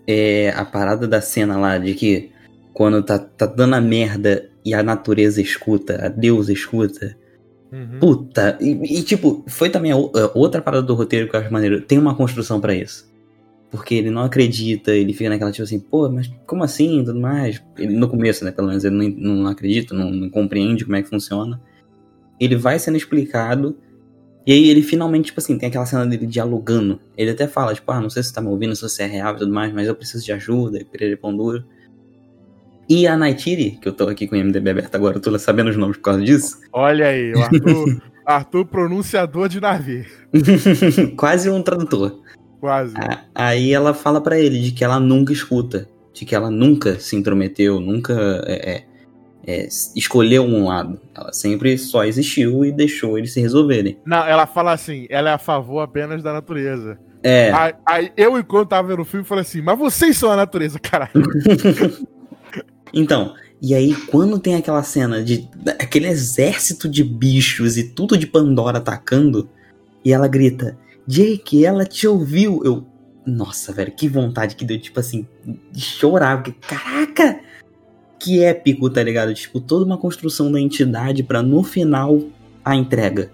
é 0.08 0.52
a 0.52 0.64
parada 0.64 1.08
da 1.08 1.20
cena 1.20 1.58
lá 1.58 1.80
de 1.80 1.96
que 1.96 2.32
quando 2.72 3.02
tá, 3.02 3.18
tá 3.18 3.48
dando 3.48 3.74
a 3.74 3.82
merda 3.82 4.50
e 4.64 4.74
a 4.74 4.84
natureza 4.84 5.42
escuta, 5.42 6.06
a 6.06 6.10
Deus 6.10 6.48
escuta. 6.48 7.18
Uhum. 7.72 8.00
Puta, 8.00 8.56
e, 8.62 9.00
e, 9.00 9.04
tipo, 9.04 9.44
foi 9.48 9.70
também 9.70 9.92
a, 9.92 9.96
a 9.96 10.32
outra 10.36 10.62
parada 10.62 10.84
do 10.84 10.94
roteiro 10.94 11.28
que 11.28 11.36
eu 11.36 11.40
acho 11.40 11.52
maneiro. 11.52 11.82
Tem 11.82 11.98
uma 11.98 12.16
construção 12.16 12.62
para 12.62 12.76
isso. 12.76 13.10
Porque 13.72 13.96
ele 13.96 14.12
não 14.12 14.22
acredita, 14.22 14.96
ele 14.96 15.14
fica 15.14 15.30
naquela 15.30 15.52
tipo 15.52 15.64
assim, 15.64 15.80
pô, 15.80 16.08
mas 16.08 16.32
como 16.46 16.64
assim? 16.64 17.04
Tudo 17.04 17.20
mais. 17.20 17.62
Ele, 17.78 17.96
no 17.96 18.08
começo, 18.08 18.46
né? 18.46 18.52
Pelo 18.52 18.68
menos 18.68 18.84
ele 18.86 18.96
não, 18.96 19.36
não 19.36 19.48
acredita, 19.48 19.96
não, 19.96 20.12
não 20.12 20.30
compreende 20.30 20.86
como 20.86 20.96
é 20.96 21.02
que 21.02 21.10
funciona. 21.10 21.60
Ele 22.40 22.56
vai 22.56 22.78
sendo 22.78 22.98
explicado 22.98 23.76
E 24.46 24.54
aí 24.54 24.70
ele 24.70 24.82
finalmente, 24.82 25.26
tipo 25.26 25.40
assim, 25.40 25.58
tem 25.58 25.70
aquela 25.70 25.86
cena 25.86 26.06
dele 26.06 26.26
dialogando. 26.26 27.00
Ele 27.18 27.32
até 27.32 27.48
fala, 27.48 27.74
tipo, 27.74 27.92
ah, 27.92 28.00
não 28.00 28.10
sei 28.10 28.24
se 28.24 28.30
você 28.30 28.36
tá 28.36 28.42
me 28.42 28.48
ouvindo, 28.48 28.76
se 28.76 28.82
você 28.82 29.04
é 29.04 29.06
real 29.06 29.36
e 29.36 29.38
tudo 29.38 29.54
mais, 29.54 29.74
mas 29.74 29.88
eu 29.88 29.96
preciso 29.96 30.26
de 30.26 30.32
ajuda, 30.32 30.80
e 30.80 31.16
pão 31.16 31.36
duro. 31.36 31.64
E 32.90 33.06
a 33.06 33.16
Naitiri, 33.16 33.78
que 33.80 33.88
eu 33.88 33.94
tô 33.94 34.08
aqui 34.08 34.28
com 34.28 34.36
o 34.36 34.40
MDB 34.40 34.72
aberto 34.72 34.96
agora, 34.96 35.18
eu 35.18 35.22
tô 35.22 35.38
sabendo 35.38 35.70
os 35.70 35.78
nomes 35.78 35.98
por 35.98 36.04
causa 36.04 36.24
disso. 36.24 36.58
Olha 36.74 37.10
aí, 37.10 37.32
o 37.34 37.40
Arthur, 37.40 38.02
Arthur 38.26 38.66
pronunciador 38.66 39.48
de 39.48 39.62
navio. 39.62 40.06
Quase 41.16 41.52
um 41.52 41.62
tradutor. 41.62 42.20
Quase. 42.60 42.96
Aí 43.36 43.72
ela 43.72 43.94
fala 43.94 44.20
para 44.20 44.40
ele 44.40 44.60
de 44.60 44.72
que 44.72 44.84
ela 44.84 45.00
nunca 45.00 45.32
escuta, 45.32 45.88
de 46.12 46.26
que 46.26 46.34
ela 46.34 46.50
nunca 46.50 47.00
se 47.00 47.16
intrometeu, 47.16 47.80
nunca 47.80 48.14
é, 48.48 48.72
é, 48.72 48.84
é, 49.50 49.68
escolheu 49.96 50.44
um 50.44 50.68
lado. 50.68 51.02
Ela 51.16 51.34
sempre 51.34 51.76
só 51.76 52.06
existiu 52.06 52.64
e 52.64 52.72
deixou 52.72 53.18
eles 53.18 53.34
se 53.34 53.42
resolverem. 53.42 53.98
Não, 54.06 54.20
ela 54.20 54.46
fala 54.46 54.74
assim, 54.74 55.08
ela 55.10 55.32
é 55.32 55.34
a 55.34 55.40
favor 55.40 55.80
apenas 55.80 56.22
da 56.22 56.32
natureza. 56.32 57.00
É. 57.24 57.52
Aí, 57.52 57.74
aí 57.84 58.12
eu, 58.16 58.38
enquanto 58.38 58.70
tava 58.70 58.90
vendo 58.90 59.02
o 59.02 59.06
filme, 59.06 59.26
falei 59.26 59.42
assim, 59.42 59.60
mas 59.60 59.78
vocês 59.80 60.16
são 60.16 60.32
a 60.32 60.36
natureza, 60.36 60.78
caralho. 60.78 61.12
então, 62.94 63.34
e 63.60 63.74
aí 63.74 63.96
quando 63.96 64.38
tem 64.38 64.54
aquela 64.54 64.84
cena 64.84 65.24
de 65.24 65.50
aquele 65.80 66.08
exército 66.08 66.88
de 66.88 67.04
bichos 67.04 67.76
e 67.76 67.84
tudo 67.84 68.16
de 68.16 68.28
Pandora 68.28 68.78
atacando, 68.78 69.50
e 70.06 70.14
ela 70.14 70.28
grita, 70.28 70.78
Jake, 71.08 71.66
ela 71.66 71.86
te 71.86 72.08
ouviu. 72.08 72.62
Eu, 72.64 72.86
nossa, 73.26 73.74
velho, 73.74 73.92
que 73.92 74.08
vontade 74.08 74.56
que 74.56 74.64
deu, 74.64 74.80
tipo 74.80 75.00
assim, 75.00 75.28
de 75.72 75.82
chorar, 75.82 76.44
porque, 76.44 76.54
caraca, 76.68 77.40
que 78.20 78.44
épico, 78.44 78.90
tá 78.90 79.02
ligado? 79.02 79.34
Tipo, 79.34 79.62
toda 79.62 79.86
uma 79.86 79.98
construção 79.98 80.52
da 80.52 80.60
entidade 80.60 81.24
para 81.24 81.42
no 81.42 81.64
final 81.64 82.20
a 82.64 82.76
entrega. 82.76 83.32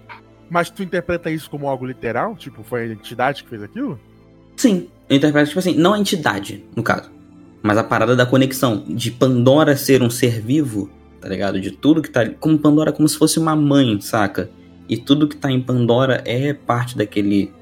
Mas 0.48 0.70
tu 0.70 0.82
interpreta 0.82 1.30
isso 1.30 1.50
como 1.50 1.68
algo 1.68 1.84
literal? 1.84 2.36
Tipo, 2.36 2.62
foi 2.62 2.82
a 2.82 2.92
entidade 2.92 3.42
que 3.42 3.50
fez 3.50 3.62
aquilo? 3.62 3.98
Sim, 4.56 4.88
eu 5.08 5.16
interpreto, 5.16 5.48
tipo 5.48 5.58
assim, 5.58 5.74
não 5.74 5.94
a 5.94 5.98
entidade, 5.98 6.64
no 6.74 6.82
caso. 6.82 7.10
Mas 7.62 7.76
a 7.76 7.84
parada 7.84 8.14
da 8.14 8.24
conexão, 8.24 8.84
de 8.86 9.10
Pandora 9.10 9.76
ser 9.76 10.02
um 10.02 10.08
ser 10.08 10.40
vivo, 10.40 10.88
tá 11.20 11.28
ligado? 11.28 11.60
De 11.60 11.72
tudo 11.72 12.00
que 12.00 12.08
tá 12.08 12.20
ali. 12.20 12.36
Como 12.38 12.58
Pandora, 12.58 12.92
como 12.92 13.08
se 13.08 13.18
fosse 13.18 13.38
uma 13.38 13.56
mãe, 13.56 14.00
saca? 14.00 14.48
E 14.88 14.96
tudo 14.96 15.26
que 15.26 15.36
tá 15.36 15.50
em 15.50 15.60
Pandora 15.60 16.22
é 16.24 16.52
parte 16.52 16.96
daquele. 16.96 17.52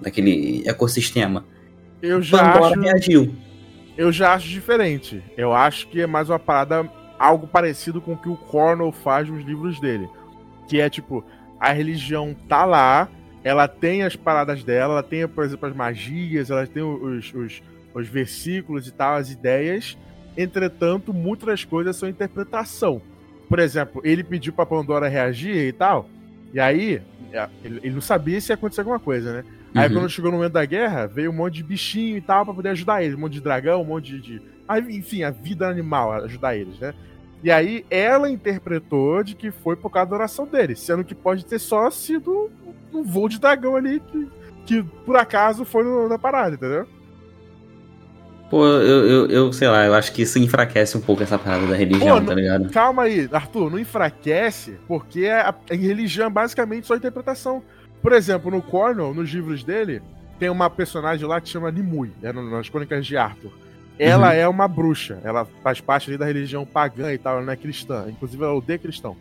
daquele 0.00 0.62
ecossistema. 0.66 1.44
Eu 2.00 2.22
já 2.22 2.52
Pandora 2.52 2.74
acho... 2.74 2.80
reagiu 2.80 3.34
eu 3.96 4.10
já 4.12 4.34
acho 4.34 4.48
diferente. 4.48 5.22
Eu 5.36 5.52
acho 5.52 5.88
que 5.88 6.00
é 6.00 6.06
mais 6.06 6.30
uma 6.30 6.38
parada, 6.38 6.88
algo 7.18 7.46
parecido 7.46 8.00
com 8.00 8.12
o 8.12 8.16
que 8.16 8.28
o 8.28 8.36
Cornell 8.36 8.92
faz 8.92 9.28
nos 9.28 9.44
livros 9.44 9.80
dele. 9.80 10.08
Que 10.68 10.80
é 10.80 10.88
tipo, 10.88 11.24
a 11.60 11.72
religião 11.72 12.34
tá 12.48 12.64
lá, 12.64 13.08
ela 13.44 13.68
tem 13.68 14.02
as 14.02 14.16
paradas 14.16 14.64
dela, 14.64 14.94
ela 14.94 15.02
tem, 15.02 15.26
por 15.28 15.44
exemplo, 15.44 15.68
as 15.68 15.74
magias, 15.74 16.50
ela 16.50 16.66
tem 16.66 16.82
os, 16.82 17.32
os, 17.34 17.62
os 17.94 18.08
versículos 18.08 18.86
e 18.86 18.92
tal, 18.92 19.16
as 19.16 19.30
ideias. 19.30 19.96
Entretanto, 20.36 21.12
muitas 21.12 21.64
coisas 21.64 21.96
são 21.96 22.08
interpretação. 22.08 23.02
Por 23.48 23.58
exemplo, 23.58 24.00
ele 24.04 24.24
pediu 24.24 24.52
pra 24.52 24.64
Pandora 24.64 25.08
reagir 25.08 25.56
e 25.56 25.72
tal, 25.72 26.08
e 26.54 26.60
aí, 26.60 27.02
é, 27.32 27.48
ele 27.64 27.90
não 27.90 28.00
sabia 28.00 28.40
se 28.40 28.52
ia 28.52 28.54
acontecer 28.54 28.82
alguma 28.82 29.00
coisa, 29.00 29.32
né? 29.32 29.44
Aí 29.74 29.88
uhum. 29.88 29.94
quando 29.94 30.10
chegou 30.10 30.30
no 30.30 30.36
momento 30.36 30.52
da 30.52 30.64
guerra, 30.64 31.06
veio 31.06 31.30
um 31.30 31.34
monte 31.34 31.54
de 31.54 31.62
bichinho 31.62 32.16
e 32.16 32.20
tal 32.20 32.44
pra 32.44 32.54
poder 32.54 32.70
ajudar 32.70 33.02
eles. 33.02 33.16
Um 33.16 33.20
monte 33.20 33.34
de 33.34 33.40
dragão, 33.40 33.80
um 33.80 33.86
monte 33.86 34.18
de. 34.20 34.42
Aí, 34.68 34.80
enfim, 34.96 35.22
a 35.22 35.30
vida 35.30 35.66
animal, 35.68 36.12
ajudar 36.12 36.56
eles, 36.56 36.78
né? 36.78 36.94
E 37.42 37.50
aí 37.50 37.84
ela 37.90 38.30
interpretou 38.30 39.22
de 39.24 39.34
que 39.34 39.50
foi 39.50 39.74
por 39.74 39.90
causa 39.90 40.10
da 40.10 40.16
oração 40.16 40.46
deles, 40.46 40.78
sendo 40.78 41.02
que 41.02 41.14
pode 41.14 41.44
ter 41.44 41.58
só 41.58 41.90
sido 41.90 42.50
um 42.92 43.02
voo 43.02 43.28
de 43.28 43.40
dragão 43.40 43.74
ali 43.74 44.00
que, 44.00 44.28
que 44.64 44.82
por 45.04 45.16
acaso 45.16 45.64
foi 45.64 45.82
no, 45.82 46.08
na 46.08 46.18
parada, 46.18 46.54
entendeu? 46.54 46.86
Pô, 48.48 48.66
eu, 48.66 49.06
eu, 49.06 49.26
eu, 49.28 49.52
sei 49.52 49.66
lá, 49.66 49.86
eu 49.86 49.94
acho 49.94 50.12
que 50.12 50.22
isso 50.22 50.38
enfraquece 50.38 50.96
um 50.96 51.00
pouco 51.00 51.22
essa 51.22 51.38
parada 51.38 51.66
da 51.66 51.74
religião, 51.74 52.20
Pô, 52.20 52.26
tá 52.26 52.34
ligado? 52.34 52.68
Calma 52.68 53.04
aí, 53.04 53.26
Arthur, 53.32 53.70
não 53.70 53.78
enfraquece, 53.78 54.78
porque 54.86 55.26
a, 55.26 55.54
a 55.70 55.74
religião 55.74 56.26
é 56.26 56.30
basicamente 56.30 56.86
só 56.86 56.94
interpretação. 56.94 57.62
Por 58.02 58.12
exemplo, 58.12 58.50
no 58.50 58.60
Cornell, 58.60 59.14
nos 59.14 59.30
livros 59.30 59.62
dele, 59.62 60.02
tem 60.38 60.50
uma 60.50 60.68
personagem 60.68 61.26
lá 61.26 61.40
que 61.40 61.48
chama 61.48 61.70
Nimue, 61.70 62.12
é 62.20 62.32
nas 62.32 62.68
Crônicas 62.68 63.06
de 63.06 63.16
Arthur. 63.16 63.52
Ela 63.96 64.28
uhum. 64.28 64.32
é 64.32 64.48
uma 64.48 64.66
bruxa, 64.66 65.20
ela 65.22 65.46
faz 65.62 65.80
parte 65.80 66.10
ali 66.10 66.18
da 66.18 66.26
religião 66.26 66.66
pagã 66.66 67.12
e 67.12 67.18
tal, 67.18 67.36
ela 67.36 67.46
não 67.46 67.52
é 67.52 67.56
cristã, 67.56 68.06
inclusive 68.08 68.42
ela 68.42 68.54
odeia 68.54 68.78
cristão. 68.78 69.16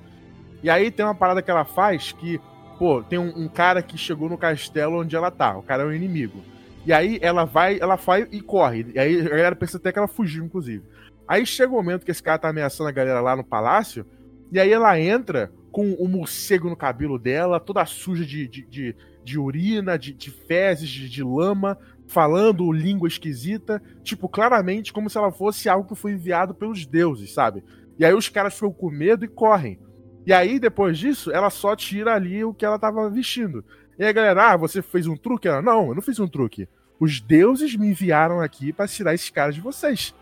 E 0.64 0.70
aí 0.70 0.90
tem 0.90 1.06
uma 1.06 1.14
parada 1.14 1.42
que 1.42 1.52
ela 1.52 1.64
faz 1.64 2.12
que, 2.12 2.42
pô, 2.80 3.04
tem 3.04 3.20
um, 3.20 3.44
um, 3.44 3.48
cara 3.48 3.84
que 3.84 3.98
chegou 3.98 4.28
no 4.28 4.38
castelo 4.38 5.02
onde 5.02 5.16
ela 5.16 5.30
tá, 5.30 5.56
o 5.56 5.62
cara 5.62 5.84
é 5.84 5.86
um 5.86 5.94
inimigo. 5.94 6.42
E 6.84 6.92
aí 6.92 7.20
ela 7.22 7.46
vai, 7.46 7.78
ela 7.80 7.96
vai 7.96 8.28
e 8.32 8.42
corre. 8.42 8.88
E 8.96 9.00
aí 9.00 9.22
a 9.22 9.30
galera 9.30 9.56
pensa 9.56 9.78
até 9.78 9.92
que 9.92 10.00
ela 10.00 10.08
fugiu, 10.08 10.44
inclusive. 10.44 10.84
Aí 11.28 11.46
chega 11.46 11.72
o 11.72 11.76
momento 11.76 12.04
que 12.04 12.10
esse 12.10 12.24
cara 12.24 12.40
tá 12.40 12.50
ameaçando 12.50 12.90
a 12.90 12.92
galera 12.92 13.22
lá 13.22 13.36
no 13.36 13.44
palácio, 13.44 14.06
e 14.52 14.60
aí 14.60 14.72
ela 14.72 15.00
entra 15.00 15.52
com 15.72 15.92
o 15.94 16.06
um 16.06 16.08
morcego 16.08 16.70
no 16.70 16.76
cabelo 16.76 17.18
dela, 17.18 17.60
toda 17.60 17.86
suja 17.86 18.26
de, 18.26 18.48
de, 18.48 18.66
de, 18.66 18.96
de 19.24 19.40
urina, 19.40 19.98
de, 19.98 20.14
de 20.14 20.30
fezes, 20.30 20.90
de, 20.90 21.10
de, 21.10 21.24
lama, 21.24 21.78
falando 22.08 22.72
língua 22.72 23.08
esquisita, 23.08 23.82
tipo, 24.04 24.28
claramente 24.28 24.92
como 24.92 25.10
se 25.10 25.18
ela 25.18 25.32
fosse 25.32 25.70
algo 25.70 25.88
que 25.88 25.96
foi 25.96 26.12
enviado 26.12 26.54
pelos 26.54 26.86
deuses, 26.86 27.34
sabe? 27.34 27.64
E 27.98 28.04
aí 28.04 28.14
os 28.14 28.28
caras 28.28 28.54
ficam 28.54 28.72
com 28.72 28.90
medo 28.90 29.24
e 29.24 29.28
correm. 29.28 29.80
E 30.26 30.34
aí, 30.34 30.60
depois 30.60 31.00
disso, 31.00 31.32
ela 31.32 31.50
só 31.50 31.76
tira 31.76 32.14
ali 32.14 32.44
o 32.44 32.54
que 32.54 32.66
ela 32.66 32.78
tava 32.78 33.10
vestindo. 33.10 33.64
E 33.98 34.04
aí 34.04 34.14
galera, 34.14 34.52
ah, 34.52 34.58
você 34.58 34.82
fez 34.82 35.08
um 35.08 35.16
truque? 35.16 35.48
Ela, 35.48 35.62
não, 35.62 35.90
eu 35.90 35.96
não 35.96 36.02
fiz 36.02 36.20
um 36.20 36.28
truque. 36.28 36.68
Os 37.00 37.20
deuses 37.20 37.76
me 37.76 37.88
enviaram 37.88 38.42
aqui 38.42 38.72
para 38.72 38.88
tirar 38.88 39.14
esses 39.14 39.30
caras 39.30 39.56
de 39.56 39.62
vocês. 39.62 40.14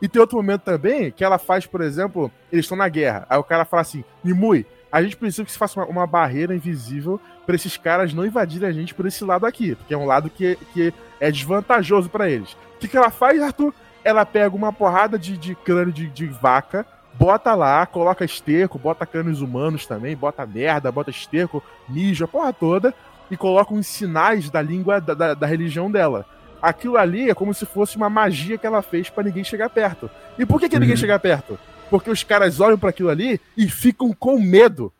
E 0.00 0.08
tem 0.08 0.20
outro 0.20 0.36
momento 0.36 0.62
também 0.62 1.10
que 1.10 1.24
ela 1.24 1.38
faz, 1.38 1.66
por 1.66 1.80
exemplo, 1.80 2.30
eles 2.52 2.64
estão 2.64 2.78
na 2.78 2.88
guerra. 2.88 3.26
Aí 3.28 3.38
o 3.38 3.44
cara 3.44 3.64
fala 3.64 3.82
assim: 3.82 4.04
Nimui, 4.22 4.64
a 4.90 5.02
gente 5.02 5.16
precisa 5.16 5.44
que 5.44 5.52
se 5.52 5.58
faça 5.58 5.80
uma, 5.80 5.86
uma 5.86 6.06
barreira 6.06 6.54
invisível 6.54 7.20
para 7.46 7.54
esses 7.54 7.76
caras 7.76 8.12
não 8.12 8.26
invadirem 8.26 8.68
a 8.68 8.72
gente 8.72 8.94
por 8.94 9.06
esse 9.06 9.24
lado 9.24 9.46
aqui, 9.46 9.74
porque 9.74 9.94
é 9.94 9.98
um 9.98 10.06
lado 10.06 10.30
que, 10.30 10.56
que 10.72 10.92
é 11.20 11.30
desvantajoso 11.30 12.08
para 12.08 12.28
eles. 12.28 12.52
O 12.76 12.78
que, 12.78 12.88
que 12.88 12.96
ela 12.96 13.10
faz, 13.10 13.42
Arthur? 13.42 13.74
Ela 14.04 14.24
pega 14.24 14.54
uma 14.54 14.72
porrada 14.72 15.18
de, 15.18 15.36
de 15.36 15.54
crânio 15.54 15.92
de, 15.92 16.08
de 16.08 16.26
vaca, 16.26 16.86
bota 17.14 17.54
lá, 17.54 17.84
coloca 17.84 18.24
esterco, 18.24 18.78
bota 18.78 19.04
crânios 19.04 19.40
humanos 19.40 19.86
também, 19.86 20.16
bota 20.16 20.46
merda, 20.46 20.92
bota 20.92 21.10
esterco, 21.10 21.62
mijo, 21.88 22.24
a 22.24 22.28
porra 22.28 22.52
toda, 22.52 22.94
e 23.30 23.36
coloca 23.36 23.74
uns 23.74 23.86
sinais 23.86 24.48
da 24.48 24.62
língua 24.62 25.00
da, 25.00 25.14
da, 25.14 25.34
da 25.34 25.46
religião 25.46 25.90
dela. 25.90 26.24
Aquilo 26.62 26.96
ali 26.96 27.30
é 27.30 27.34
como 27.34 27.52
se 27.52 27.66
fosse 27.66 27.96
uma 27.96 28.08
magia 28.08 28.58
que 28.58 28.66
ela 28.66 28.82
fez 28.82 29.10
para 29.10 29.24
ninguém 29.24 29.44
chegar 29.44 29.68
perto. 29.68 30.10
E 30.38 30.46
por 30.46 30.60
que, 30.60 30.68
que 30.68 30.76
uhum. 30.76 30.80
ninguém 30.80 30.96
chega 30.96 31.18
perto? 31.18 31.58
Porque 31.90 32.10
os 32.10 32.22
caras 32.22 32.60
olham 32.60 32.78
para 32.78 32.90
aquilo 32.90 33.08
ali 33.08 33.40
e 33.56 33.68
ficam 33.68 34.12
com 34.12 34.38
medo. 34.38 34.92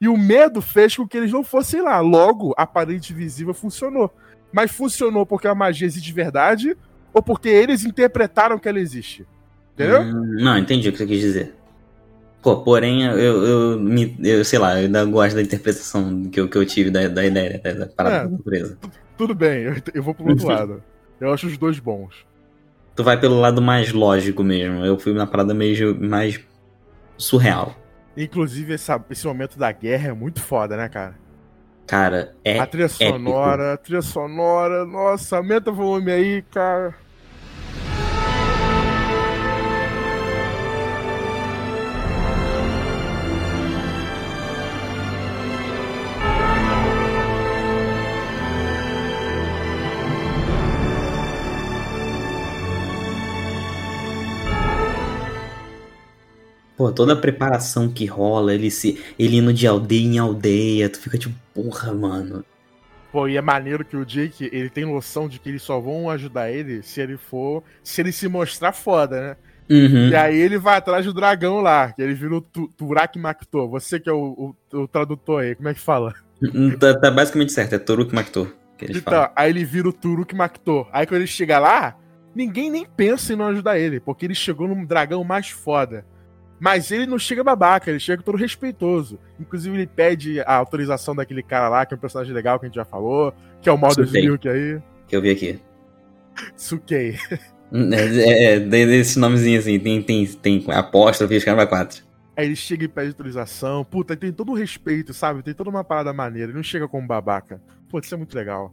E 0.00 0.08
o 0.08 0.16
medo 0.16 0.60
fez 0.60 0.96
com 0.96 1.06
que 1.06 1.16
eles 1.16 1.32
não 1.32 1.42
fossem 1.42 1.82
lá. 1.82 1.98
Logo, 2.00 2.54
a 2.56 2.66
parede 2.66 3.12
visível 3.12 3.54
funcionou. 3.54 4.12
Mas 4.52 4.70
funcionou 4.70 5.26
porque 5.26 5.48
a 5.48 5.54
magia 5.54 5.86
existe 5.86 6.06
de 6.06 6.12
verdade 6.12 6.76
ou 7.12 7.22
porque 7.22 7.48
eles 7.48 7.84
interpretaram 7.84 8.58
que 8.58 8.68
ela 8.68 8.78
existe? 8.78 9.26
Entendeu? 9.74 10.02
Hum, 10.02 10.36
não, 10.40 10.58
entendi 10.58 10.88
o 10.88 10.92
que 10.92 10.98
você 10.98 11.06
quis 11.06 11.20
dizer. 11.20 11.54
Pô, 12.42 12.62
porém, 12.62 13.04
eu, 13.04 13.44
eu, 13.44 13.80
me, 13.80 14.16
eu 14.22 14.44
sei 14.44 14.58
lá, 14.58 14.78
eu 14.78 14.86
ainda 14.86 15.04
gosto 15.04 15.34
da 15.34 15.42
interpretação 15.42 16.24
que 16.30 16.38
eu, 16.38 16.48
que 16.48 16.56
eu 16.56 16.64
tive 16.64 16.90
da, 16.90 17.08
da 17.08 17.26
ideia, 17.26 17.60
da, 17.62 17.72
da 17.72 17.86
parada 17.86 18.16
é, 18.16 18.24
da 18.24 18.28
natureza. 18.28 18.78
Tudo 19.16 19.34
bem, 19.34 19.62
eu, 19.64 19.74
eu 19.94 20.02
vou 20.02 20.14
pro 20.14 20.28
outro 20.28 20.46
lado. 20.48 20.82
Eu 21.20 21.32
acho 21.32 21.48
os 21.48 21.58
dois 21.58 21.80
bons 21.80 22.27
tu 22.98 23.04
vai 23.04 23.16
pelo 23.16 23.38
lado 23.38 23.62
mais 23.62 23.92
lógico 23.92 24.42
mesmo. 24.42 24.84
Eu 24.84 24.98
fui 24.98 25.14
na 25.14 25.24
parada 25.24 25.54
meio 25.54 25.96
mais 26.00 26.40
surreal. 27.16 27.72
Inclusive, 28.16 28.74
essa, 28.74 29.00
esse 29.08 29.24
momento 29.24 29.56
da 29.56 29.70
guerra 29.70 30.08
é 30.08 30.12
muito 30.12 30.40
foda, 30.40 30.76
né, 30.76 30.88
cara? 30.88 31.14
Cara, 31.86 32.34
é. 32.44 32.58
A 32.58 32.66
trilha 32.66 32.88
sonora, 32.88 33.62
épico. 33.62 33.74
a 33.74 33.76
trilha 33.76 34.02
sonora, 34.02 34.84
nossa, 34.84 35.36
aumenta 35.36 35.70
o 35.70 35.74
volume 35.74 36.10
aí, 36.10 36.42
cara. 36.50 36.92
Pô, 56.78 56.92
toda 56.92 57.14
a 57.14 57.16
preparação 57.16 57.88
que 57.88 58.06
rola, 58.06 58.54
ele 58.54 58.70
se 58.70 59.02
ele 59.18 59.38
indo 59.38 59.52
de 59.52 59.66
aldeia 59.66 60.06
em 60.06 60.18
aldeia, 60.18 60.88
tu 60.88 61.00
fica 61.00 61.18
tipo, 61.18 61.34
porra, 61.52 61.92
mano. 61.92 62.44
Pô, 63.10 63.26
e 63.26 63.36
é 63.36 63.42
maneiro 63.42 63.84
que 63.84 63.96
o 63.96 64.04
Jake, 64.04 64.48
ele 64.52 64.70
tem 64.70 64.84
noção 64.84 65.28
de 65.28 65.40
que 65.40 65.48
eles 65.48 65.60
só 65.60 65.80
vão 65.80 66.08
ajudar 66.08 66.52
ele 66.52 66.80
se 66.84 67.00
ele 67.00 67.16
for, 67.16 67.64
se 67.82 68.00
ele 68.00 68.12
se 68.12 68.28
mostrar 68.28 68.72
foda, 68.72 69.20
né? 69.20 69.36
Uhum. 69.68 70.10
E 70.10 70.14
aí 70.14 70.38
ele 70.38 70.56
vai 70.56 70.76
atrás 70.76 71.04
do 71.04 71.12
dragão 71.12 71.60
lá, 71.60 71.92
que 71.92 72.00
ele 72.00 72.14
vira 72.14 72.36
o 72.36 72.40
Turak 72.40 73.18
Makto. 73.18 73.68
Você 73.70 73.98
que 73.98 74.08
é 74.08 74.12
o, 74.12 74.54
o, 74.72 74.78
o, 74.78 74.86
tradutor 74.86 75.42
aí, 75.42 75.56
como 75.56 75.68
é 75.68 75.74
que 75.74 75.80
fala? 75.80 76.14
Tá, 76.78 76.94
tá 76.96 77.10
basicamente 77.10 77.50
certo, 77.50 77.74
é 77.74 77.78
Toruk 77.78 78.14
Maktor. 78.14 78.52
Então, 78.80 79.02
falam. 79.02 79.30
aí 79.34 79.50
ele 79.50 79.64
vira 79.64 79.88
o 79.88 79.92
Turuk 79.92 80.32
Maktor. 80.32 80.88
Aí 80.92 81.04
quando 81.06 81.22
ele 81.22 81.26
chega 81.26 81.58
lá, 81.58 81.96
ninguém 82.32 82.70
nem 82.70 82.86
pensa 82.86 83.32
em 83.32 83.36
não 83.36 83.48
ajudar 83.48 83.80
ele, 83.80 83.98
porque 83.98 84.24
ele 84.24 84.34
chegou 84.34 84.68
num 84.68 84.84
dragão 84.84 85.24
mais 85.24 85.50
foda. 85.50 86.06
Mas 86.60 86.90
ele 86.90 87.06
não 87.06 87.18
chega 87.18 87.44
babaca, 87.44 87.90
ele 87.90 88.00
chega 88.00 88.22
todo 88.22 88.36
respeitoso. 88.36 89.18
Inclusive, 89.38 89.76
ele 89.76 89.86
pede 89.86 90.40
a 90.40 90.54
autorização 90.54 91.14
daquele 91.14 91.42
cara 91.42 91.68
lá, 91.68 91.86
que 91.86 91.94
é 91.94 91.96
um 91.96 92.00
personagem 92.00 92.34
legal 92.34 92.58
que 92.58 92.66
a 92.66 92.68
gente 92.68 92.76
já 92.76 92.84
falou, 92.84 93.32
que 93.60 93.68
é 93.68 93.72
o 93.72 93.90
Sukei. 93.90 94.22
Milk 94.22 94.48
aí. 94.48 94.80
Que 95.06 95.16
eu 95.16 95.22
vi 95.22 95.30
aqui. 95.30 95.60
Sukei. 96.56 97.16
É, 97.70 97.96
é, 98.00 98.54
é 98.54 98.60
desse 98.60 99.18
nomezinho 99.18 99.58
assim, 99.58 99.78
tem, 99.78 100.02
tem, 100.02 100.26
tem 100.26 100.64
apóstrofe 100.68 101.34
e 101.34 101.40
caramba 101.42 101.66
4. 101.66 102.02
Aí 102.34 102.46
ele 102.46 102.56
chega 102.56 102.84
e 102.84 102.88
pede 102.88 103.08
autorização. 103.08 103.84
Puta, 103.84 104.16
tem 104.16 104.32
todo 104.32 104.52
um 104.52 104.54
respeito, 104.54 105.12
sabe? 105.12 105.42
Tem 105.42 105.52
toda 105.52 105.68
uma 105.68 105.84
parada 105.84 106.12
maneira. 106.12 106.50
Ele 106.50 106.56
não 106.56 106.62
chega 106.62 106.88
como 106.88 107.06
babaca. 107.06 107.60
Pô, 107.90 107.98
isso 107.98 108.14
é 108.14 108.16
muito 108.16 108.34
legal. 108.34 108.72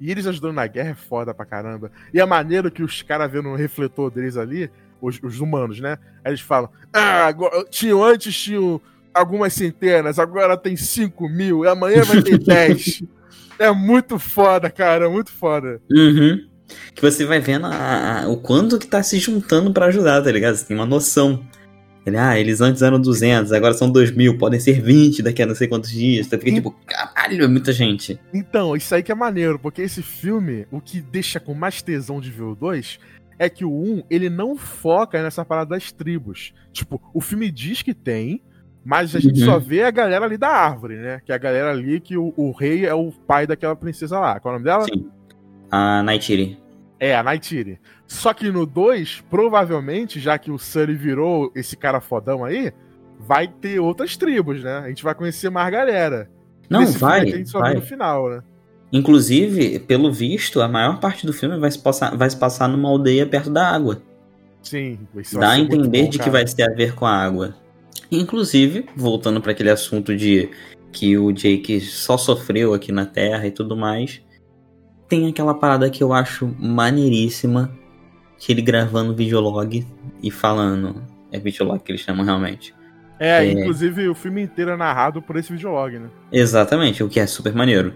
E 0.00 0.10
eles 0.10 0.26
ajudando 0.26 0.54
na 0.54 0.66
guerra 0.66 0.90
é 0.90 0.94
foda 0.94 1.32
pra 1.32 1.46
caramba. 1.46 1.90
E 2.12 2.20
é 2.20 2.26
maneiro 2.26 2.70
que 2.70 2.82
os 2.82 3.02
caras 3.02 3.30
vendo 3.30 3.48
no 3.48 3.54
refletor 3.54 4.10
deles 4.10 4.36
ali, 4.36 4.70
os, 5.00 5.18
os 5.22 5.40
humanos, 5.40 5.80
né? 5.80 5.98
Aí 6.24 6.30
eles 6.32 6.40
falam: 6.40 6.68
Ah, 6.92 7.26
agora, 7.26 7.64
tinham, 7.70 8.02
antes 8.02 8.36
tinham 8.36 8.80
algumas 9.14 9.52
centenas, 9.54 10.18
agora 10.18 10.56
tem 10.56 10.76
5 10.76 11.28
mil, 11.28 11.64
e 11.64 11.68
amanhã 11.68 12.02
vai 12.04 12.22
ter 12.22 12.38
10. 12.44 13.02
É 13.58 13.70
muito 13.72 14.18
foda, 14.18 14.68
cara, 14.70 15.08
muito 15.08 15.32
foda. 15.32 15.80
Uhum. 15.90 16.46
Que 16.94 17.00
você 17.00 17.24
vai 17.24 17.40
vendo 17.40 17.66
a- 17.66 18.22
a- 18.24 18.28
o 18.28 18.36
quanto 18.36 18.78
que 18.78 18.86
tá 18.86 19.02
se 19.02 19.18
juntando 19.18 19.72
pra 19.72 19.86
ajudar, 19.86 20.20
tá 20.22 20.30
ligado? 20.30 20.56
Você 20.56 20.66
tem 20.66 20.76
uma 20.76 20.84
noção. 20.84 21.42
Ele, 22.04 22.16
ah, 22.18 22.38
eles 22.38 22.60
antes 22.60 22.82
eram 22.82 23.00
200, 23.00 23.50
agora 23.52 23.74
são 23.74 23.90
2 23.90 24.12
mil, 24.12 24.38
podem 24.38 24.60
ser 24.60 24.80
20 24.80 25.22
daqui 25.22 25.42
a 25.42 25.46
não 25.46 25.56
sei 25.56 25.66
quantos 25.66 25.90
dias. 25.90 26.26
Você 26.26 26.38
fica 26.38 26.52
tipo, 26.52 26.70
caralho, 26.86 27.42
é 27.44 27.48
muita 27.48 27.72
gente. 27.72 28.20
Então, 28.32 28.76
isso 28.76 28.94
aí 28.94 29.02
que 29.02 29.10
é 29.10 29.14
maneiro, 29.14 29.58
porque 29.58 29.82
esse 29.82 30.02
filme, 30.02 30.66
o 30.70 30.80
que 30.80 31.00
deixa 31.00 31.40
com 31.40 31.52
mais 31.52 31.82
tesão 31.82 32.20
de 32.20 32.30
ver 32.30 32.44
o 32.44 32.54
2 32.54 33.00
é 33.38 33.48
que 33.48 33.64
o 33.64 33.70
1, 33.70 34.04
ele 34.10 34.30
não 34.30 34.56
foca 34.56 35.22
nessa 35.22 35.44
parada 35.44 35.70
das 35.70 35.92
tribos. 35.92 36.52
Tipo, 36.72 37.00
o 37.12 37.20
filme 37.20 37.50
diz 37.50 37.82
que 37.82 37.92
tem, 37.94 38.42
mas 38.84 39.14
a 39.14 39.20
gente 39.20 39.40
Uhum. 39.40 39.46
só 39.46 39.58
vê 39.58 39.82
a 39.82 39.90
galera 39.90 40.24
ali 40.24 40.36
da 40.38 40.48
árvore, 40.48 40.96
né? 40.96 41.20
Que 41.24 41.32
é 41.32 41.34
a 41.34 41.38
galera 41.38 41.70
ali 41.70 42.00
que 42.00 42.16
o, 42.16 42.32
o 42.36 42.52
rei 42.52 42.86
é 42.86 42.94
o 42.94 43.10
pai 43.10 43.46
daquela 43.46 43.76
princesa 43.76 44.18
lá. 44.18 44.38
Qual 44.40 44.54
é 44.54 44.56
o 44.56 44.58
nome 44.60 44.64
dela? 44.70 44.84
Sim. 44.84 45.10
A 45.70 46.02
Nightiri. 46.02 46.58
É, 46.98 47.14
a 47.16 47.22
Nightiri. 47.22 47.78
Só 48.06 48.32
que 48.32 48.50
no 48.50 48.64
2, 48.64 49.22
provavelmente, 49.28 50.18
já 50.20 50.38
que 50.38 50.50
o 50.50 50.58
Sully 50.58 50.94
virou 50.94 51.50
esse 51.54 51.76
cara 51.76 52.00
fodão 52.00 52.44
aí, 52.44 52.72
vai 53.18 53.48
ter 53.48 53.80
outras 53.80 54.16
tribos, 54.16 54.62
né? 54.62 54.78
A 54.78 54.88
gente 54.88 55.02
vai 55.02 55.14
conhecer 55.14 55.50
mais 55.50 55.70
galera. 55.72 56.30
Não, 56.70 56.80
Nesse 56.80 56.98
filme 56.98 57.10
vai, 57.12 57.20
aqui 57.22 57.32
a 57.32 57.36
gente 57.36 57.50
só 57.50 57.58
vê 57.58 57.64
vai. 57.64 57.74
no 57.74 57.82
final, 57.82 58.30
né? 58.30 58.42
Inclusive, 58.92 59.80
pelo 59.80 60.12
visto, 60.12 60.60
a 60.60 60.68
maior 60.68 61.00
parte 61.00 61.26
do 61.26 61.32
filme 61.32 61.58
vai 61.58 61.70
se 61.70 61.78
passar, 61.78 62.16
vai 62.16 62.30
se 62.30 62.36
passar 62.36 62.68
numa 62.68 62.88
aldeia 62.88 63.26
perto 63.26 63.50
da 63.50 63.68
água. 63.68 64.00
Sim, 64.62 64.98
isso 65.16 65.38
Dá 65.38 65.50
a 65.50 65.58
entender 65.58 66.04
bom, 66.04 66.08
de 66.10 66.18
que 66.18 66.30
vai 66.30 66.44
ter 66.44 66.62
a 66.64 66.74
ver 66.74 66.94
com 66.94 67.06
a 67.06 67.12
água. 67.12 67.54
Inclusive, 68.10 68.86
voltando 68.96 69.40
para 69.40 69.52
aquele 69.52 69.70
assunto 69.70 70.16
de 70.16 70.48
que 70.92 71.16
o 71.18 71.32
Jake 71.32 71.80
só 71.80 72.16
sofreu 72.16 72.74
aqui 72.74 72.90
na 72.90 73.06
Terra 73.06 73.46
e 73.46 73.50
tudo 73.50 73.76
mais, 73.76 74.22
tem 75.08 75.28
aquela 75.28 75.54
parada 75.54 75.90
que 75.90 76.02
eu 76.02 76.12
acho 76.12 76.54
maneiríssima, 76.58 77.70
que 78.38 78.52
ele 78.52 78.62
gravando 78.62 79.14
videolog 79.14 79.86
e 80.22 80.30
falando, 80.30 81.02
é 81.30 81.38
videolog 81.38 81.80
que 81.80 81.92
eles 81.92 82.00
chamam 82.00 82.24
realmente. 82.24 82.74
É, 83.18 83.44
É. 83.44 83.52
inclusive 83.52 84.08
o 84.08 84.14
filme 84.14 84.42
inteiro 84.42 84.70
é 84.72 84.76
narrado 84.76 85.22
por 85.22 85.36
esse 85.36 85.52
videolog, 85.52 85.98
né? 85.98 86.08
Exatamente, 86.30 87.02
o 87.02 87.08
que 87.08 87.18
é 87.18 87.26
super 87.26 87.54
maneiro. 87.54 87.94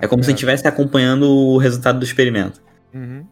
É 0.00 0.06
como 0.06 0.22
se 0.22 0.28
a 0.28 0.30
é. 0.30 0.32
gente 0.32 0.38
estivesse 0.38 0.66
acompanhando 0.66 1.28
o 1.28 1.58
resultado 1.58 1.98
do 1.98 2.04
experimento. 2.04 2.60
Uhum. 2.94 3.24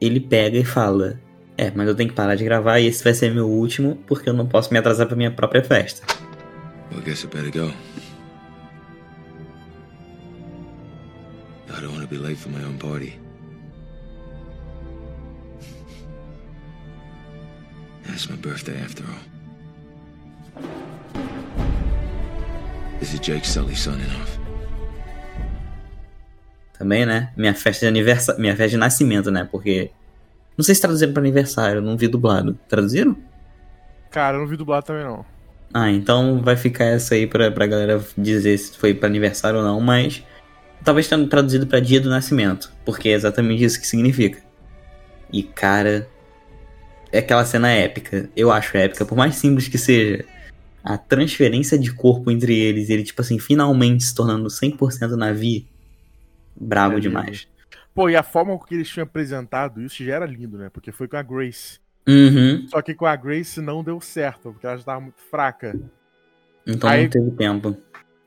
Ele 0.00 0.20
pega 0.20 0.58
e 0.58 0.64
fala: 0.64 1.20
É, 1.56 1.70
mas 1.74 1.86
eu 1.88 1.94
tenho 1.94 2.08
que 2.08 2.14
parar 2.14 2.34
de 2.34 2.44
gravar 2.44 2.80
e 2.80 2.86
esse 2.86 3.02
vai 3.02 3.14
ser 3.14 3.32
meu 3.32 3.48
último, 3.48 3.96
porque 4.06 4.28
eu 4.28 4.34
não 4.34 4.46
posso 4.46 4.72
me 4.72 4.78
atrasar 4.78 5.06
pra 5.06 5.16
minha 5.16 5.30
própria 5.30 5.62
festa. 5.62 6.02
Well, 6.90 7.00
I 7.00 7.04
guess 7.04 7.24
I 7.24 7.26
better 7.28 7.50
go. 7.50 7.72
I 11.70 11.80
don't 11.80 11.92
want 11.92 12.02
to 12.02 12.08
be 12.08 12.18
late 12.18 12.38
for 12.38 12.50
my 12.50 12.64
own 12.64 12.78
party. 12.78 13.18
It's 18.18 18.28
my 18.28 18.36
birthday 18.36 18.80
after 18.82 19.04
all. 19.04 20.64
This 22.98 23.14
is 23.14 23.20
Jake 23.20 23.44
Sully 23.44 23.76
signing 23.76 24.10
off. 24.20 24.37
Também, 26.78 27.04
né? 27.04 27.32
Minha 27.36 27.54
festa 27.54 27.84
de 27.84 27.88
aniversário. 27.88 28.40
Minha 28.40 28.54
festa 28.54 28.70
de 28.70 28.76
nascimento, 28.76 29.30
né? 29.30 29.46
Porque. 29.50 29.90
Não 30.56 30.64
sei 30.64 30.74
se 30.74 30.80
traduziram 30.80 31.12
pra 31.12 31.22
aniversário, 31.22 31.80
não 31.80 31.96
vi 31.96 32.08
dublado. 32.08 32.58
Traduziram? 32.68 33.16
Cara, 34.10 34.36
eu 34.36 34.40
não 34.40 34.46
vi 34.48 34.56
dublado 34.56 34.86
também, 34.86 35.04
não. 35.04 35.24
Ah, 35.72 35.90
então 35.90 36.40
vai 36.40 36.56
ficar 36.56 36.84
essa 36.84 37.14
aí 37.14 37.26
pra, 37.26 37.50
pra 37.50 37.66
galera 37.66 38.02
dizer 38.16 38.56
se 38.58 38.76
foi 38.76 38.94
pra 38.94 39.08
aniversário 39.08 39.58
ou 39.58 39.64
não, 39.64 39.80
mas. 39.80 40.24
Talvez 40.84 41.08
tenha 41.08 41.26
traduzido 41.26 41.66
pra 41.66 41.80
dia 41.80 42.00
do 42.00 42.08
nascimento, 42.08 42.72
porque 42.84 43.08
é 43.08 43.12
exatamente 43.12 43.64
isso 43.64 43.80
que 43.80 43.86
significa. 43.86 44.40
E 45.32 45.42
cara. 45.42 46.08
É 47.10 47.18
aquela 47.18 47.44
cena 47.44 47.70
épica. 47.70 48.28
Eu 48.36 48.52
acho 48.52 48.76
épica, 48.76 49.04
por 49.04 49.16
mais 49.16 49.34
simples 49.36 49.66
que 49.66 49.78
seja. 49.78 50.24
A 50.84 50.96
transferência 50.96 51.76
de 51.78 51.92
corpo 51.92 52.30
entre 52.30 52.56
eles, 52.56 52.88
ele, 52.88 53.02
tipo 53.02 53.20
assim, 53.20 53.38
finalmente 53.38 54.04
se 54.04 54.14
tornando 54.14 54.48
100% 54.48 55.10
Navi. 55.16 55.66
Brabo 56.60 56.96
É 56.96 57.00
demais. 57.00 57.48
Pô, 57.94 58.08
e 58.08 58.16
a 58.16 58.22
forma 58.22 58.56
com 58.56 58.64
que 58.64 58.74
eles 58.74 58.88
tinham 58.88 59.04
apresentado 59.04 59.82
isso 59.82 60.04
já 60.04 60.14
era 60.14 60.26
lindo, 60.26 60.56
né? 60.56 60.68
Porque 60.70 60.92
foi 60.92 61.08
com 61.08 61.16
a 61.16 61.22
Grace. 61.22 61.80
Uhum. 62.06 62.66
Só 62.68 62.80
que 62.80 62.94
com 62.94 63.06
a 63.06 63.16
Grace 63.16 63.60
não 63.60 63.82
deu 63.84 64.00
certo, 64.00 64.52
porque 64.52 64.66
ela 64.66 64.76
já 64.76 64.84
tava 64.84 65.00
muito 65.00 65.20
fraca. 65.30 65.78
Então 66.66 66.88
Aí- 66.88 67.04
não 67.04 67.10
teve 67.10 67.30
tempo. 67.32 67.76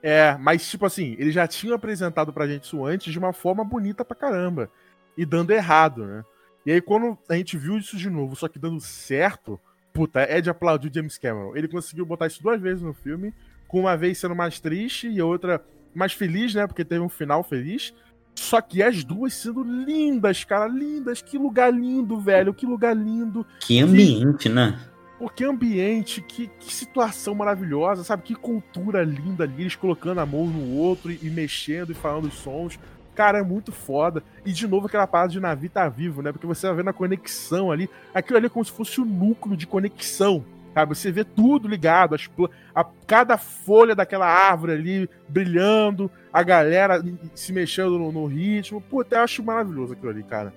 É, 0.04 0.36
mas 0.40 0.68
tipo 0.70 0.86
assim, 0.86 1.16
eles 1.20 1.34
já 1.34 1.48
tinham 1.48 1.76
apresentado 1.76 2.34
pra 2.34 2.48
gente 2.48 2.64
isso 2.64 2.84
antes 2.86 3.14
de 3.14 3.20
uma 3.20 3.34
forma 3.34 3.64
bonita 3.64 4.04
pra 4.04 4.16
caramba. 4.16 4.70
E 5.16 5.26
dando 5.26 5.52
errado, 5.52 6.06
né? 6.06 6.24
E 6.66 6.72
aí 6.72 6.82
quando 6.82 7.18
a 7.30 7.36
gente 7.36 7.58
viu 7.58 7.78
isso 7.78 7.96
de 7.98 8.10
novo, 8.10 8.36
só 8.36 8.48
que 8.48 8.58
dando 8.60 8.80
certo, 8.80 9.60
puta, 9.94 10.22
é 10.22 10.42
de 10.42 10.50
aplaudir 10.50 10.90
o 10.90 10.94
James 10.94 11.18
Cameron. 11.18 11.56
Ele 11.56 11.68
conseguiu 11.68 12.06
botar 12.06 12.28
isso 12.28 12.42
duas 12.42 12.60
vezes 12.60 12.82
no 12.82 12.94
filme, 12.94 13.34
com 13.68 13.82
uma 13.82 13.96
vez 13.96 14.18
sendo 14.18 14.36
mais 14.36 14.60
triste 14.60 15.08
e 15.08 15.20
a 15.20 15.26
outra 15.26 15.64
mais 15.94 16.14
feliz, 16.14 16.54
né? 16.56 16.66
Porque 16.66 16.84
teve 16.86 17.02
um 17.02 17.10
final 17.10 17.44
feliz. 17.44 17.94
Só 18.42 18.60
que 18.60 18.82
as 18.82 19.04
duas 19.04 19.36
sendo 19.36 19.64
lindas, 19.64 20.44
cara, 20.44 20.68
lindas. 20.68 21.22
Que 21.22 21.38
lugar 21.38 21.72
lindo, 21.72 22.20
velho. 22.20 22.56
Que 22.56 22.66
lugar 22.66 22.98
lindo. 22.98 23.46
Que 23.60 23.80
ambiente, 23.80 24.50
né? 24.50 24.80
Pô, 25.20 25.30
que 25.30 25.46
ambiente, 25.46 26.22
que, 26.22 26.50
que 26.60 26.74
situação 26.74 27.36
maravilhosa, 27.36 28.04
sabe? 28.04 28.24
Que 28.24 28.34
cultura 28.34 29.04
linda 29.04 29.44
ali, 29.44 29.62
eles 29.62 29.76
colocando 29.76 30.20
a 30.20 30.26
mão 30.26 30.48
no 30.48 30.76
outro 30.76 31.12
e, 31.12 31.20
e 31.22 31.30
mexendo 31.30 31.92
e 31.92 31.94
falando 31.94 32.26
os 32.26 32.34
sons. 32.34 32.80
Cara, 33.14 33.38
é 33.38 33.44
muito 33.44 33.72
foda. 33.72 34.24
E 34.44 34.52
de 34.52 34.68
novo 34.68 34.88
aquela 34.88 35.06
parada 35.06 35.32
de 35.32 35.40
navio 35.40 35.70
tá 35.70 35.88
vivo, 35.88 36.24
né? 36.24 36.32
Porque 36.32 36.48
você 36.48 36.66
vai 36.66 36.78
vendo 36.78 36.90
a 36.90 36.94
conexão 36.94 37.72
ali. 37.72 37.88
Aquilo 38.12 38.38
ali 38.38 38.48
é 38.48 38.50
como 38.50 38.66
se 38.66 38.72
fosse 38.72 39.00
o 39.00 39.06
núcleo 39.06 39.56
de 39.56 39.68
conexão. 39.68 40.44
Sabe? 40.74 40.96
Você 40.96 41.12
vê 41.12 41.24
tudo 41.24 41.68
ligado, 41.68 42.16
as 42.16 42.30
a, 42.74 42.86
cada 43.06 43.38
folha 43.38 43.94
daquela 43.94 44.26
árvore 44.26 44.74
ali 44.74 45.10
brilhando, 45.28 46.10
a 46.32 46.42
galera 46.44 47.04
se 47.36 47.52
mexendo 47.52 47.98
no, 47.98 48.12
no 48.12 48.26
ritmo. 48.26 48.82
Puta, 48.82 49.18
eu 49.18 49.22
acho 49.22 49.44
maravilhoso 49.44 49.94
aquilo 49.94 50.12
ali, 50.12 50.24
cara. 50.24 50.54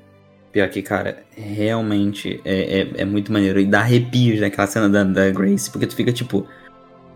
Pior 0.52 0.68
que, 0.68 0.82
cara, 0.82 1.24
realmente 1.36 2.40
é, 2.44 2.80
é, 2.80 3.02
é 3.02 3.04
muito 3.04 3.32
maneiro. 3.32 3.58
E 3.58 3.66
dá 3.66 3.80
arrepios 3.80 4.40
naquela 4.40 4.68
cena 4.68 4.88
da, 4.88 5.02
da 5.02 5.30
Grace, 5.30 5.68
porque 5.68 5.86
tu 5.86 5.96
fica 5.96 6.12
tipo. 6.12 6.46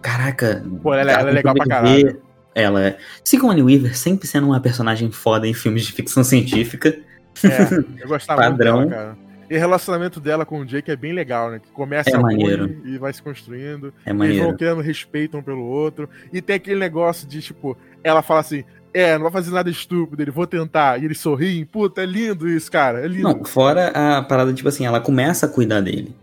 Caraca. 0.03 0.65
Pô, 0.83 0.93
ela, 0.93 1.13
dá 1.13 1.21
ela 1.21 1.31
é 1.31 1.33
legal 1.35 1.55
pra 1.55 1.65
de 1.65 1.71
ver 1.71 2.05
caralho. 2.05 2.23
Ela 2.53 2.85
é. 2.85 2.99
Sigourney 3.23 3.63
Weaver 3.63 3.97
sempre 3.97 4.27
sendo 4.27 4.49
uma 4.49 4.61
personagem 4.61 5.13
foda 5.13 5.47
em 5.47 5.55
filmes 5.55 5.85
de 5.85 5.93
ficção 5.93 6.25
científica. 6.25 6.99
É, 7.45 8.03
eu 8.03 8.09
gostava 8.09 8.43
Padrão. 8.43 8.79
muito 8.83 8.91
dela, 8.91 9.15
cara. 9.15 9.28
E 9.51 9.57
o 9.57 9.59
relacionamento 9.59 10.21
dela 10.21 10.45
com 10.45 10.61
o 10.61 10.65
Jake 10.65 10.91
é 10.91 10.97
bem 10.97 11.13
legal, 11.13 11.51
né? 11.51 11.59
Que 11.59 11.71
começa 11.71 12.11
É 12.11 12.19
maneiro. 12.19 12.83
e 12.85 12.99
vai 12.99 13.13
se 13.13 13.23
construindo. 13.23 13.93
É 14.05 14.11
Eles 14.11 14.17
vão 14.17 14.17
maneiro. 14.19 14.57
criando 14.57 14.81
respeito 14.83 15.37
um 15.39 15.43
pelo 15.43 15.65
outro. 15.65 16.09
E 16.33 16.43
tem 16.43 16.57
aquele 16.57 16.79
negócio 16.79 17.27
de, 17.27 17.41
tipo, 17.41 17.77
ela 18.05 18.21
fala 18.23 18.41
assim: 18.41 18.63
É, 18.93 19.15
não 19.17 19.23
vai 19.25 19.33
fazer 19.33 19.51
nada 19.51 19.71
estúpido, 19.71 20.21
ele 20.23 20.31
vou 20.31 20.47
tentar. 20.47 21.01
E 21.01 21.05
eles 21.07 21.19
sorriem. 21.19 21.65
Puta, 21.65 22.03
é 22.03 22.07
lindo 22.07 22.49
isso, 22.49 22.71
cara. 22.71 23.01
É 23.01 23.07
lindo. 23.09 23.23
Não, 23.23 23.45
fora 23.45 23.89
a 23.89 24.23
parada, 24.23 24.53
tipo 24.53 24.69
assim, 24.69 24.85
ela 24.85 25.01
começa 25.01 25.47
a 25.47 25.49
cuidar 25.49 25.81
dele. 25.81 26.15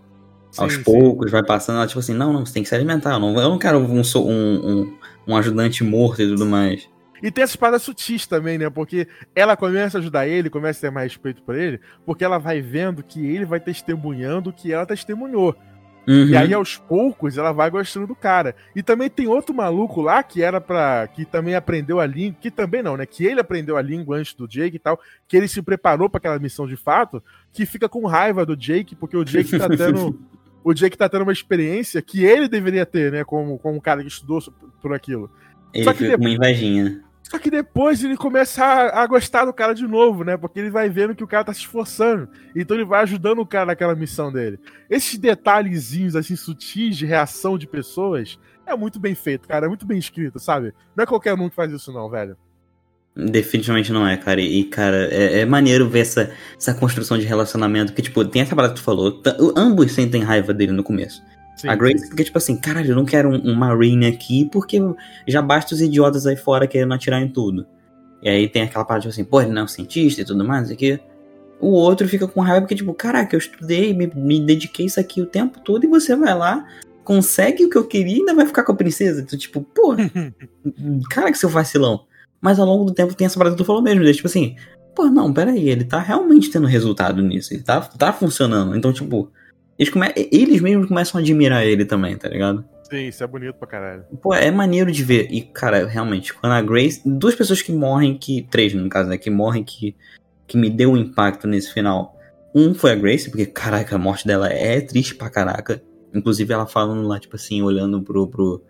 Sim, 0.51 0.61
Aos 0.61 0.73
sim. 0.75 0.83
poucos, 0.83 1.31
vai 1.31 1.43
passando, 1.43 1.77
ela, 1.77 1.87
tipo 1.87 1.99
assim, 1.99 2.13
não, 2.13 2.31
não, 2.31 2.45
você 2.45 2.53
tem 2.53 2.63
que 2.63 2.69
se 2.69 2.75
alimentar. 2.75 3.13
Eu 3.13 3.19
não, 3.19 3.33
eu 3.35 3.49
não 3.49 3.57
quero 3.59 3.77
um, 3.79 4.01
um, 4.01 4.21
um, 4.23 4.93
um 5.27 5.35
ajudante 5.35 5.83
morto 5.83 6.21
e 6.21 6.27
tudo 6.27 6.45
mais. 6.45 6.87
E 7.25 7.31
tem 7.31 7.43
essas 7.43 7.55
paradas 7.55 7.81
sutis 7.81 8.27
também, 8.27 8.55
né? 8.55 8.69
Porque 8.69 9.07
ela 9.33 9.57
começa 9.57 9.97
a 9.97 9.99
ajudar 9.99 10.27
ele, 10.27 10.47
começa 10.47 10.77
a 10.77 10.81
ter 10.81 10.93
mais 10.93 11.11
respeito 11.11 11.41
por 11.41 11.55
ele, 11.55 11.79
porque 12.05 12.23
ela 12.23 12.37
vai 12.37 12.61
vendo 12.61 13.01
que 13.01 13.25
ele 13.25 13.45
vai 13.45 13.59
testemunhando 13.59 14.51
o 14.51 14.53
que 14.53 14.71
ela 14.71 14.85
testemunhou. 14.85 15.55
Uhum. 16.07 16.25
E 16.27 16.37
aí, 16.37 16.53
aos 16.53 16.77
poucos, 16.77 17.35
ela 17.35 17.51
vai 17.51 17.71
gostando 17.71 18.05
do 18.05 18.13
cara. 18.13 18.55
E 18.75 18.83
também 18.83 19.09
tem 19.09 19.25
outro 19.25 19.55
maluco 19.55 20.03
lá 20.03 20.21
que 20.21 20.43
era 20.43 20.61
pra. 20.61 21.07
que 21.07 21.25
também 21.25 21.55
aprendeu 21.55 21.99
a 21.99 22.05
língua. 22.05 22.37
Que 22.39 22.51
também 22.51 22.83
não, 22.83 22.95
né? 22.95 23.07
Que 23.07 23.25
ele 23.25 23.39
aprendeu 23.39 23.75
a 23.75 23.81
língua 23.81 24.17
antes 24.17 24.35
do 24.35 24.47
Jake 24.47 24.75
e 24.75 24.79
tal. 24.79 24.99
Que 25.27 25.35
ele 25.35 25.47
se 25.47 25.63
preparou 25.63 26.07
pra 26.07 26.19
aquela 26.19 26.37
missão 26.37 26.67
de 26.67 26.77
fato. 26.77 27.23
Que 27.51 27.65
fica 27.65 27.89
com 27.89 28.05
raiva 28.05 28.45
do 28.45 28.55
Jake, 28.55 28.95
porque 28.95 29.17
o 29.17 29.25
Jake 29.25 29.57
tá 29.57 29.67
tendo. 29.67 30.19
o 30.63 30.75
Jake 30.75 30.95
tá 30.95 31.09
tendo 31.09 31.23
uma 31.23 31.33
experiência 31.33 31.99
que 32.03 32.23
ele 32.23 32.47
deveria 32.47 32.85
ter, 32.85 33.11
né? 33.11 33.23
Como, 33.23 33.57
como 33.57 33.77
um 33.77 33.81
cara 33.81 34.03
que 34.03 34.09
estudou 34.09 34.39
por 34.79 34.93
aquilo. 34.93 35.27
Ele 35.73 35.83
Só 35.85 35.91
que 35.91 36.03
fica 36.03 36.19
com 36.19 36.23
uma 36.23 36.29
invejinha. 36.29 37.03
Só 37.29 37.39
que 37.39 37.49
depois 37.49 38.03
ele 38.03 38.15
começa 38.15 38.63
a, 38.63 39.01
a 39.01 39.07
gostar 39.07 39.45
do 39.45 39.53
cara 39.53 39.73
de 39.73 39.87
novo, 39.87 40.23
né? 40.23 40.37
Porque 40.37 40.59
ele 40.59 40.69
vai 40.69 40.89
vendo 40.89 41.15
que 41.15 41.23
o 41.23 41.27
cara 41.27 41.43
tá 41.43 41.53
se 41.53 41.61
esforçando. 41.61 42.29
Então 42.55 42.77
ele 42.77 42.85
vai 42.85 43.01
ajudando 43.01 43.39
o 43.39 43.45
cara 43.45 43.65
naquela 43.65 43.95
missão 43.95 44.31
dele. 44.31 44.59
Esses 44.87 45.17
detalhezinhos, 45.17 46.15
assim, 46.15 46.35
sutis 46.35 46.95
de 46.95 47.05
reação 47.05 47.57
de 47.57 47.65
pessoas, 47.65 48.37
é 48.65 48.75
muito 48.75 48.99
bem 48.99 49.15
feito, 49.15 49.47
cara. 49.47 49.65
É 49.65 49.69
muito 49.69 49.87
bem 49.87 49.97
escrito, 49.97 50.39
sabe? 50.39 50.71
Não 50.95 51.03
é 51.03 51.07
qualquer 51.07 51.33
um 51.33 51.49
que 51.49 51.55
faz 51.55 51.71
isso, 51.71 51.91
não, 51.91 52.07
velho. 52.09 52.37
Definitivamente 53.15 53.91
não 53.91 54.05
é, 54.07 54.17
cara. 54.17 54.39
E, 54.39 54.63
cara, 54.65 55.07
é, 55.11 55.39
é 55.39 55.45
maneiro 55.45 55.89
ver 55.89 56.01
essa, 56.01 56.31
essa 56.55 56.75
construção 56.75 57.17
de 57.17 57.25
relacionamento. 57.25 57.91
Que, 57.93 58.03
tipo, 58.03 58.23
tem 58.25 58.43
essa 58.43 58.55
parada 58.55 58.75
que 58.75 58.79
tu 58.79 58.83
falou. 58.83 59.23
Ambos 59.57 59.93
sentem 59.93 60.21
raiva 60.21 60.53
dele 60.53 60.73
no 60.73 60.83
começo. 60.83 61.23
Sim, 61.65 61.69
a 61.69 61.75
Grace 61.75 62.07
fica 62.07 62.23
tipo 62.23 62.37
assim, 62.37 62.55
caralho, 62.55 62.91
eu 62.91 62.95
não 62.95 63.05
quero 63.05 63.29
um, 63.29 63.51
um 63.51 63.55
Marine 63.55 64.05
aqui 64.05 64.47
porque 64.51 64.79
já 65.27 65.41
basta 65.41 65.73
os 65.73 65.81
idiotas 65.81 66.27
aí 66.27 66.35
fora 66.35 66.67
querendo 66.67 66.93
atirar 66.93 67.21
em 67.21 67.27
tudo. 67.27 67.65
E 68.21 68.29
aí 68.29 68.47
tem 68.47 68.63
aquela 68.63 68.85
parte 68.85 69.03
tipo 69.03 69.11
assim, 69.11 69.23
pô, 69.23 69.41
ele 69.41 69.51
não 69.51 69.61
é 69.61 69.65
um 69.65 69.67
cientista 69.67 70.21
e 70.21 70.25
tudo 70.25 70.45
mais, 70.45 70.69
aqui. 70.69 70.99
O 71.59 71.69
outro 71.69 72.07
fica 72.07 72.27
com 72.27 72.41
raiva 72.41 72.61
porque, 72.61 72.75
tipo, 72.75 72.93
caraca, 72.93 73.35
eu 73.35 73.39
estudei, 73.39 73.93
me, 73.93 74.07
me 74.13 74.39
dediquei 74.39 74.85
isso 74.85 74.99
aqui 74.99 75.21
o 75.21 75.25
tempo 75.25 75.59
todo 75.61 75.85
e 75.85 75.87
você 75.87 76.15
vai 76.15 76.35
lá, 76.35 76.65
consegue 77.03 77.65
o 77.65 77.69
que 77.69 77.77
eu 77.77 77.87
queria 77.87 78.17
e 78.17 78.19
ainda 78.19 78.35
vai 78.35 78.45
ficar 78.45 78.63
com 78.63 78.73
a 78.73 78.75
princesa. 78.75 79.21
Então, 79.21 79.39
tipo, 79.39 79.61
pô, 79.61 79.95
cara, 81.09 81.31
que 81.31 81.37
seu 81.37 81.49
vacilão. 81.49 82.05
Mas 82.41 82.59
ao 82.59 82.65
longo 82.65 82.85
do 82.85 82.93
tempo 82.93 83.15
tem 83.15 83.25
essa 83.25 83.37
parada 83.37 83.55
que 83.55 83.63
tu 83.63 83.65
falou 83.65 83.81
mesmo, 83.81 84.03
tipo 84.11 84.27
assim, 84.27 84.55
pô, 84.93 85.05
não, 85.05 85.33
peraí, 85.33 85.69
ele 85.69 85.83
tá 85.83 85.99
realmente 85.99 86.49
tendo 86.49 86.67
resultado 86.67 87.21
nisso, 87.21 87.53
ele 87.53 87.63
tá, 87.63 87.81
tá 87.81 88.11
funcionando. 88.11 88.75
Então, 88.75 88.91
tipo, 88.91 89.31
eles, 89.77 89.91
come... 89.91 90.07
eles 90.15 90.61
mesmos 90.61 90.87
começam 90.87 91.19
a 91.19 91.21
admirar 91.21 91.65
ele 91.65 91.85
também, 91.85 92.17
tá 92.17 92.29
ligado? 92.29 92.65
Sim, 92.89 93.07
isso 93.07 93.23
é 93.23 93.27
bonito 93.27 93.55
pra 93.55 93.67
caralho. 93.67 94.03
Pô, 94.21 94.33
é 94.33 94.51
maneiro 94.51 94.91
de 94.91 95.03
ver. 95.03 95.27
E, 95.31 95.41
cara, 95.41 95.85
realmente, 95.87 96.33
quando 96.33 96.53
a 96.53 96.61
Grace. 96.61 97.01
Duas 97.05 97.35
pessoas 97.35 97.61
que 97.61 97.71
morrem, 97.71 98.17
que. 98.17 98.43
Três, 98.43 98.73
no 98.73 98.87
caso, 98.87 99.09
né? 99.09 99.17
Que 99.17 99.29
morrem, 99.29 99.63
que, 99.63 99.95
que 100.47 100.57
me 100.57 100.69
deu 100.69 100.91
um 100.91 100.97
impacto 100.97 101.47
nesse 101.47 101.73
final. 101.73 102.15
Um 102.53 102.73
foi 102.73 102.91
a 102.91 102.95
Grace, 102.95 103.29
porque, 103.29 103.45
caraca, 103.45 103.95
a 103.95 103.99
morte 103.99 104.27
dela 104.27 104.47
é 104.47 104.79
triste 104.81 105.15
pra 105.15 105.29
caraca. 105.29 105.81
Inclusive, 106.13 106.53
ela 106.53 106.67
falando 106.67 107.05
lá, 107.07 107.19
tipo 107.19 107.35
assim, 107.35 107.61
olhando 107.61 108.01
pro, 108.01 108.27
pro, 108.27 108.63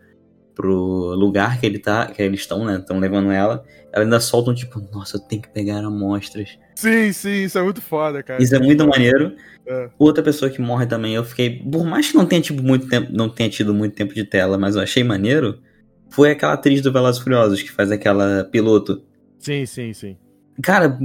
pro 0.56 1.14
lugar 1.14 1.60
que 1.60 1.66
ele 1.66 1.78
tá, 1.78 2.08
que 2.08 2.22
eles 2.22 2.40
estão, 2.40 2.64
né? 2.66 2.78
Estão 2.78 2.98
levando 2.98 3.30
ela. 3.30 3.64
Ela 3.92 4.06
ainda 4.06 4.20
solta 4.20 4.52
um 4.52 4.54
tipo, 4.54 4.82
nossa, 4.92 5.18
eu 5.18 5.22
tenho 5.22 5.42
que 5.42 5.50
pegar 5.50 5.80
amostras. 5.80 6.58
Sim, 6.76 7.12
sim, 7.14 7.44
isso 7.44 7.58
é 7.58 7.64
muito 7.64 7.82
foda, 7.82 8.24
cara. 8.24 8.42
Isso 8.42 8.56
é 8.56 8.60
muito 8.60 8.88
maneiro. 8.88 9.36
É. 9.68 9.90
Outra 9.98 10.24
pessoa 10.24 10.50
que 10.50 10.62
morre 10.62 10.86
também, 10.86 11.14
eu 11.16 11.24
fiquei. 11.24 11.60
Por 11.60 11.86
mais 11.86 12.10
que 12.10 12.18
não 12.18 12.26
tenha 12.26 12.42
tido 12.42 12.64
muito 12.64 12.88
tempo, 12.88 13.12
não 13.12 13.30
tenha 13.30 13.50
tido 13.50 13.74
muito 13.74 13.96
tempo 13.96 14.14
de 14.14 14.24
tela, 14.24 14.58
mas 14.58 14.76
eu 14.76 14.82
achei 14.82 15.04
maneiro. 15.04 15.60
Foi 16.10 16.32
aquela 16.32 16.54
atriz 16.54 16.82
do 16.82 16.92
Velozes 16.92 17.22
Furiosos 17.22 17.62
que 17.62 17.72
faz 17.72 17.92
aquela 17.92 18.44
piloto. 18.46 19.04
Sim, 19.40 19.66
sim, 19.66 19.94
sim. 19.94 20.18
Cara, 20.62 20.98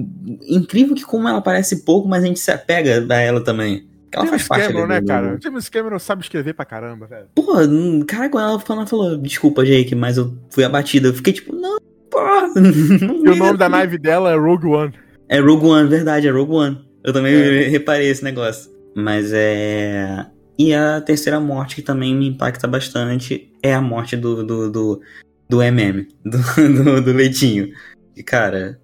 incrível 0.48 0.94
que 0.94 1.02
como 1.02 1.28
ela 1.28 1.40
parece 1.40 1.84
pouco, 1.84 2.08
mas 2.08 2.22
a 2.22 2.26
gente 2.26 2.38
se 2.38 2.50
apega 2.50 3.04
a 3.12 3.20
ela 3.20 3.42
também. 3.42 3.89
Que 4.10 4.16
Ela 4.18 4.26
James 4.26 4.42
faz 4.42 4.48
parte 4.60 4.72
Cameron, 4.72 4.86
né, 4.88 5.00
do- 5.00 5.06
cara? 5.06 5.36
O 5.36 5.42
James 5.42 5.68
Cameron 5.68 5.98
sabe 5.98 6.22
escrever 6.22 6.52
pra 6.54 6.64
caramba, 6.64 7.06
velho. 7.06 7.26
Porra, 7.34 7.62
hum, 7.64 8.02
cara, 8.06 8.28
quando 8.28 8.48
ela 8.48 8.58
falou, 8.58 8.86
falou, 8.86 9.16
desculpa, 9.16 9.64
Jake, 9.64 9.94
mas 9.94 10.16
eu 10.16 10.36
fui 10.50 10.64
abatida. 10.64 11.08
Eu 11.08 11.14
fiquei 11.14 11.32
tipo, 11.32 11.54
não, 11.54 11.78
porra. 12.10 12.48
Não 12.58 13.24
E 13.26 13.28
o 13.30 13.36
nome 13.36 13.56
da 13.58 13.68
nave 13.68 13.96
dela 13.98 14.32
é 14.32 14.36
Rogue 14.36 14.66
One. 14.66 14.92
É 15.28 15.38
Rogue 15.38 15.66
One, 15.66 15.88
verdade, 15.88 16.26
é 16.26 16.30
Rogue 16.30 16.52
One. 16.54 16.84
Eu 17.04 17.12
também 17.12 17.34
É. 17.34 17.68
reparei 17.68 18.08
esse 18.10 18.24
negócio. 18.24 18.70
Mas 18.96 19.30
é. 19.32 20.26
E 20.58 20.74
a 20.74 21.00
terceira 21.00 21.38
morte 21.38 21.76
que 21.76 21.82
também 21.82 22.14
me 22.14 22.26
impacta 22.28 22.66
bastante 22.66 23.50
é 23.62 23.72
a 23.72 23.80
morte 23.80 24.16
do, 24.16 24.44
do, 24.44 24.70
do, 24.70 25.00
do 25.48 25.62
MM, 25.62 26.06
do, 26.26 26.38
do, 26.84 27.00
do 27.00 27.12
Leitinho. 27.12 27.68
E, 28.16 28.22
cara, 28.24 28.78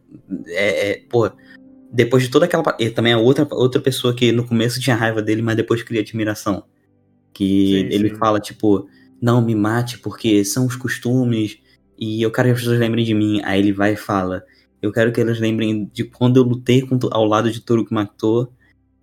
é, 0.47 0.91
é. 0.93 1.01
Pô, 1.11 1.29
depois 1.97 2.23
de 2.23 2.29
toda 2.31 2.45
aquela. 2.45 2.63
E 2.79 2.91
também 2.91 3.13
é 3.13 3.17
outra, 3.17 3.47
outra 3.51 3.81
pessoa 3.81 4.15
que 4.15 4.31
no 4.31 4.47
começo 4.47 4.79
tinha 4.81 4.95
raiva 4.95 5.23
dele, 5.23 5.41
mas 5.41 5.57
depois 5.57 5.83
cria 5.83 6.03
admiração. 6.03 6.65
Que 7.33 7.45
Sim, 7.91 7.95
ele 7.97 8.11
sim. 8.11 8.17
fala, 8.17 8.39
tipo, 8.39 8.87
não 9.21 9.41
me 9.41 9.55
mate 9.55 9.99
porque 9.99 10.45
são 10.45 10.67
os 10.67 10.77
costumes 10.77 11.59
e 11.99 12.23
eu 12.23 12.31
quero 12.31 12.49
que 12.49 12.53
as 12.55 12.59
pessoas 12.61 12.79
lembrem 12.79 13.05
de 13.05 13.15
mim. 13.15 13.41
Aí 13.45 13.59
ele 13.61 13.73
vai 13.73 13.95
e 13.95 13.97
fala. 13.97 14.45
Eu 14.83 14.93
quero 14.93 15.11
que 15.11 15.21
elas 15.21 15.41
lembrem 15.41 15.91
de 15.93 16.05
quando 16.05 16.37
eu 16.37 16.43
lutei 16.43 16.83
com- 16.83 16.99
ao 17.11 17.25
lado 17.25 17.51
de 17.51 17.61
Toru 17.61 17.87
Matou, 17.91 18.53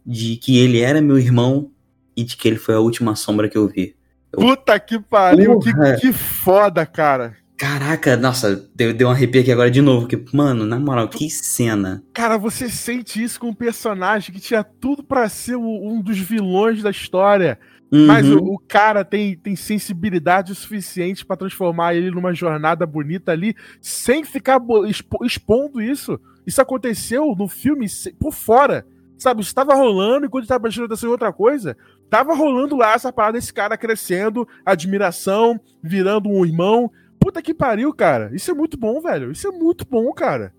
de 0.06 0.38
que 0.38 0.58
ele 0.60 0.80
era 0.80 1.02
meu 1.02 1.18
irmão 1.18 1.72
e 2.16 2.24
de 2.24 2.38
que 2.38 2.48
ele 2.48 2.58
foi 2.58 2.76
a 2.76 2.80
última 2.80 3.16
sombra 3.16 3.50
que 3.50 3.58
eu 3.58 3.68
vi. 3.68 3.96
Puta 4.32 4.80
que 4.80 5.00
pariu, 5.00 5.60
que, 5.60 5.72
que 6.00 6.14
foda, 6.14 6.86
cara. 6.86 7.36
Caraca, 7.58 8.18
nossa, 8.18 8.68
deu, 8.76 8.93
deu 8.93 9.08
um 9.08 9.12
arrepio 9.12 9.39
aqui 9.41 9.51
agora 9.51 9.70
de 9.70 9.82
novo, 9.82 10.08
que, 10.08 10.22
mano, 10.36 10.66
na 10.66 10.80
moral, 10.80 11.08
que 11.08 11.30
cena. 11.30 12.04
Cara, 12.14 12.38
você 12.38 12.68
sente 12.68 13.22
isso 13.24 13.39
com 13.39 13.49
um 13.49 13.54
personagem 13.54 14.34
que 14.34 14.41
tinha 14.41 14.64
tudo 14.64 15.04
pra 15.04 15.30
ser 15.30 15.56
o- 15.56 15.88
um 15.88 16.01
dos 16.01 16.18
vilões 16.18 16.82
da 16.82 16.89
história. 16.89 17.60
Mas 18.08 18.28
o, 18.28 18.39
Uhum. 18.39 18.56
o 18.56 18.60
cara 18.68 19.06
tem, 19.06 19.38
tem 19.38 19.56
sensibilidade 19.56 20.51
o 20.51 20.56
suficiente 20.56 21.24
pra 21.24 21.38
transformar 21.38 21.93
ele 21.93 22.10
numa 22.10 22.34
jornada 22.34 22.88
bonita 22.88 23.32
ali, 23.32 23.56
sem 23.80 24.24
ficar 24.24 24.60
expo- 24.88 25.24
expondo 25.24 25.80
isso. 25.80 26.20
Isso 26.45 26.60
aconteceu 26.60 27.36
no 27.38 27.47
filme 27.47 27.86
por 28.20 28.34
fora. 28.34 28.84
Sabe, 29.16 29.41
isso 29.43 29.54
tava 29.54 29.76
rolando 29.76 30.26
enquanto 30.26 30.47
tava 30.47 30.62
prestando 30.64 30.88
atenção 30.88 31.08
em 31.08 31.12
outra 31.12 31.32
coisa. 31.32 31.78
Tava 32.10 32.34
rolando 32.34 32.76
lá 32.76 32.93
essa 32.93 33.14
parada 33.14 33.38
desse 33.38 33.54
cara 33.54 33.78
crescendo, 33.78 34.47
admiração, 34.66 35.60
virando 35.82 36.30
um 36.30 36.43
irmão. 36.43 36.91
Puta 37.24 37.42
que 37.42 37.54
pariu, 37.54 37.94
cara. 37.94 38.30
Isso 38.34 38.52
é 38.52 38.54
muito 38.54 38.78
bom, 38.78 39.00
velho. 39.00 39.32
Isso 39.32 39.48
é 39.48 39.52
muito 39.52 39.86
bom, 39.90 40.12
cara. 40.12 40.54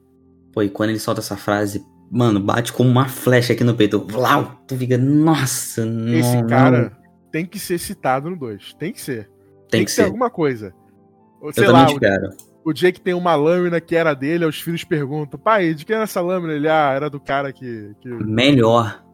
Pô, 0.53 0.63
e 0.63 0.71
quando 0.71 0.91
ele 0.91 0.99
solta 0.99 1.21
essa 1.21 1.37
frase, 1.37 1.85
mano, 2.11 2.41
bate 2.41 2.73
como 2.73 2.89
uma 2.89 3.07
flecha 3.07 3.53
aqui 3.53 3.63
no 3.63 3.75
peito. 3.75 4.01
Vlau, 4.09 4.63
tu 4.67 4.75
fica, 4.77 4.97
nossa, 4.97 5.83
Esse 5.83 6.37
não, 6.41 6.47
cara 6.47 6.83
não. 6.83 7.31
tem 7.31 7.45
que 7.45 7.59
ser 7.59 7.79
citado 7.79 8.31
no 8.31 8.37
2. 8.37 8.75
Tem 8.75 8.93
que 8.93 9.01
ser. 9.01 9.29
tem 9.69 9.85
que 9.85 9.91
ser 9.91 9.97
ser. 10.03 10.05
alguma 10.07 10.31
coisa. 10.31 10.73
Eu 11.43 11.53
Sei 11.53 11.67
também 11.67 11.99
lá, 12.01 12.31
o, 12.65 12.71
o 12.71 12.73
Jake 12.73 12.99
tem 13.01 13.13
uma 13.13 13.35
lâmina 13.35 13.79
que 13.79 13.95
era 13.95 14.15
dele, 14.15 14.45
aí 14.45 14.49
os 14.51 14.61
filhos 14.63 14.85
perguntam: 14.85 15.39
pai, 15.39 15.75
de 15.75 15.85
quem 15.85 15.95
era 15.95 16.05
essa 16.05 16.23
lâmina? 16.23 16.55
Ele, 16.55 16.69
ah, 16.69 16.93
era 16.95 17.11
do 17.11 17.21
cara 17.21 17.53
que. 17.53 17.93
que... 18.01 18.09
Melhor, 18.09 19.05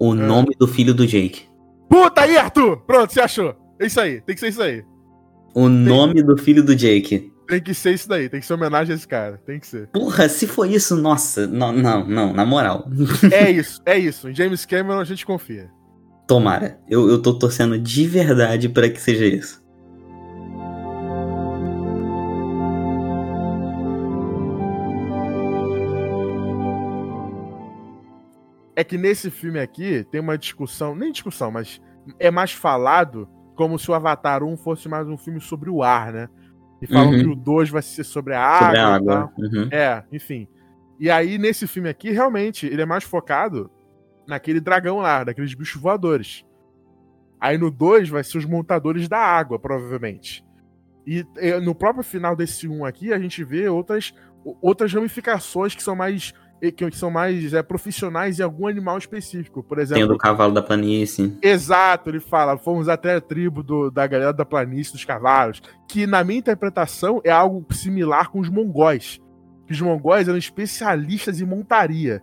o 0.00 0.12
É. 0.14 0.16
nome 0.16 0.54
do 0.58 0.66
filho 0.66 0.94
do 0.94 1.06
Jake. 1.06 1.42
Puta 1.90 2.22
aí, 2.22 2.38
Arthur! 2.38 2.78
Pronto, 2.86 3.12
você 3.12 3.20
achou. 3.20 3.54
É 3.78 3.86
isso 3.86 4.00
aí, 4.00 4.22
tem 4.22 4.34
que 4.34 4.40
ser 4.40 4.48
isso 4.48 4.62
aí. 4.62 4.82
O 5.54 5.68
nome 5.68 6.22
do 6.22 6.36
filho 6.36 6.64
do 6.64 6.74
Jake. 6.74 7.32
Tem 7.46 7.60
que 7.60 7.74
ser 7.74 7.94
isso 7.94 8.08
daí, 8.08 8.28
tem 8.28 8.40
que 8.40 8.46
ser 8.46 8.54
homenagem 8.54 8.92
a 8.92 8.96
esse 8.96 9.06
cara. 9.06 9.38
Tem 9.46 9.60
que 9.60 9.66
ser. 9.66 9.86
Porra, 9.88 10.28
se 10.28 10.46
for 10.46 10.68
isso, 10.68 10.96
nossa, 10.96 11.46
não, 11.46 11.72
não, 11.72 12.04
não, 12.06 12.32
na 12.32 12.44
moral. 12.44 12.88
É 13.30 13.50
isso, 13.50 13.80
é 13.86 13.98
isso. 13.98 14.28
Em 14.28 14.34
James 14.34 14.64
Cameron 14.66 14.98
a 14.98 15.04
gente 15.04 15.24
confia. 15.24 15.70
Tomara. 16.26 16.80
Eu, 16.88 17.08
eu 17.08 17.20
tô 17.20 17.38
torcendo 17.38 17.78
de 17.78 18.06
verdade 18.06 18.68
pra 18.68 18.88
que 18.88 19.00
seja 19.00 19.26
isso. 19.26 19.62
É 28.76 28.82
que 28.82 28.98
nesse 28.98 29.30
filme 29.30 29.60
aqui 29.60 30.04
tem 30.10 30.20
uma 30.20 30.36
discussão, 30.36 30.96
nem 30.96 31.12
discussão, 31.12 31.50
mas 31.50 31.80
é 32.18 32.30
mais 32.30 32.52
falado 32.52 33.28
como 33.54 33.78
se 33.78 33.90
o 33.90 33.94
Avatar 33.94 34.42
1 34.42 34.56
fosse 34.56 34.88
mais 34.88 35.08
um 35.08 35.16
filme 35.16 35.40
sobre 35.40 35.70
o 35.70 35.82
ar, 35.82 36.12
né? 36.12 36.28
E 36.82 36.86
falam 36.86 37.12
Uhum. 37.12 37.18
que 37.20 37.26
o 37.28 37.34
2 37.36 37.70
vai 37.70 37.82
ser 37.82 38.04
sobre 38.04 38.34
a 38.34 38.42
água. 38.42 38.66
Sobre 38.66 38.78
a 38.78 38.82
e 38.82 38.84
água. 38.94 39.12
tal. 39.14 39.32
Uhum. 39.38 39.68
É, 39.70 40.04
enfim. 40.12 40.48
E 41.00 41.10
aí, 41.10 41.38
nesse 41.38 41.66
filme 41.66 41.88
aqui, 41.88 42.10
realmente, 42.10 42.66
ele 42.66 42.82
é 42.82 42.86
mais 42.86 43.04
focado 43.04 43.70
naquele 44.26 44.60
dragão 44.60 44.98
lá, 44.98 45.24
daqueles 45.24 45.54
bichos 45.54 45.80
voadores. 45.80 46.44
Aí 47.40 47.58
no 47.58 47.70
2 47.70 48.08
vai 48.08 48.24
ser 48.24 48.38
os 48.38 48.44
montadores 48.44 49.08
da 49.08 49.18
água, 49.18 49.58
provavelmente. 49.58 50.44
E 51.06 51.26
eh, 51.36 51.60
no 51.60 51.74
próprio 51.74 52.02
final 52.04 52.34
desse 52.34 52.66
1 52.66 52.84
aqui, 52.84 53.12
a 53.12 53.18
gente 53.18 53.44
vê 53.44 53.68
outras, 53.68 54.14
outras 54.62 54.92
ramificações 54.92 55.74
que 55.74 55.82
são 55.82 55.94
mais 55.94 56.32
que 56.72 56.90
são 56.92 57.10
mais 57.10 57.52
é, 57.52 57.62
profissionais 57.62 58.38
em 58.38 58.42
algum 58.42 58.66
animal 58.66 58.98
específico. 58.98 59.62
Por 59.62 59.76
Tem 59.76 59.82
o 59.82 59.86
exemplo, 59.86 60.08
do 60.08 60.18
cavalo 60.18 60.52
da 60.52 60.62
planície. 60.62 61.36
Exato, 61.42 62.10
ele 62.10 62.20
fala, 62.20 62.56
fomos 62.56 62.88
até 62.88 63.14
a 63.16 63.20
tribo 63.20 63.62
do- 63.62 63.90
da 63.90 64.06
galera 64.06 64.32
da 64.32 64.44
planície 64.44 64.92
dos 64.92 65.04
cavalos, 65.04 65.60
que 65.88 66.06
na 66.06 66.22
minha 66.24 66.38
interpretação 66.38 67.20
é 67.24 67.30
algo 67.30 67.66
similar 67.72 68.30
com 68.30 68.40
os 68.40 68.48
mongóis. 68.48 69.20
Os 69.70 69.80
mongóis 69.80 70.28
eram 70.28 70.38
especialistas 70.38 71.40
em 71.40 71.46
montaria. 71.46 72.20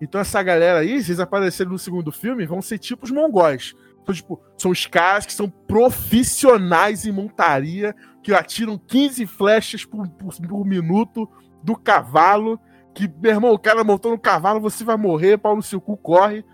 Então 0.00 0.20
essa 0.20 0.42
galera 0.42 0.80
aí, 0.80 1.02
se 1.02 1.10
eles 1.10 1.20
aparecerem 1.20 1.72
no 1.72 1.78
segundo 1.78 2.10
filme, 2.12 2.44
vão 2.46 2.60
ser 2.60 2.78
tipo 2.78 3.04
os 3.04 3.10
mongóis. 3.10 3.72
Então, 4.02 4.12
tipo, 4.12 4.40
são 4.58 4.72
os 4.72 4.84
caras 4.84 5.24
que 5.24 5.32
são 5.32 5.48
profissionais 5.48 7.06
em 7.06 7.12
montaria, 7.12 7.94
que 8.22 8.32
atiram 8.34 8.76
15 8.78 9.26
flechas 9.26 9.84
por, 9.84 10.08
por, 10.08 10.34
por 10.34 10.66
minuto 10.66 11.28
do 11.62 11.76
cavalo. 11.76 12.58
Que, 12.94 13.10
meu 13.20 13.32
irmão, 13.32 13.52
o 13.52 13.58
cara 13.58 13.82
montou 13.82 14.12
no 14.12 14.18
cavalo, 14.18 14.60
você 14.60 14.84
vai 14.84 14.96
morrer, 14.96 15.38
pau 15.38 15.56
no 15.56 15.62
seu 15.62 15.80
cu, 15.80 15.96
corre. 15.96 16.44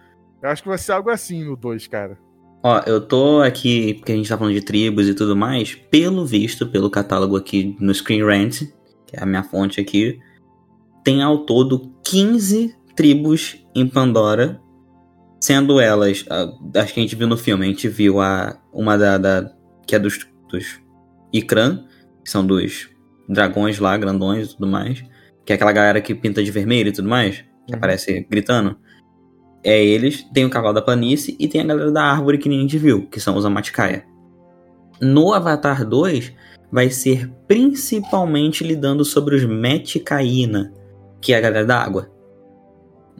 Eu 0.43 0.51
acho 0.51 0.62
que 0.62 0.68
vai 0.68 0.78
ser 0.78 0.93
algo 0.93 1.11
assim 1.11 1.45
no 1.45 1.57
2, 1.57 1.86
cara. 1.89 2.18
Ó, 2.62 2.80
eu 2.86 3.01
tô 3.01 3.41
aqui, 3.41 3.95
porque 3.95 4.12
a 4.12 4.16
gente 4.16 4.28
tá 4.28 4.36
falando 4.36 4.55
de 4.55 4.62
tribos 4.62 5.09
e 5.09 5.14
tudo 5.14 5.36
mais, 5.36 5.74
pelo 5.74 6.26
visto, 6.26 6.66
pelo 6.66 6.91
catálogo 6.91 7.36
aqui 7.36 7.76
no 7.80 7.95
Screen 7.95 8.24
Rant, 8.24 8.62
que 9.07 9.16
é 9.16 9.22
a 9.22 9.26
minha 9.26 9.45
fonte 9.45 9.80
aqui, 9.80 10.18
tem 11.05 11.22
ao 11.22 11.47
todo 11.47 11.93
15 12.05 12.76
tribos 12.97 13.64
em 13.74 13.86
Pandora, 13.86 14.61
sendo 15.41 15.80
elas, 15.80 16.24
acho 16.74 16.95
que 16.95 17.01
a 17.01 17.03
gente 17.03 17.14
viu 17.14 17.28
no 17.28 17.36
filme, 17.36 17.64
a 17.64 17.68
gente 17.68 17.89
viu 17.89 18.20
a 18.20 18.61
uma 18.72 18.99
da, 18.99 19.16
da 19.18 19.53
que 19.86 19.95
é 19.95 19.99
dos, 19.99 20.26
dos 20.51 20.80
Ikran, 21.32 21.84
que 22.24 22.30
são 22.30 22.45
dos 22.45 22.91
dragões 23.28 23.78
lá, 23.78 23.97
grandões 23.97 24.49
e 24.49 24.55
tudo 24.55 24.66
mais, 24.66 25.05
que 25.49 25.53
é 25.53 25.55
aquela 25.55 25.72
galera 25.72 25.99
que 26.03 26.14
pinta 26.14 26.44
de 26.44 26.51
vermelho 26.51 26.90
e 26.90 26.92
tudo 26.92 27.09
mais, 27.09 27.38
que 27.66 27.72
Uhum. 27.72 27.78
aparece 27.78 28.26
gritando. 28.28 28.76
É 29.64 29.82
eles, 29.82 30.22
tem 30.34 30.44
o 30.44 30.51
cavalo 30.51 30.74
da 30.74 30.82
planície 30.82 31.34
e 31.40 31.49
tem 31.49 31.62
a 31.62 31.64
galera 31.64 31.90
da 31.90 32.03
árvore 32.03 32.36
que 32.36 32.51
nem 32.51 32.59
a 32.59 32.61
gente 32.61 32.76
viu, 32.76 33.07
que 33.07 33.18
são 33.18 33.34
os 33.34 33.46
Amaticaya. 33.46 34.05
No 35.01 35.32
Avatar 35.32 35.86
2, 35.88 36.34
vai 36.70 36.90
ser 36.90 37.30
principalmente 37.46 38.62
lidando 38.62 39.07
sobre 39.07 39.36
os 39.36 39.44
Meticaína, 39.46 40.70
que 41.18 41.32
é 41.32 41.38
a 41.38 41.40
galera 41.40 41.64
da 41.64 41.82
água. 41.82 42.11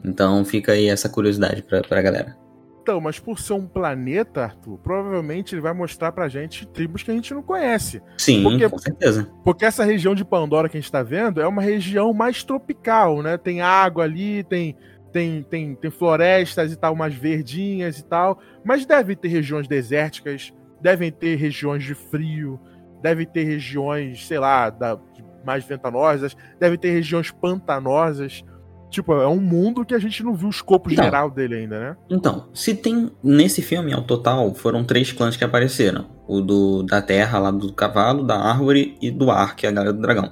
Então 0.05 0.45
fica 0.45 0.73
aí 0.73 0.87
essa 0.87 1.09
curiosidade 1.09 1.63
pra, 1.63 1.81
pra 1.81 1.99
galera. 1.99 2.37
Então, 2.81 2.99
mas 2.99 3.19
por 3.19 3.39
ser 3.39 3.53
um 3.53 3.67
planeta, 3.67 4.43
Arthur, 4.45 4.77
provavelmente 4.79 5.53
ele 5.53 5.61
vai 5.61 5.73
mostrar 5.73 6.11
pra 6.11 6.27
gente 6.27 6.65
tribos 6.67 7.03
que 7.03 7.11
a 7.11 7.13
gente 7.13 7.33
não 7.33 7.41
conhece. 7.43 8.01
Sim, 8.17 8.41
Porque- 8.41 8.69
com 8.69 8.77
certeza. 8.77 9.29
Porque 9.43 9.65
essa 9.65 9.83
região 9.83 10.15
de 10.15 10.25
Pandora 10.25 10.67
que 10.69 10.77
a 10.77 10.79
gente 10.81 10.91
tá 10.91 11.03
vendo 11.03 11.41
é 11.41 11.47
uma 11.47 11.61
região 11.61 12.13
mais 12.13 12.43
tropical, 12.43 13.21
né? 13.21 13.37
Tem 13.37 13.61
água 13.61 14.03
ali, 14.05 14.43
tem, 14.43 14.75
tem, 15.11 15.43
tem, 15.43 15.75
tem 15.75 15.91
florestas 15.91 16.71
e 16.71 16.75
tal, 16.75 16.93
umas 16.93 17.13
verdinhas 17.13 17.99
e 17.99 18.05
tal. 18.05 18.39
Mas 18.63 18.85
deve 18.85 19.15
ter 19.15 19.27
regiões 19.27 19.67
desérticas, 19.67 20.53
devem 20.81 21.11
ter 21.11 21.35
regiões 21.35 21.83
de 21.83 21.93
frio, 21.93 22.59
devem 23.01 23.25
ter 23.27 23.43
regiões, 23.43 24.25
sei 24.25 24.39
lá, 24.39 24.69
da, 24.69 24.97
mais 25.45 25.63
ventanosas, 25.63 26.35
devem 26.59 26.77
ter 26.77 26.91
regiões 26.91 27.29
pantanosas. 27.31 28.43
Tipo, 28.89 29.13
é 29.13 29.27
um 29.27 29.39
mundo 29.39 29.85
que 29.85 29.93
a 29.93 29.99
gente 29.99 30.23
não 30.23 30.33
viu 30.33 30.47
o 30.47 30.51
escopo 30.51 30.91
Então. 30.91 31.03
geral 31.05 31.29
dele 31.29 31.55
ainda, 31.55 31.79
né? 31.79 31.97
Então, 32.09 32.47
se 32.53 32.73
tem. 32.73 33.11
Nesse 33.23 33.61
filme, 33.61 33.93
ao 33.93 34.01
total, 34.01 34.53
foram 34.55 34.83
três 34.83 35.11
clãs 35.11 35.37
que 35.37 35.43
apareceram: 35.43 36.07
o 36.27 36.41
do 36.41 36.81
da 36.83 36.99
terra, 37.01 37.37
lá 37.37 37.51
do 37.51 37.71
cavalo, 37.71 38.23
da 38.23 38.37
árvore 38.39 38.97
e 38.99 39.11
do 39.11 39.29
ar, 39.29 39.55
que 39.55 39.65
é 39.67 39.69
a 39.69 39.71
galera 39.71 39.93
do 39.93 40.01
dragão. 40.01 40.31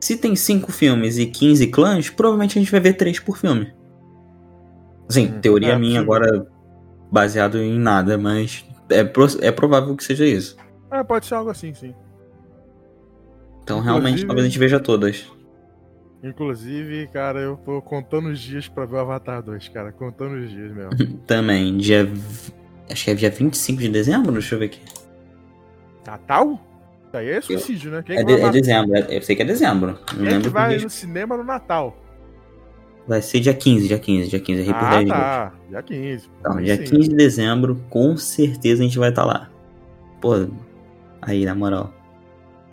Se 0.00 0.16
tem 0.16 0.36
cinco 0.36 0.70
filmes 0.70 1.18
e 1.18 1.26
15 1.26 1.66
clãs, 1.68 2.08
provavelmente 2.08 2.56
a 2.58 2.62
gente 2.62 2.70
vai 2.70 2.80
ver 2.80 2.92
três 2.92 3.18
por 3.18 3.36
filme. 3.36 3.72
Sim, 5.08 5.32
Hum, 5.36 5.40
teoria 5.40 5.72
é, 5.72 5.78
minha 5.78 6.00
agora, 6.00 6.46
baseado 7.10 7.58
em 7.58 7.78
nada, 7.78 8.16
mas 8.18 8.64
é, 8.90 9.02
pro- 9.02 9.26
é 9.40 9.50
provável 9.50 9.96
que 9.96 10.04
seja 10.04 10.24
isso. 10.26 10.56
É, 10.90 11.02
pode 11.02 11.26
ser 11.26 11.34
algo 11.34 11.50
assim, 11.50 11.72
sim. 11.74 11.92
Então, 13.62 13.80
realmente, 13.80 14.06
Inclusive- 14.22 14.26
talvez 14.28 14.44
a 14.46 14.48
gente 14.48 14.58
veja 14.58 14.78
todas. 14.78 15.26
Inclusive, 16.22 17.08
cara, 17.12 17.40
eu 17.40 17.56
tô 17.56 17.80
contando 17.82 18.28
os 18.28 18.38
dias 18.40 18.68
pra 18.68 18.84
ver 18.84 18.96
o 18.96 18.98
Avatar 19.00 19.42
2, 19.42 19.68
cara. 19.68 19.92
Contando 19.92 20.36
os 20.36 20.50
dias 20.50 20.72
mesmo. 20.72 20.90
Também, 21.26 21.76
dia. 21.76 22.10
Acho 22.90 23.04
que 23.04 23.10
é 23.10 23.14
dia 23.14 23.30
25 23.30 23.80
de 23.80 23.88
dezembro? 23.88 24.32
Deixa 24.32 24.54
eu 24.54 24.58
ver 24.58 24.66
aqui. 24.66 24.80
Natal? 26.06 26.60
Isso 27.06 27.16
aí 27.16 27.28
é 27.30 27.40
suicídio, 27.40 27.90
né? 27.90 28.02
Quem 28.04 28.16
É, 28.16 28.24
que 28.24 28.34
de- 28.36 28.40
é 28.40 28.50
dezembro, 28.50 28.96
é- 28.96 29.16
eu 29.16 29.22
sei 29.22 29.36
que 29.36 29.42
é 29.42 29.44
dezembro. 29.44 29.98
Quem 30.06 30.18
que 30.18 30.24
lembro 30.24 30.50
vai 30.50 30.70
porque- 30.70 30.84
no 30.84 30.90
cinema 30.90 31.36
no 31.36 31.44
Natal? 31.44 31.96
Vai 33.06 33.22
ser 33.22 33.38
dia 33.40 33.54
15, 33.54 33.86
dia 33.86 33.98
15, 33.98 34.28
dia 34.30 34.40
15, 34.40 34.68
é 34.68 34.72
Ah, 34.74 34.90
10 34.90 35.04
dias. 35.04 35.16
tá. 35.18 35.52
Dia 35.68 35.82
15. 35.82 36.28
Então, 36.40 36.56
dia 36.60 36.76
sim. 36.76 36.82
15 36.84 37.08
de 37.08 37.14
dezembro, 37.14 37.76
com 37.88 38.16
certeza 38.16 38.82
a 38.82 38.86
gente 38.86 38.98
vai 38.98 39.10
estar 39.10 39.24
lá. 39.24 39.48
Pô, 40.20 40.32
aí, 41.22 41.44
na 41.44 41.54
moral. 41.54 41.92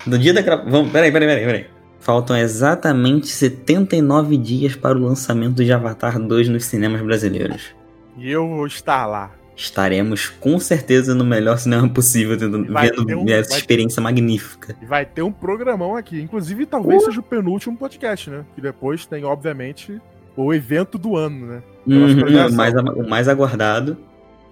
No 0.08 0.18
dia 0.18 0.34
da 0.34 0.42
gravação. 0.42 0.72
Vamos, 0.72 0.92
peraí, 0.92 1.12
peraí, 1.12 1.28
peraí, 1.28 1.46
peraí. 1.46 1.73
Faltam 2.04 2.36
exatamente 2.36 3.28
79 3.28 4.36
dias 4.36 4.76
para 4.76 4.98
o 4.98 5.02
lançamento 5.02 5.64
de 5.64 5.72
Avatar 5.72 6.20
2 6.20 6.50
nos 6.50 6.66
cinemas 6.66 7.02
brasileiros. 7.02 7.74
E 8.18 8.30
eu 8.30 8.46
vou 8.46 8.68
estar 8.68 9.06
lá. 9.06 9.32
Estaremos 9.56 10.28
com 10.28 10.60
certeza 10.60 11.16
no 11.16 11.24
melhor 11.24 11.58
cinema 11.58 11.88
possível, 11.88 12.38
Vai 12.70 12.90
vendo 12.90 13.06
ter 13.06 13.16
um- 13.16 13.30
essa 13.30 13.58
experiência 13.58 14.02
magnífica. 14.02 14.76
E 14.82 14.86
vai 14.86 15.06
ter 15.06 15.22
um 15.22 15.32
programão 15.32 15.96
aqui. 15.96 16.20
Inclusive, 16.20 16.66
talvez 16.66 17.06
seja 17.06 17.22
o 17.22 17.24
penúltimo 17.24 17.78
podcast, 17.78 18.30
né? 18.30 18.44
Que 18.54 18.60
depois 18.60 19.06
tem, 19.06 19.24
obviamente, 19.24 20.02
o 20.36 20.54
evento 20.54 20.98
do 20.98 21.16
ano, 21.16 21.46
né? 21.48 21.64
Uhum, 21.88 22.52
mais, 22.54 22.74
o 22.74 23.10
mais 23.10 23.28
aguardado. 23.30 23.96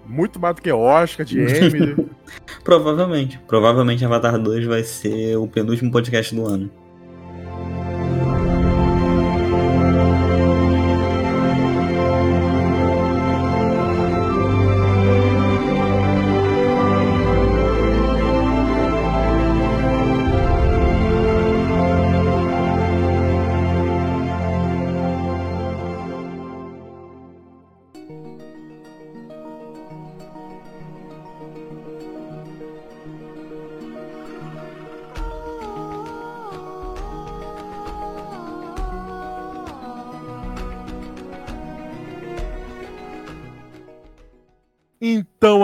Muito 0.06 0.40
mais 0.40 0.54
do 0.56 0.62
que 0.62 0.72
Oscar, 0.72 1.26
de 1.26 1.38
Emmy. 1.38 2.06
Provavelmente. 2.64 3.38
Provavelmente 3.46 4.02
Avatar 4.06 4.38
2 4.38 4.64
vai 4.64 4.82
ser 4.82 5.36
o 5.36 5.46
penúltimo 5.46 5.92
podcast 5.92 6.34
do 6.34 6.46
ano. 6.46 6.70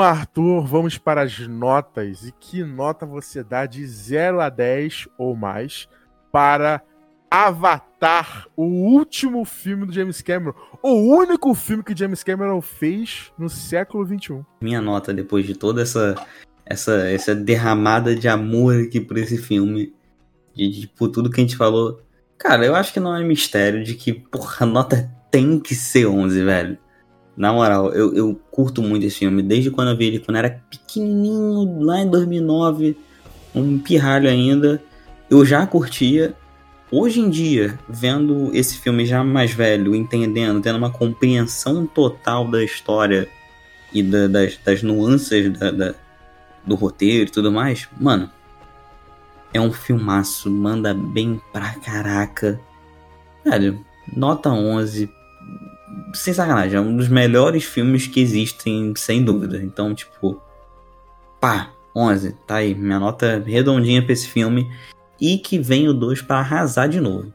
Arthur, 0.08 0.66
vamos 0.66 0.96
para 0.96 1.22
as 1.22 1.38
notas. 1.46 2.24
E 2.24 2.32
que 2.32 2.64
nota 2.64 3.04
você 3.04 3.44
dá 3.44 3.66
de 3.66 3.86
0 3.86 4.40
a 4.40 4.48
10 4.48 5.08
ou 5.18 5.36
mais 5.36 5.88
para 6.32 6.82
Avatar, 7.30 8.48
o 8.56 8.64
último 8.64 9.44
filme 9.44 9.84
do 9.84 9.92
James 9.92 10.22
Cameron? 10.22 10.54
O 10.82 11.14
único 11.14 11.54
filme 11.54 11.82
que 11.82 11.96
James 11.96 12.22
Cameron 12.22 12.60
fez 12.62 13.30
no 13.38 13.50
século 13.50 14.06
XXI. 14.06 14.40
Minha 14.62 14.80
nota, 14.80 15.12
depois 15.12 15.46
de 15.46 15.54
toda 15.54 15.82
essa, 15.82 16.14
essa, 16.64 17.08
essa 17.10 17.34
derramada 17.34 18.16
de 18.16 18.28
amor 18.28 18.84
aqui 18.84 19.00
por 19.00 19.18
esse 19.18 19.36
filme, 19.36 19.94
de, 20.54 20.68
de 20.80 20.88
por 20.88 21.08
tudo 21.08 21.30
que 21.30 21.40
a 21.40 21.44
gente 21.44 21.56
falou. 21.56 22.00
Cara, 22.38 22.64
eu 22.64 22.74
acho 22.74 22.94
que 22.94 23.00
não 23.00 23.14
é 23.14 23.22
mistério 23.22 23.84
de 23.84 23.94
que, 23.94 24.12
porra, 24.14 24.64
a 24.64 24.66
nota 24.66 25.10
tem 25.30 25.60
que 25.60 25.74
ser 25.74 26.06
11, 26.06 26.44
velho. 26.44 26.78
Na 27.38 27.52
moral, 27.52 27.92
eu, 27.94 28.12
eu 28.14 28.40
curto 28.50 28.82
muito 28.82 29.06
esse 29.06 29.20
filme. 29.20 29.42
Desde 29.42 29.70
quando 29.70 29.90
eu 29.92 29.96
vi 29.96 30.06
ele, 30.06 30.18
quando 30.18 30.36
era 30.38 30.60
pequenininho, 30.68 31.80
lá 31.80 32.00
em 32.00 32.10
2009, 32.10 32.96
um 33.54 33.78
pirralho 33.78 34.28
ainda, 34.28 34.82
eu 35.30 35.44
já 35.46 35.64
curtia. 35.66 36.34
Hoje 36.90 37.20
em 37.20 37.30
dia, 37.30 37.78
vendo 37.88 38.50
esse 38.54 38.78
filme 38.78 39.06
já 39.06 39.22
mais 39.22 39.52
velho, 39.52 39.94
entendendo, 39.94 40.60
tendo 40.60 40.78
uma 40.78 40.90
compreensão 40.90 41.86
total 41.86 42.50
da 42.50 42.64
história 42.64 43.28
e 43.92 44.02
da- 44.02 44.26
das, 44.26 44.58
das 44.64 44.82
nuances 44.82 45.50
da- 45.58 45.70
da- 45.70 45.94
do 46.66 46.74
roteiro 46.74 47.28
e 47.28 47.32
tudo 47.32 47.52
mais, 47.52 47.86
mano, 48.00 48.28
é 49.54 49.60
um 49.60 49.70
filmaço, 49.72 50.50
manda 50.50 50.92
bem 50.92 51.40
pra 51.52 51.74
caraca. 51.74 52.58
Velho, 53.44 53.84
nota 54.14 54.50
11, 54.50 55.08
sem 56.14 56.32
sacanagem, 56.32 56.76
é 56.76 56.80
um 56.80 56.96
dos 56.96 57.08
melhores 57.08 57.64
filmes 57.64 58.06
que 58.06 58.20
existem, 58.20 58.94
sem 58.96 59.24
dúvida. 59.24 59.62
Então, 59.62 59.94
tipo, 59.94 60.40
pá, 61.40 61.70
11, 61.94 62.32
tá 62.46 62.56
aí, 62.56 62.74
minha 62.74 62.98
nota 62.98 63.42
redondinha 63.44 64.02
pra 64.02 64.12
esse 64.12 64.28
filme. 64.28 64.70
E 65.20 65.38
que 65.38 65.58
vem 65.58 65.88
o 65.88 65.94
2 65.94 66.22
pra 66.22 66.38
arrasar 66.38 66.88
de 66.88 67.00
novo. 67.00 67.32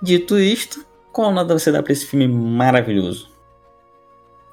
Dito 0.00 0.38
isto, 0.38 0.84
qual 1.12 1.32
nota 1.32 1.58
você 1.58 1.72
dá 1.72 1.82
pra 1.82 1.92
esse 1.92 2.06
filme 2.06 2.28
maravilhoso? 2.28 3.28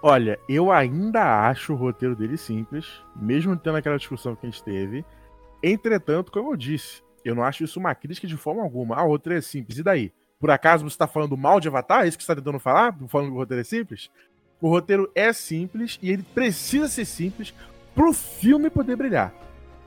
Olha, 0.02 0.40
eu 0.50 0.72
ainda 0.72 1.48
acho 1.48 1.74
o 1.74 1.76
roteiro 1.76 2.16
dele 2.16 2.38
simples, 2.38 2.86
mesmo 3.16 3.56
tendo 3.56 3.78
aquela 3.78 3.98
discussão 3.98 4.36
que 4.36 4.46
a 4.46 4.50
gente 4.50 4.64
teve. 4.64 5.06
Entretanto, 5.62 6.32
como 6.32 6.52
eu 6.52 6.56
disse, 6.56 7.04
eu 7.24 7.34
não 7.34 7.44
acho 7.44 7.64
isso 7.64 7.80
uma 7.80 7.94
crítica 7.96 8.28
de 8.28 8.38
forma 8.38 8.62
alguma. 8.62 8.96
Ah, 8.96 9.04
o 9.04 9.10
roteiro 9.10 9.38
é 9.38 9.42
simples, 9.42 9.78
e 9.80 9.84
daí? 9.84 10.12
Por 10.40 10.52
acaso 10.52 10.84
você 10.84 10.94
está 10.94 11.08
falando 11.08 11.38
mal 11.38 11.60
de 11.60 11.68
Avatar? 11.68 12.04
É 12.04 12.08
isso 12.08 12.18
que 12.18 12.24
você 12.24 12.32
está 12.32 12.42
tentando 12.42 12.60
falar? 12.60 12.96
Falando 13.08 13.30
que 13.30 13.34
o 13.34 13.38
roteiro 13.38 13.62
é 13.62 13.64
simples? 13.64 14.10
O 14.62 14.70
roteiro 14.70 15.12
é 15.16 15.32
simples 15.32 16.00
e 16.02 16.12
ele 16.12 16.24
precisa 16.24 16.88
ser 16.88 17.06
simples 17.06 17.54
pro 17.94 18.12
filme 18.14 18.70
poder 18.70 18.96
brilhar. 18.96 19.34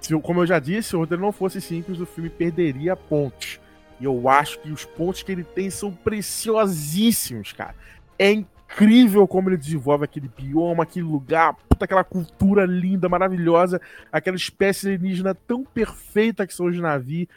Se, 0.00 0.18
como 0.20 0.40
eu 0.40 0.46
já 0.46 0.58
disse, 0.58 0.90
se 0.90 0.96
o 0.96 1.00
roteiro 1.00 1.22
não 1.22 1.32
fosse 1.32 1.60
simples, 1.60 2.00
o 2.00 2.06
filme 2.06 2.30
perderia 2.30 2.96
pontos. 2.96 3.60
E 4.00 4.04
eu 4.04 4.28
acho 4.28 4.60
que 4.60 4.70
os 4.70 4.84
pontos 4.84 5.22
que 5.22 5.32
ele 5.32 5.44
tem 5.44 5.70
são 5.70 5.92
preciosíssimos, 5.92 7.52
cara. 7.52 7.74
É 8.18 8.30
incrível 8.30 9.26
como 9.26 9.48
ele 9.48 9.56
desenvolve 9.56 10.04
aquele 10.04 10.28
bioma, 10.28 10.84
aquele 10.84 11.06
lugar, 11.06 11.54
puta, 11.68 11.84
aquela 11.84 12.04
cultura 12.04 12.64
linda, 12.64 13.08
maravilhosa, 13.08 13.80
aquela 14.12 14.36
espécie 14.36 14.86
alienígena 14.86 15.34
tão 15.34 15.64
perfeita 15.64 16.46
que 16.46 16.54
são 16.54 16.66
os 16.66 16.78
navios. 16.78 17.28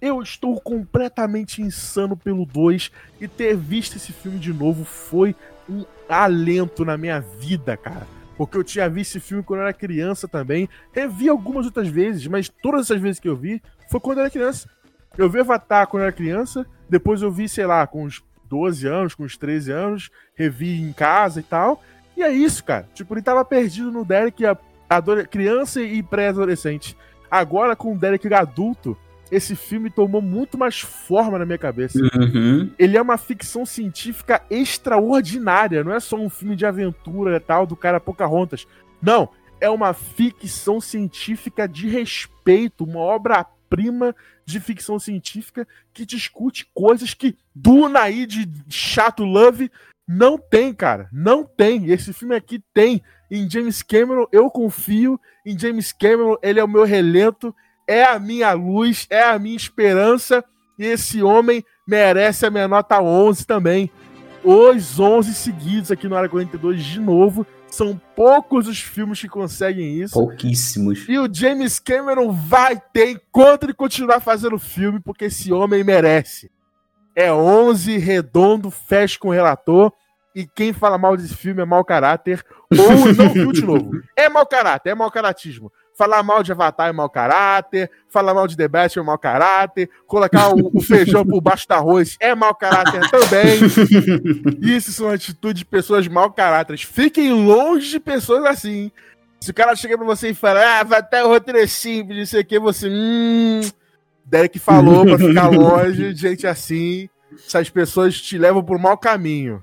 Eu 0.00 0.22
estou 0.22 0.60
completamente 0.60 1.60
insano 1.60 2.16
pelo 2.16 2.46
2 2.46 2.90
e 3.20 3.28
ter 3.28 3.56
visto 3.56 3.96
esse 3.96 4.12
filme 4.12 4.38
de 4.38 4.52
novo 4.52 4.84
foi 4.84 5.36
um 5.68 5.84
alento 6.08 6.84
na 6.84 6.96
minha 6.96 7.20
vida, 7.20 7.76
cara. 7.76 8.06
Porque 8.36 8.56
eu 8.56 8.64
tinha 8.64 8.88
visto 8.88 9.16
esse 9.16 9.20
filme 9.20 9.42
quando 9.42 9.60
eu 9.60 9.66
era 9.66 9.74
criança 9.74 10.26
também. 10.26 10.68
Revi 10.92 11.28
algumas 11.28 11.66
outras 11.66 11.88
vezes, 11.88 12.26
mas 12.26 12.48
todas 12.48 12.86
essas 12.86 13.00
vezes 13.00 13.20
que 13.20 13.28
eu 13.28 13.36
vi 13.36 13.62
foi 13.90 14.00
quando 14.00 14.18
eu 14.18 14.22
era 14.22 14.30
criança. 14.30 14.68
Eu 15.18 15.28
vi 15.28 15.40
Avatar 15.40 15.86
quando 15.86 16.02
eu 16.02 16.06
era 16.06 16.16
criança, 16.16 16.64
depois 16.88 17.20
eu 17.20 17.30
vi, 17.30 17.48
sei 17.48 17.66
lá, 17.66 17.86
com 17.86 18.04
uns 18.04 18.24
12 18.48 18.86
anos, 18.86 19.14
com 19.14 19.24
uns 19.24 19.36
13 19.36 19.70
anos, 19.70 20.10
revi 20.34 20.80
em 20.80 20.92
casa 20.92 21.40
e 21.40 21.42
tal. 21.42 21.82
E 22.16 22.22
é 22.22 22.32
isso, 22.32 22.64
cara. 22.64 22.88
Tipo, 22.94 23.14
ele 23.14 23.22
tava 23.22 23.44
perdido 23.44 23.92
no 23.92 24.04
Derek, 24.04 24.42
criança 25.30 25.82
e 25.82 26.02
pré-adolescente. 26.02 26.96
Agora, 27.30 27.76
com 27.76 27.92
o 27.92 27.98
Derek 27.98 28.32
adulto, 28.32 28.96
esse 29.30 29.54
filme 29.54 29.90
tomou 29.90 30.20
muito 30.20 30.58
mais 30.58 30.80
forma 30.80 31.38
na 31.38 31.46
minha 31.46 31.58
cabeça. 31.58 31.98
Uhum. 31.98 32.70
Ele 32.78 32.96
é 32.96 33.02
uma 33.02 33.16
ficção 33.16 33.64
científica 33.64 34.42
extraordinária, 34.50 35.84
não 35.84 35.92
é 35.92 36.00
só 36.00 36.16
um 36.16 36.28
filme 36.28 36.56
de 36.56 36.66
aventura 36.66 37.36
e 37.36 37.40
tal 37.40 37.66
do 37.66 37.76
cara 37.76 38.00
Pocahontas. 38.00 38.66
Não, 39.00 39.28
é 39.60 39.70
uma 39.70 39.92
ficção 39.92 40.80
científica 40.80 41.68
de 41.68 41.88
respeito, 41.88 42.84
uma 42.84 43.00
obra-prima 43.00 44.14
de 44.44 44.58
ficção 44.58 44.98
científica 44.98 45.66
que 45.92 46.04
discute 46.04 46.68
coisas 46.74 47.14
que 47.14 47.36
Duna 47.54 48.00
aí 48.00 48.26
de 48.26 48.48
chato 48.68 49.22
love 49.22 49.70
não 50.08 50.36
tem, 50.36 50.74
cara. 50.74 51.08
Não 51.12 51.44
tem. 51.44 51.88
Esse 51.90 52.12
filme 52.12 52.34
aqui 52.34 52.60
tem. 52.74 53.00
Em 53.30 53.48
James 53.48 53.80
Cameron 53.80 54.26
eu 54.32 54.50
confio. 54.50 55.20
Em 55.46 55.56
James 55.56 55.92
Cameron 55.92 56.36
ele 56.42 56.58
é 56.58 56.64
o 56.64 56.68
meu 56.68 56.82
relento 56.82 57.54
é 57.90 58.04
a 58.04 58.20
minha 58.20 58.52
luz, 58.52 59.08
é 59.10 59.20
a 59.20 59.36
minha 59.36 59.56
esperança, 59.56 60.44
e 60.78 60.84
esse 60.84 61.24
homem 61.24 61.64
merece 61.84 62.46
a 62.46 62.50
minha 62.50 62.68
nota 62.68 63.02
11 63.02 63.44
também. 63.44 63.90
Os 64.44 65.00
11 65.00 65.34
seguidos 65.34 65.90
aqui 65.90 66.06
no 66.06 66.14
Área 66.14 66.28
42 66.28 66.84
de 66.84 67.00
novo. 67.00 67.44
São 67.66 68.00
poucos 68.14 68.68
os 68.68 68.80
filmes 68.80 69.20
que 69.20 69.28
conseguem 69.28 70.00
isso. 70.00 70.14
Pouquíssimos. 70.14 71.04
E 71.08 71.18
o 71.18 71.28
James 71.32 71.80
Cameron 71.80 72.30
vai 72.30 72.80
ter 72.92 73.10
enquanto 73.10 73.64
ele 73.64 73.74
continuar 73.74 74.20
fazendo 74.20 74.58
filme, 74.58 75.00
porque 75.00 75.24
esse 75.24 75.52
homem 75.52 75.82
merece. 75.82 76.48
É 77.14 77.32
11 77.32 77.98
redondo, 77.98 78.70
fecha 78.70 79.18
com 79.18 79.28
o 79.28 79.32
relator. 79.32 79.92
E 80.34 80.46
quem 80.46 80.72
fala 80.72 80.96
mal 80.96 81.16
desse 81.16 81.34
filme 81.34 81.60
é 81.60 81.64
mau 81.64 81.84
caráter. 81.84 82.44
Ou 82.70 83.12
não 83.14 83.28
viu 83.30 83.50
de 83.50 83.62
novo. 83.62 83.90
É 84.16 84.28
mau 84.28 84.46
caráter, 84.46 84.90
é 84.90 84.94
mau 84.94 85.10
caratismo. 85.10 85.72
Falar 85.96 86.22
mal 86.22 86.42
de 86.42 86.50
Avatar 86.50 86.88
é 86.88 86.92
mau 86.92 87.10
caráter, 87.10 87.90
falar 88.08 88.32
mal 88.32 88.46
de 88.46 88.56
The 88.56 88.68
Best 88.68 88.98
é 88.98 89.02
mau 89.02 89.18
caráter, 89.18 89.90
colocar 90.06 90.48
o, 90.54 90.70
o 90.74 90.80
feijão 90.80 91.26
por 91.26 91.40
baixo 91.40 91.68
do 91.68 91.72
arroz 91.72 92.16
é 92.18 92.34
mau 92.34 92.54
caráter 92.54 93.02
também. 93.10 93.58
Isso 94.62 94.92
são 94.92 95.10
atitudes 95.10 95.60
de 95.60 95.66
pessoas 95.66 96.08
mau 96.08 96.32
caráter. 96.32 96.78
Fiquem 96.78 97.32
longe 97.32 97.90
de 97.90 98.00
pessoas 98.00 98.44
assim. 98.46 98.90
Se 99.40 99.50
o 99.50 99.54
cara 99.54 99.74
chega 99.74 99.96
pra 99.96 100.06
você 100.06 100.30
e 100.30 100.34
fala, 100.34 100.80
ah, 100.80 100.84
vai 100.84 101.00
até 101.00 101.24
o 101.24 101.28
roteiro 101.28 101.58
é 101.58 101.66
simples, 101.66 102.18
não 102.18 102.26
sei 102.26 102.40
o 102.42 102.44
que, 102.44 102.58
você, 102.58 102.88
hum. 102.88 103.60
Derek 104.24 104.58
falou 104.58 105.04
pra 105.04 105.18
ficar 105.18 105.48
longe 105.52 106.14
de 106.14 106.20
gente 106.20 106.46
assim. 106.46 107.08
Essas 107.46 107.68
pessoas 107.68 108.20
te 108.20 108.38
levam 108.38 108.62
por 108.62 108.78
mau 108.78 108.96
caminho. 108.96 109.62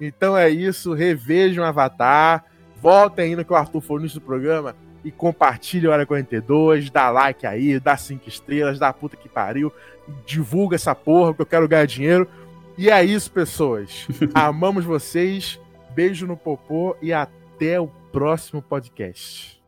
Então 0.00 0.36
é 0.36 0.48
isso, 0.48 0.94
revejam 0.94 1.64
Avatar. 1.64 2.44
Voltem 2.80 3.30
ainda 3.30 3.44
que 3.44 3.52
o 3.52 3.56
Arthur 3.56 3.80
foi 3.80 3.96
no 3.96 4.02
início 4.02 4.20
do 4.20 4.26
programa 4.26 4.74
e 5.04 5.10
compartilha 5.10 5.90
o 5.90 5.92
Área 5.92 6.06
42, 6.06 6.90
dá 6.90 7.10
like 7.10 7.46
aí, 7.46 7.78
dá 7.78 7.96
cinco 7.96 8.28
estrelas, 8.28 8.78
dá 8.78 8.92
puta 8.92 9.16
que 9.16 9.28
pariu, 9.28 9.72
divulga 10.24 10.76
essa 10.76 10.94
porra 10.94 11.32
porque 11.32 11.42
eu 11.42 11.46
quero 11.46 11.68
ganhar 11.68 11.86
dinheiro. 11.86 12.28
E 12.76 12.90
é 12.90 13.04
isso, 13.04 13.30
pessoas. 13.30 14.08
Amamos 14.34 14.84
vocês. 14.84 15.60
Beijo 15.94 16.26
no 16.26 16.36
popô 16.36 16.96
e 17.00 17.12
até 17.12 17.78
o 17.80 17.86
próximo 18.10 18.60
podcast. 18.60 19.63